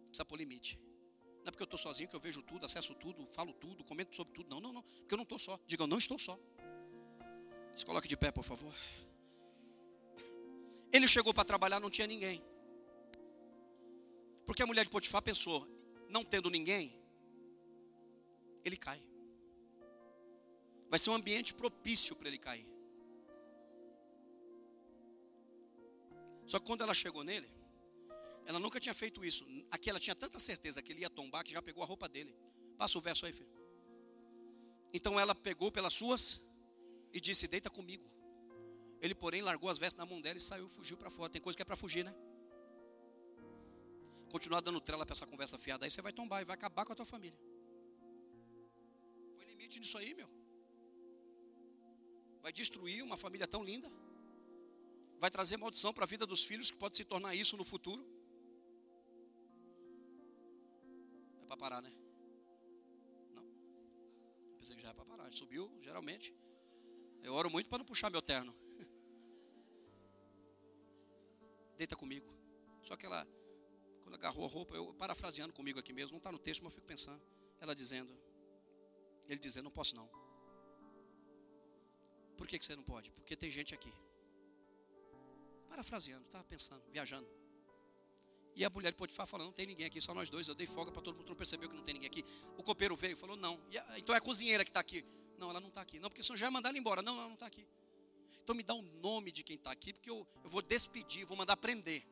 Precisa 0.08 0.24
pôr 0.24 0.38
limite. 0.38 0.78
Não 1.42 1.48
é 1.48 1.50
porque 1.50 1.62
eu 1.62 1.64
estou 1.64 1.78
sozinho 1.78 2.08
que 2.08 2.14
eu 2.14 2.20
vejo 2.20 2.42
tudo, 2.42 2.66
acesso 2.66 2.94
tudo, 2.94 3.26
falo 3.28 3.52
tudo, 3.52 3.82
comento 3.84 4.14
sobre 4.14 4.34
tudo. 4.34 4.48
Não, 4.50 4.60
não, 4.60 4.72
não. 4.72 4.82
Porque 4.82 5.14
eu 5.14 5.16
não 5.16 5.22
estou 5.22 5.38
só. 5.38 5.58
Diga, 5.66 5.82
eu 5.84 5.86
não 5.86 5.98
estou 5.98 6.18
só. 6.18 6.38
Se 7.74 7.84
coloque 7.84 8.08
de 8.08 8.16
pé, 8.16 8.30
por 8.30 8.44
favor. 8.44 8.74
Ele 10.92 11.06
chegou 11.08 11.32
para 11.32 11.44
trabalhar, 11.44 11.80
não 11.80 11.88
tinha 11.88 12.06
ninguém. 12.06 12.42
Porque 14.44 14.62
a 14.62 14.66
mulher 14.66 14.84
de 14.84 14.90
Potifar 14.90 15.22
pensou, 15.22 15.66
não 16.08 16.24
tendo 16.24 16.50
ninguém, 16.50 17.00
ele 18.64 18.76
cai. 18.76 19.00
Vai 20.90 20.98
ser 20.98 21.10
um 21.10 21.14
ambiente 21.14 21.54
propício 21.54 22.16
para 22.16 22.28
ele 22.28 22.38
cair. 22.38 22.66
Só 26.46 26.58
que 26.58 26.66
quando 26.66 26.82
ela 26.82 26.92
chegou 26.92 27.22
nele, 27.22 27.48
ela 28.46 28.58
nunca 28.58 28.80
tinha 28.80 28.94
feito 28.94 29.24
isso. 29.24 29.44
Aqui 29.70 29.90
ela 29.90 30.00
tinha 30.00 30.14
tanta 30.14 30.38
certeza 30.38 30.82
que 30.82 30.92
ele 30.92 31.02
ia 31.02 31.10
tombar 31.10 31.44
que 31.44 31.52
já 31.52 31.62
pegou 31.62 31.82
a 31.82 31.86
roupa 31.86 32.08
dele. 32.08 32.34
Passa 32.76 32.98
o 32.98 33.00
verso 33.00 33.26
aí, 33.26 33.32
filho. 33.32 33.50
Então 34.92 35.18
ela 35.20 35.34
pegou 35.34 35.70
pelas 35.70 35.94
suas 35.94 36.40
e 37.12 37.20
disse: 37.20 37.46
Deita 37.46 37.70
comigo. 37.70 38.08
Ele, 39.00 39.14
porém, 39.14 39.40
largou 39.40 39.70
as 39.70 39.78
vestes 39.78 39.96
na 39.96 40.04
mão 40.04 40.20
dela 40.20 40.36
e 40.36 40.40
saiu, 40.40 40.68
fugiu 40.68 40.96
para 40.96 41.10
fora. 41.10 41.30
Tem 41.30 41.40
coisa 41.40 41.56
que 41.56 41.62
é 41.62 41.64
para 41.64 41.76
fugir, 41.76 42.04
né? 42.04 42.14
Continuar 44.30 44.60
dando 44.60 44.80
trela 44.80 45.06
para 45.06 45.14
essa 45.14 45.26
conversa 45.26 45.56
fiada 45.58 45.86
aí, 45.86 45.90
você 45.90 46.02
vai 46.02 46.12
tombar 46.12 46.42
e 46.42 46.44
vai 46.44 46.54
acabar 46.54 46.84
com 46.84 46.92
a 46.92 46.96
tua 46.96 47.06
família. 47.06 47.38
Põe 49.36 49.46
limite 49.46 49.80
nisso 49.80 49.96
aí, 49.96 50.14
meu. 50.14 50.28
Vai 52.42 52.52
destruir 52.52 53.02
uma 53.02 53.16
família 53.16 53.46
tão 53.46 53.64
linda. 53.64 53.90
Vai 55.18 55.30
trazer 55.30 55.56
maldição 55.56 55.92
para 55.92 56.04
a 56.04 56.06
vida 56.06 56.26
dos 56.26 56.44
filhos, 56.44 56.70
que 56.70 56.76
pode 56.76 56.96
se 56.96 57.04
tornar 57.04 57.34
isso 57.34 57.56
no 57.56 57.64
futuro. 57.64 58.06
Para 61.50 61.56
parar, 61.56 61.82
né? 61.82 61.92
Não? 63.34 63.44
Pensei 64.56 64.76
que 64.76 64.82
já 64.82 64.88
era 64.88 64.94
para 64.94 65.04
parar. 65.04 65.32
Subiu, 65.32 65.70
geralmente. 65.82 66.32
Eu 67.22 67.34
oro 67.34 67.50
muito 67.50 67.68
para 67.68 67.78
não 67.78 67.84
puxar 67.84 68.08
meu 68.08 68.22
terno. 68.22 68.54
Deita 71.76 71.96
comigo. 71.96 72.32
Só 72.82 72.96
que 72.96 73.04
ela, 73.04 73.26
quando 74.02 74.14
agarrou 74.14 74.44
a 74.44 74.48
roupa, 74.48 74.76
eu 74.76 74.94
parafraseando 74.94 75.52
comigo 75.52 75.80
aqui 75.80 75.92
mesmo, 75.92 76.12
não 76.12 76.18
está 76.18 76.30
no 76.30 76.38
texto, 76.38 76.62
mas 76.62 76.72
eu 76.72 76.76
fico 76.76 76.86
pensando. 76.86 77.20
Ela 77.60 77.74
dizendo, 77.74 78.16
ele 79.26 79.40
dizendo, 79.40 79.64
não 79.64 79.72
posso 79.72 79.96
não. 79.96 80.08
Por 82.36 82.46
que, 82.46 82.58
que 82.58 82.64
você 82.64 82.76
não 82.76 82.84
pode? 82.84 83.10
Porque 83.10 83.36
tem 83.36 83.50
gente 83.50 83.74
aqui. 83.74 83.92
Parafraseando, 85.68 86.26
estava 86.26 86.44
pensando, 86.44 86.82
viajando. 86.90 87.39
E 88.54 88.64
a 88.64 88.70
mulher 88.70 88.90
de 88.90 88.96
Potifar 88.96 89.26
falou: 89.26 89.46
Não 89.46 89.52
tem 89.52 89.66
ninguém 89.66 89.86
aqui, 89.86 90.00
só 90.00 90.12
nós 90.14 90.28
dois. 90.28 90.48
Eu 90.48 90.54
dei 90.54 90.66
folga 90.66 90.90
para 90.90 91.02
todo 91.02 91.16
mundo, 91.16 91.28
não 91.28 91.36
percebeu 91.36 91.68
que 91.68 91.74
não 91.74 91.82
tem 91.82 91.94
ninguém 91.94 92.08
aqui. 92.08 92.24
O 92.56 92.62
copeiro 92.62 92.96
veio 92.96 93.16
falou: 93.16 93.36
Não. 93.36 93.60
A, 93.88 93.98
então 93.98 94.14
é 94.14 94.18
a 94.18 94.20
cozinheira 94.20 94.64
que 94.64 94.70
está 94.70 94.80
aqui. 94.80 95.04
Não, 95.38 95.50
ela 95.50 95.60
não 95.60 95.68
está 95.68 95.80
aqui. 95.80 95.98
Não, 95.98 96.08
porque 96.08 96.20
o 96.20 96.24
senhor 96.24 96.36
já 96.36 96.46
ia 96.46 96.50
mandar 96.50 96.68
ela 96.70 96.78
embora. 96.78 97.02
Não, 97.02 97.14
ela 97.14 97.26
não 97.26 97.34
está 97.34 97.46
aqui. 97.46 97.66
Então 98.42 98.54
me 98.54 98.62
dá 98.62 98.74
o 98.74 98.82
nome 98.82 99.30
de 99.30 99.42
quem 99.42 99.56
está 99.56 99.70
aqui, 99.70 99.92
porque 99.92 100.10
eu, 100.10 100.26
eu 100.42 100.50
vou 100.50 100.60
despedir, 100.60 101.24
vou 101.24 101.36
mandar 101.36 101.56
prender. 101.56 102.04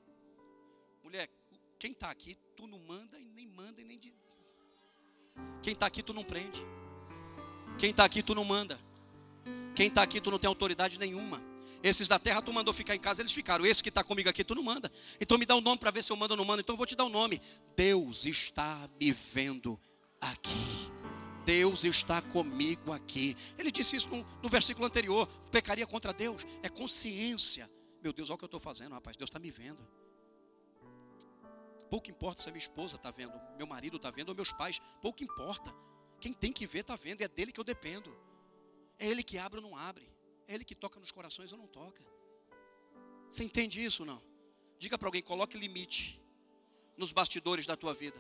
Mulher, 1.02 1.28
quem 1.78 1.92
está 1.92 2.10
aqui, 2.10 2.36
tu 2.56 2.66
não 2.66 2.78
manda 2.78 3.18
e 3.18 3.28
nem 3.28 3.46
manda 3.46 3.80
e 3.80 3.84
nem. 3.84 3.98
De... 3.98 4.12
Quem 5.62 5.72
está 5.72 5.86
aqui, 5.86 6.02
tu 6.02 6.14
não 6.14 6.24
prende. 6.24 6.60
Quem 7.78 7.90
está 7.90 8.04
aqui, 8.04 8.22
tu 8.22 8.34
não 8.34 8.44
manda. 8.44 8.78
Quem 9.74 9.88
está 9.88 10.02
aqui, 10.02 10.20
tu 10.20 10.30
não 10.30 10.38
tem 10.38 10.48
autoridade 10.48 10.98
nenhuma. 10.98 11.40
Esses 11.82 12.08
da 12.08 12.18
terra 12.18 12.42
tu 12.42 12.52
mandou 12.52 12.74
ficar 12.74 12.96
em 12.96 12.98
casa, 12.98 13.22
eles 13.22 13.32
ficaram. 13.32 13.64
Esse 13.64 13.82
que 13.82 13.88
está 13.88 14.02
comigo 14.02 14.28
aqui, 14.28 14.42
tu 14.42 14.54
não 14.54 14.62
manda. 14.62 14.90
Então 15.20 15.38
me 15.38 15.46
dá 15.46 15.54
um 15.54 15.60
nome 15.60 15.78
para 15.78 15.90
ver 15.90 16.02
se 16.02 16.12
eu 16.12 16.16
mando 16.16 16.34
ou 16.34 16.38
não 16.38 16.44
mando. 16.44 16.60
Então 16.60 16.72
eu 16.74 16.76
vou 16.76 16.86
te 16.86 16.96
dar 16.96 17.04
um 17.04 17.08
nome. 17.10 17.40
Deus 17.76 18.26
está 18.26 18.88
me 19.00 19.12
vendo 19.12 19.78
aqui. 20.20 20.90
Deus 21.44 21.84
está 21.84 22.20
comigo 22.20 22.92
aqui. 22.92 23.36
Ele 23.56 23.70
disse 23.70 23.96
isso 23.96 24.08
no, 24.08 24.26
no 24.42 24.48
versículo 24.48 24.86
anterior: 24.86 25.26
pecaria 25.50 25.86
contra 25.86 26.12
Deus. 26.12 26.44
É 26.62 26.68
consciência. 26.68 27.70
Meu 28.02 28.12
Deus, 28.12 28.28
olha 28.28 28.34
o 28.34 28.38
que 28.38 28.44
eu 28.44 28.48
estou 28.48 28.60
fazendo, 28.60 28.92
rapaz. 28.92 29.16
Deus 29.16 29.28
está 29.28 29.38
me 29.38 29.50
vendo. 29.50 29.86
Pouco 31.88 32.10
importa 32.10 32.42
se 32.42 32.48
a 32.48 32.52
minha 32.52 32.62
esposa 32.62 32.96
está 32.96 33.10
vendo, 33.10 33.32
meu 33.56 33.66
marido 33.66 33.96
está 33.96 34.10
vendo 34.10 34.28
ou 34.28 34.34
meus 34.34 34.52
pais. 34.52 34.80
Pouco 35.00 35.24
importa. 35.24 35.74
Quem 36.20 36.34
tem 36.34 36.52
que 36.52 36.66
ver 36.66 36.80
está 36.80 36.96
vendo. 36.96 37.22
É 37.22 37.28
dele 37.28 37.52
que 37.52 37.60
eu 37.60 37.64
dependo. 37.64 38.14
É 38.98 39.06
ele 39.06 39.22
que 39.22 39.38
abre 39.38 39.60
ou 39.60 39.62
não 39.62 39.76
abre. 39.76 40.17
Ele 40.48 40.64
que 40.64 40.74
toca 40.74 40.98
nos 40.98 41.10
corações 41.10 41.52
ou 41.52 41.58
não 41.58 41.66
toca. 41.66 42.02
Você 43.30 43.44
entende 43.44 43.84
isso 43.84 44.04
não? 44.04 44.20
Diga 44.78 44.96
para 44.96 45.06
alguém, 45.06 45.22
coloque 45.22 45.58
limite 45.58 46.20
nos 46.96 47.12
bastidores 47.12 47.66
da 47.66 47.76
tua 47.76 47.92
vida. 47.92 48.18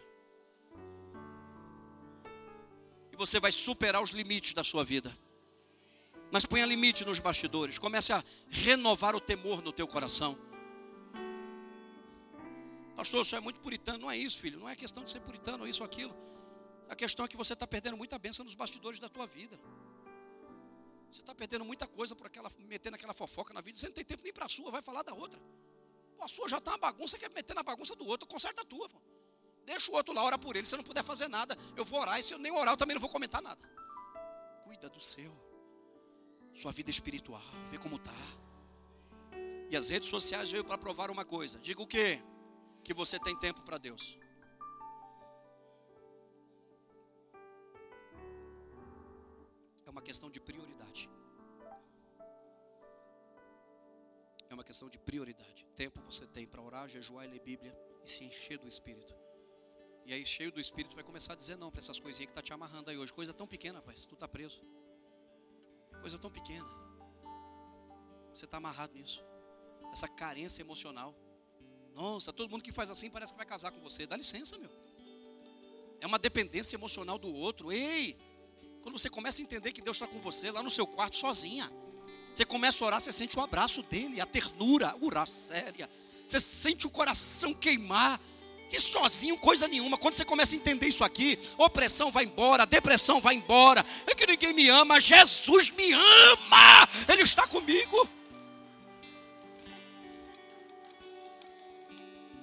E 3.10 3.16
você 3.16 3.40
vai 3.40 3.50
superar 3.50 4.02
os 4.02 4.10
limites 4.10 4.52
da 4.52 4.62
sua 4.62 4.84
vida. 4.84 5.16
Mas 6.30 6.44
ponha 6.44 6.66
limite 6.66 7.04
nos 7.04 7.18
bastidores. 7.18 7.78
Comece 7.78 8.12
a 8.12 8.22
renovar 8.50 9.16
o 9.16 9.20
temor 9.20 9.62
no 9.62 9.72
teu 9.72 9.88
coração. 9.88 10.38
Pastor, 12.94 13.22
isso 13.22 13.34
é 13.34 13.40
muito 13.40 13.60
puritano. 13.60 14.00
Não 14.00 14.10
é 14.10 14.16
isso, 14.16 14.38
filho. 14.38 14.58
Não 14.58 14.68
é 14.68 14.76
questão 14.76 15.02
de 15.02 15.10
ser 15.10 15.20
puritano, 15.20 15.66
isso 15.66 15.82
ou 15.82 15.86
aquilo. 15.86 16.14
A 16.88 16.94
questão 16.94 17.24
é 17.24 17.28
que 17.28 17.36
você 17.36 17.54
está 17.54 17.66
perdendo 17.66 17.96
muita 17.96 18.18
bênção 18.18 18.44
nos 18.44 18.54
bastidores 18.54 18.98
da 19.00 19.08
tua 19.08 19.26
vida. 19.26 19.58
Você 21.10 21.20
está 21.20 21.34
perdendo 21.34 21.64
muita 21.64 21.86
coisa 21.86 22.14
por 22.14 22.26
aquela, 22.26 22.50
metendo 22.58 22.96
aquela 22.96 23.14
fofoca 23.14 23.54
na 23.54 23.60
vida. 23.60 23.78
Você 23.78 23.86
não 23.86 23.94
tem 23.94 24.04
tempo 24.04 24.22
nem 24.22 24.32
para 24.32 24.46
a 24.46 24.48
sua, 24.48 24.70
vai 24.70 24.82
falar 24.82 25.02
da 25.02 25.14
outra. 25.14 25.40
Pô, 26.16 26.24
a 26.24 26.28
sua 26.28 26.48
já 26.48 26.58
está 26.58 26.72
uma 26.72 26.78
bagunça, 26.78 27.18
quer 27.18 27.30
meter 27.30 27.54
na 27.54 27.62
bagunça 27.62 27.94
do 27.94 28.06
outro, 28.06 28.28
conserta 28.28 28.62
a 28.62 28.64
tua. 28.64 28.88
Pô. 28.88 29.00
Deixa 29.64 29.90
o 29.90 29.94
outro 29.94 30.14
lá, 30.14 30.22
ora 30.22 30.38
por 30.38 30.56
ele. 30.56 30.66
Se 30.66 30.74
eu 30.74 30.78
não 30.78 30.84
puder 30.84 31.04
fazer 31.04 31.28
nada, 31.28 31.56
eu 31.76 31.84
vou 31.84 32.00
orar. 32.00 32.18
E 32.18 32.22
se 32.22 32.32
eu 32.34 32.38
nem 32.38 32.52
orar, 32.52 32.72
eu 32.72 32.76
também 32.76 32.94
não 32.94 33.00
vou 33.00 33.10
comentar 33.10 33.42
nada. 33.42 33.60
Cuida 34.64 34.88
do 34.88 35.00
seu. 35.00 35.30
Sua 36.54 36.72
vida 36.72 36.90
espiritual, 36.90 37.42
vê 37.70 37.78
como 37.78 37.96
está. 37.96 38.12
E 39.70 39.76
as 39.76 39.88
redes 39.88 40.08
sociais 40.08 40.50
veio 40.50 40.64
para 40.64 40.78
provar 40.78 41.10
uma 41.10 41.24
coisa. 41.24 41.58
Diga 41.60 41.82
o 41.82 41.86
quê? 41.86 42.22
Que 42.82 42.94
você 42.94 43.18
tem 43.18 43.36
tempo 43.36 43.60
para 43.62 43.78
Deus. 43.78 44.18
É 49.88 49.90
uma 49.90 50.02
questão 50.02 50.28
de 50.28 50.38
prioridade. 50.38 51.08
É 54.50 54.52
uma 54.52 54.62
questão 54.62 54.86
de 54.86 54.98
prioridade. 54.98 55.66
Tempo 55.74 56.02
você 56.02 56.26
tem 56.26 56.46
para 56.46 56.60
orar, 56.60 56.86
jejuar 56.90 57.24
e 57.24 57.28
ler 57.28 57.40
Bíblia 57.40 57.74
e 58.04 58.10
se 58.10 58.22
encher 58.22 58.58
do 58.58 58.68
Espírito. 58.68 59.14
E 60.04 60.12
aí, 60.12 60.26
cheio 60.26 60.52
do 60.52 60.60
Espírito, 60.60 60.94
vai 60.94 61.02
começar 61.02 61.32
a 61.32 61.36
dizer 61.36 61.56
não 61.56 61.70
para 61.70 61.80
essas 61.80 61.98
coisinhas 61.98 62.26
que 62.26 62.32
está 62.32 62.42
te 62.42 62.52
amarrando 62.52 62.90
aí 62.90 62.98
hoje. 62.98 63.14
Coisa 63.14 63.32
tão 63.32 63.46
pequena, 63.46 63.78
rapaz, 63.78 64.04
tu 64.04 64.12
está 64.12 64.28
preso. 64.28 64.60
Coisa 66.02 66.18
tão 66.18 66.30
pequena. 66.30 66.68
Você 68.34 68.44
está 68.44 68.58
amarrado 68.58 68.92
nisso. 68.92 69.24
Essa 69.90 70.06
carência 70.06 70.60
emocional. 70.60 71.14
Nossa, 71.94 72.30
todo 72.30 72.50
mundo 72.50 72.62
que 72.62 72.72
faz 72.72 72.90
assim 72.90 73.08
parece 73.08 73.32
que 73.32 73.38
vai 73.38 73.46
casar 73.46 73.72
com 73.72 73.80
você. 73.80 74.06
Dá 74.06 74.18
licença, 74.18 74.58
meu. 74.58 74.70
É 75.98 76.06
uma 76.06 76.18
dependência 76.18 76.76
emocional 76.76 77.18
do 77.18 77.34
outro. 77.34 77.72
Ei, 77.72 78.18
quando 78.82 78.98
você 78.98 79.08
começa 79.08 79.40
a 79.40 79.42
entender 79.42 79.72
que 79.72 79.82
Deus 79.82 79.96
está 79.96 80.06
com 80.06 80.20
você 80.20 80.50
lá 80.50 80.62
no 80.62 80.70
seu 80.70 80.86
quarto 80.86 81.16
sozinha, 81.16 81.70
você 82.32 82.44
começa 82.44 82.84
a 82.84 82.86
orar, 82.86 83.00
você 83.00 83.12
sente 83.12 83.36
o 83.38 83.42
abraço 83.42 83.82
dele, 83.82 84.20
a 84.20 84.26
ternura, 84.26 84.94
a 85.16 85.26
séria. 85.26 85.90
Você 86.26 86.38
sente 86.38 86.86
o 86.86 86.90
coração 86.90 87.52
queimar. 87.52 88.20
E 88.70 88.78
sozinho, 88.78 89.36
coisa 89.38 89.66
nenhuma. 89.66 89.96
Quando 89.96 90.14
você 90.14 90.24
começa 90.24 90.54
a 90.54 90.56
entender 90.56 90.86
isso 90.86 91.02
aqui, 91.02 91.38
opressão 91.56 92.10
vai 92.12 92.24
embora, 92.24 92.66
depressão 92.66 93.20
vai 93.20 93.34
embora. 93.34 93.84
É 94.06 94.14
que 94.14 94.26
ninguém 94.26 94.52
me 94.52 94.68
ama, 94.68 95.00
Jesus 95.00 95.70
me 95.70 95.92
ama. 95.92 96.88
Ele 97.08 97.22
está 97.22 97.46
comigo. 97.46 98.08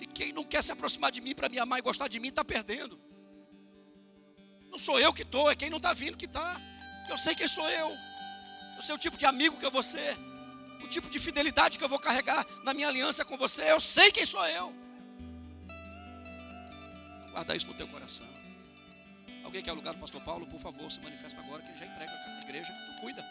E 0.02 0.08
quem 0.08 0.34
não 0.34 0.44
quer 0.44 0.64
se 0.64 0.72
aproximar 0.72 1.12
de 1.12 1.22
mim 1.22 1.36
para 1.36 1.48
me 1.48 1.60
amar 1.60 1.80
e 1.80 1.84
gostar 1.84 2.08
de 2.08 2.20
mim, 2.20 2.30
está 2.30 2.44
perdendo. 2.44 3.00
Não 4.76 4.80
sou 4.80 5.00
eu 5.00 5.14
que 5.14 5.22
estou, 5.22 5.50
é 5.50 5.56
quem 5.56 5.70
não 5.70 5.78
está 5.78 5.94
vindo 5.94 6.18
que 6.18 6.26
está. 6.26 6.60
Eu 7.08 7.18
sei 7.18 7.34
quem 7.34 7.48
sou 7.48 7.70
eu. 7.70 7.98
Eu 8.76 8.82
sei 8.82 8.94
o 8.94 8.98
tipo 8.98 9.16
de 9.16 9.26
amigo 9.26 9.56
que 9.56 9.66
eu 9.66 9.72
vou 9.72 9.82
ser. 9.82 10.18
O 10.84 10.88
tipo 10.90 11.10
de 11.10 11.18
fidelidade 11.18 11.78
que 11.78 11.84
eu 11.86 11.88
vou 11.88 11.98
carregar 11.98 12.46
na 12.62 12.74
minha 12.74 12.90
aliança 12.90 13.24
com 13.24 13.38
você. 13.38 13.72
Eu 13.72 13.80
sei 13.80 14.12
quem 14.12 14.26
sou 14.26 14.46
eu. 14.46 14.76
Guarda 17.32 17.56
isso 17.56 17.68
no 17.68 17.74
teu 17.74 17.88
coração. 17.88 18.28
Alguém 19.46 19.62
quer 19.62 19.74
do 19.74 19.82
pastor 19.98 20.20
Paulo? 20.20 20.46
Por 20.46 20.60
favor, 20.60 20.92
se 20.92 21.00
manifesta 21.00 21.40
agora 21.40 21.64
que 21.64 21.70
ele 21.70 21.78
já 21.78 21.86
entrega 21.86 22.12
a 22.12 22.42
igreja. 22.42 22.74
Tu 22.74 23.00
cuida. 23.00 23.26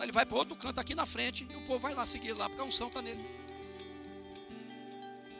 Ele 0.00 0.12
vai 0.12 0.24
para 0.24 0.36
outro 0.36 0.54
canto 0.54 0.78
aqui 0.78 0.94
na 0.94 1.04
frente 1.04 1.48
e 1.50 1.56
o 1.56 1.62
povo 1.62 1.80
vai 1.80 1.94
lá 1.94 2.06
seguir 2.06 2.32
lá, 2.32 2.48
porque 2.48 2.62
a 2.62 2.64
unção 2.64 2.86
está 2.86 3.02
nele. 3.02 3.28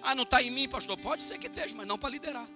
Ah, 0.02 0.16
não 0.16 0.24
está 0.24 0.42
em 0.42 0.50
mim, 0.50 0.68
pastor? 0.68 0.98
Pode 0.98 1.22
ser 1.22 1.38
que 1.38 1.46
esteja, 1.46 1.76
mas 1.76 1.86
não 1.86 1.96
para 1.96 2.10
liderar. 2.10 2.48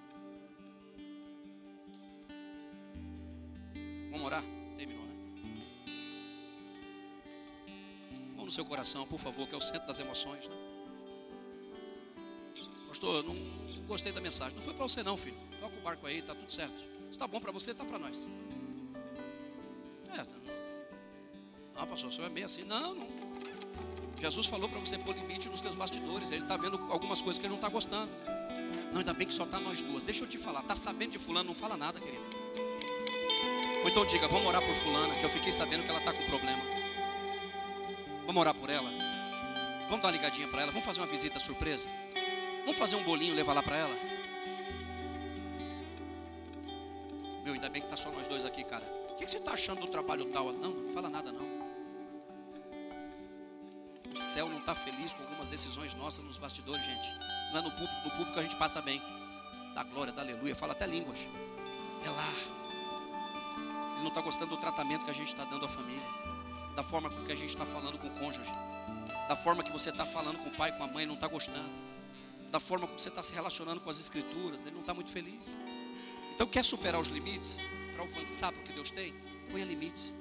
Vamos 4.15 4.27
orar? 4.27 4.43
Terminou, 4.77 5.03
né? 5.03 5.13
Vamos 8.29 8.45
no 8.45 8.51
seu 8.51 8.63
coração, 8.63 9.05
por 9.05 9.19
favor, 9.19 9.45
que 9.45 9.53
é 9.53 9.57
o 9.57 9.61
centro 9.61 9.85
das 9.87 9.99
emoções, 9.99 10.47
né? 10.47 10.55
Pastor, 12.87 13.25
não 13.25 13.35
gostei 13.87 14.13
da 14.13 14.21
mensagem. 14.21 14.55
Não 14.55 14.63
foi 14.63 14.73
para 14.73 14.83
você 14.83 15.03
não, 15.03 15.17
filho. 15.17 15.35
Toca 15.59 15.75
o 15.75 15.81
barco 15.81 16.07
aí, 16.07 16.21
tá 16.21 16.33
tudo 16.33 16.49
certo. 16.49 16.81
Está 17.11 17.27
bom 17.27 17.41
para 17.41 17.51
você, 17.51 17.71
está 17.71 17.83
para 17.83 17.99
nós. 17.99 18.25
É. 20.17 20.25
Não, 21.75 21.85
pastor, 21.85 22.13
senhor 22.13 22.27
é 22.27 22.29
meio 22.29 22.45
assim. 22.45 22.63
Não, 22.63 22.95
não. 22.95 23.07
Jesus 24.17 24.47
falou 24.47 24.69
para 24.69 24.79
você 24.79 24.97
pôr 24.97 25.13
limite 25.13 25.49
nos 25.49 25.59
teus 25.59 25.75
bastidores. 25.75 26.31
Ele 26.31 26.43
está 26.43 26.55
vendo 26.55 26.77
algumas 26.89 27.19
coisas 27.19 27.37
que 27.37 27.47
ele 27.47 27.51
não 27.51 27.57
está 27.57 27.67
gostando. 27.67 28.09
Não, 28.93 28.99
ainda 28.99 29.13
bem 29.13 29.27
que 29.27 29.33
só 29.33 29.43
está 29.43 29.59
nós 29.59 29.81
duas. 29.81 30.03
Deixa 30.03 30.23
eu 30.23 30.29
te 30.29 30.37
falar. 30.37 30.61
Está 30.61 30.73
sabendo 30.73 31.11
de 31.11 31.19
fulano, 31.19 31.47
não 31.49 31.55
fala 31.55 31.75
nada, 31.75 31.99
querida. 31.99 32.23
Ou 33.85 33.89
então 33.89 34.03
diga, 34.03 34.27
vamos 34.27 34.47
orar 34.47 34.65
por 34.65 34.73
fulana, 34.73 35.13
que 35.13 35.23
eu 35.23 35.29
fiquei 35.29 35.51
sabendo 35.51 35.83
que 35.83 35.89
ela 35.91 35.99
está 35.99 36.11
com 36.11 36.25
problema. 36.25 36.59
Vamos 38.25 38.41
orar 38.41 38.55
por 38.55 38.67
ela. 38.67 38.89
Vamos 39.87 40.01
dar 40.01 40.07
uma 40.07 40.11
ligadinha 40.11 40.47
para 40.47 40.63
ela. 40.63 40.71
Vamos 40.71 40.83
fazer 40.83 41.01
uma 41.01 41.05
visita 41.05 41.37
surpresa. 41.37 41.87
Vamos 42.61 42.79
fazer 42.79 42.95
um 42.95 43.03
bolinho 43.03 43.33
e 43.33 43.35
levar 43.35 43.53
lá 43.53 43.61
para 43.61 43.77
ela. 43.77 43.95
Meu, 47.43 47.53
ainda 47.53 47.69
bem 47.69 47.79
que 47.79 47.85
está 47.85 47.95
só 47.95 48.09
nós 48.09 48.25
dois 48.25 48.43
aqui, 48.43 48.63
cara. 48.63 48.83
O 49.11 49.17
que, 49.17 49.27
você 49.27 49.37
está 49.37 49.51
achando 49.51 49.81
do 49.81 49.87
trabalho 49.87 50.25
tal? 50.31 50.51
Não, 50.51 50.71
não 50.71 50.91
fala 50.91 51.07
nada 51.07 51.31
não. 51.31 51.45
O 54.11 54.19
céu 54.19 54.49
não 54.49 54.57
está 54.57 54.73
feliz 54.73 55.13
com 55.13 55.21
algumas 55.21 55.47
decisões 55.47 55.93
nossas 55.93 56.25
nos 56.25 56.39
bastidores, 56.39 56.83
gente. 56.83 57.07
Não 57.53 57.59
é 57.59 57.61
no 57.61 57.69
público, 57.69 58.01
no 58.03 58.11
público 58.17 58.39
a 58.39 58.41
gente 58.41 58.55
passa 58.55 58.81
bem. 58.81 58.99
Da 59.75 59.83
glória, 59.83 60.11
da 60.11 60.23
aleluia, 60.23 60.55
fala 60.55 60.71
até 60.71 60.87
línguas. 60.87 61.19
É 62.03 62.09
lá 62.09 62.64
não 64.05 64.09
está 64.09 64.21
gostando 64.21 64.51
do 64.51 64.57
tratamento 64.57 65.03
que 65.03 65.09
a 65.09 65.13
gente 65.13 65.29
está 65.29 65.43
dando 65.43 65.65
à 65.65 65.67
família, 65.67 66.07
da 66.75 66.83
forma 66.83 67.09
com 67.09 67.23
que 67.25 67.31
a 67.31 67.35
gente 67.35 67.49
está 67.49 67.65
falando 67.65 67.97
com 67.97 68.07
o 68.07 68.11
cônjuge, 68.11 68.53
da 69.27 69.35
forma 69.35 69.63
que 69.63 69.71
você 69.71 69.89
está 69.89 70.05
falando 70.05 70.37
com 70.37 70.49
o 70.49 70.51
pai, 70.51 70.71
com 70.77 70.83
a 70.83 70.87
mãe, 70.87 71.07
não 71.07 71.15
está 71.15 71.27
gostando, 71.27 71.69
da 72.51 72.59
forma 72.59 72.85
como 72.85 72.99
você 72.99 73.09
está 73.09 73.23
se 73.23 73.33
relacionando 73.33 73.81
com 73.81 73.89
as 73.89 73.99
escrituras, 73.99 74.65
ele 74.65 74.75
não 74.75 74.81
está 74.81 74.93
muito 74.93 75.09
feliz. 75.09 75.57
Então, 76.35 76.45
quer 76.45 76.63
superar 76.63 77.01
os 77.01 77.07
limites 77.07 77.59
para 77.95 78.03
avançar 78.03 78.51
para 78.51 78.61
o 78.61 78.65
que 78.65 78.73
Deus 78.73 78.91
tem? 78.91 79.11
Ponha 79.49 79.65
limites 79.65 80.13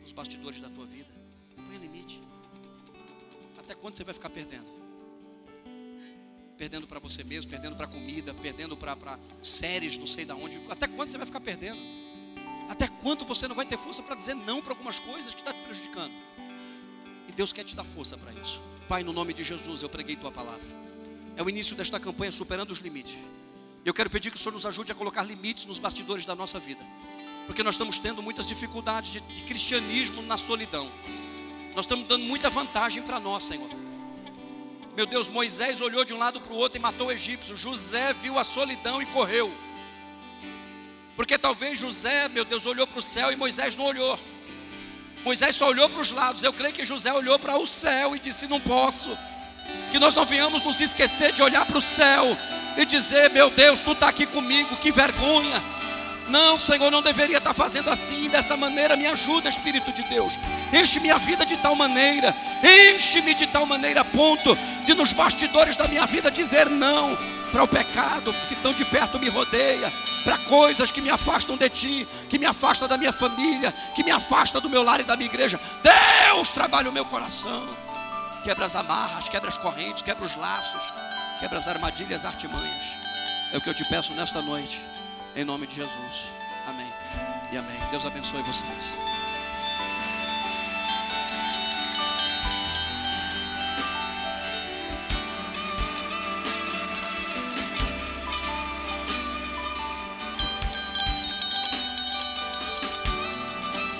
nos 0.00 0.12
bastidores 0.12 0.60
da 0.60 0.68
tua 0.68 0.86
vida. 0.86 1.08
Ponha 1.56 1.78
limite. 1.80 2.22
Até 3.58 3.74
quando 3.74 3.94
você 3.94 4.04
vai 4.04 4.14
ficar 4.14 4.30
perdendo? 4.30 4.66
Perdendo 6.56 6.86
para 6.86 7.00
você 7.00 7.24
mesmo, 7.24 7.50
perdendo 7.50 7.74
para 7.74 7.88
comida, 7.88 8.32
perdendo 8.34 8.76
para 8.76 9.18
séries, 9.42 9.96
não 9.96 10.06
sei 10.06 10.24
de 10.24 10.32
onde. 10.32 10.60
Até 10.70 10.86
quando 10.86 11.10
você 11.10 11.16
vai 11.16 11.26
ficar 11.26 11.40
perdendo? 11.40 12.01
Até 12.72 12.88
quando 12.88 13.26
você 13.26 13.46
não 13.46 13.54
vai 13.54 13.66
ter 13.66 13.76
força 13.76 14.02
para 14.02 14.16
dizer 14.16 14.34
não 14.34 14.62
para 14.62 14.72
algumas 14.72 14.98
coisas 14.98 15.34
que 15.34 15.42
está 15.42 15.52
te 15.52 15.60
prejudicando? 15.60 16.14
E 17.28 17.32
Deus 17.32 17.52
quer 17.52 17.64
te 17.64 17.76
dar 17.76 17.84
força 17.84 18.16
para 18.16 18.32
isso. 18.32 18.62
Pai, 18.88 19.04
no 19.04 19.12
nome 19.12 19.34
de 19.34 19.44
Jesus, 19.44 19.82
eu 19.82 19.90
preguei 19.90 20.16
tua 20.16 20.32
palavra. 20.32 20.66
É 21.36 21.42
o 21.42 21.50
início 21.50 21.76
desta 21.76 22.00
campanha 22.00 22.32
superando 22.32 22.70
os 22.70 22.78
limites. 22.78 23.18
Eu 23.84 23.92
quero 23.92 24.08
pedir 24.08 24.30
que 24.30 24.36
o 24.36 24.40
Senhor 24.40 24.52
nos 24.54 24.64
ajude 24.64 24.90
a 24.90 24.94
colocar 24.94 25.22
limites 25.22 25.66
nos 25.66 25.78
bastidores 25.78 26.24
da 26.24 26.34
nossa 26.34 26.58
vida. 26.58 26.82
Porque 27.46 27.62
nós 27.62 27.74
estamos 27.74 27.98
tendo 27.98 28.22
muitas 28.22 28.46
dificuldades 28.46 29.12
de, 29.12 29.20
de 29.20 29.42
cristianismo 29.42 30.22
na 30.22 30.38
solidão. 30.38 30.90
Nós 31.74 31.84
estamos 31.84 32.08
dando 32.08 32.24
muita 32.24 32.48
vantagem 32.48 33.02
para 33.02 33.20
nós, 33.20 33.44
Senhor. 33.44 33.68
Meu 34.96 35.04
Deus, 35.04 35.28
Moisés 35.28 35.82
olhou 35.82 36.06
de 36.06 36.14
um 36.14 36.18
lado 36.18 36.40
para 36.40 36.54
o 36.54 36.56
outro 36.56 36.78
e 36.78 36.80
matou 36.80 37.08
o 37.08 37.12
egípcio. 37.12 37.54
José 37.54 38.14
viu 38.14 38.38
a 38.38 38.44
solidão 38.44 39.02
e 39.02 39.06
correu. 39.06 39.52
Porque 41.16 41.36
talvez 41.36 41.78
José, 41.78 42.28
meu 42.28 42.44
Deus, 42.44 42.66
olhou 42.66 42.86
para 42.86 42.98
o 42.98 43.02
céu 43.02 43.30
e 43.32 43.36
Moisés 43.36 43.76
não 43.76 43.84
olhou. 43.84 44.18
Moisés 45.24 45.54
só 45.54 45.68
olhou 45.68 45.88
para 45.88 46.00
os 46.00 46.10
lados. 46.10 46.42
Eu 46.42 46.52
creio 46.52 46.74
que 46.74 46.84
José 46.84 47.12
olhou 47.12 47.38
para 47.38 47.56
o 47.56 47.66
céu 47.66 48.16
e 48.16 48.18
disse: 48.18 48.46
Não 48.46 48.60
posso. 48.60 49.16
Que 49.90 49.98
nós 49.98 50.14
não 50.14 50.24
venhamos 50.24 50.62
nos 50.62 50.80
esquecer 50.80 51.32
de 51.32 51.42
olhar 51.42 51.64
para 51.66 51.78
o 51.78 51.82
céu 51.82 52.36
e 52.76 52.84
dizer: 52.84 53.30
Meu 53.30 53.50
Deus, 53.50 53.80
tu 53.80 53.92
está 53.92 54.08
aqui 54.08 54.26
comigo, 54.26 54.76
que 54.76 54.90
vergonha. 54.90 55.62
Não, 56.32 56.56
Senhor, 56.56 56.90
não 56.90 57.02
deveria 57.02 57.36
estar 57.36 57.52
fazendo 57.52 57.90
assim, 57.90 58.30
dessa 58.30 58.56
maneira. 58.56 58.96
Me 58.96 59.06
ajuda, 59.06 59.50
Espírito 59.50 59.92
de 59.92 60.02
Deus. 60.04 60.32
Enche 60.72 60.98
minha 60.98 61.18
vida 61.18 61.44
de 61.44 61.58
tal 61.58 61.76
maneira, 61.76 62.34
enche-me 62.62 63.34
de 63.34 63.46
tal 63.46 63.66
maneira 63.66 64.00
a 64.00 64.04
ponto 64.04 64.56
de 64.86 64.94
nos 64.94 65.12
bastidores 65.12 65.76
da 65.76 65.86
minha 65.86 66.06
vida 66.06 66.30
dizer 66.30 66.70
não 66.70 67.18
para 67.52 67.62
o 67.62 67.68
pecado 67.68 68.34
que 68.48 68.56
tão 68.56 68.72
de 68.72 68.82
perto 68.82 69.20
me 69.20 69.28
rodeia, 69.28 69.92
para 70.24 70.38
coisas 70.38 70.90
que 70.90 71.02
me 71.02 71.10
afastam 71.10 71.54
de 71.54 71.68
ti, 71.68 72.08
que 72.30 72.38
me 72.38 72.46
afastam 72.46 72.88
da 72.88 72.96
minha 72.96 73.12
família, 73.12 73.70
que 73.94 74.02
me 74.02 74.10
afastam 74.10 74.58
do 74.58 74.70
meu 74.70 74.82
lar 74.82 75.00
e 75.00 75.04
da 75.04 75.14
minha 75.18 75.28
igreja. 75.28 75.60
Deus 75.82 76.48
trabalha 76.48 76.88
o 76.88 76.92
meu 76.92 77.04
coração. 77.04 77.62
Quebra 78.42 78.64
as 78.64 78.74
amarras, 78.74 79.28
quebra 79.28 79.48
as 79.50 79.58
correntes, 79.58 80.00
quebra 80.00 80.24
os 80.24 80.34
laços, 80.34 80.82
quebra 81.38 81.58
as 81.58 81.68
armadilhas, 81.68 82.24
artimanhas. 82.24 82.96
É 83.52 83.58
o 83.58 83.60
que 83.60 83.68
eu 83.68 83.74
te 83.74 83.84
peço 83.84 84.14
nesta 84.14 84.40
noite, 84.40 84.80
em 85.36 85.44
nome 85.44 85.66
de 85.66 85.76
Jesus. 85.76 86.30
Amém 86.66 86.92
e 87.52 87.56
amém. 87.56 87.78
Deus 87.90 88.06
abençoe 88.06 88.42
vocês. 88.42 89.11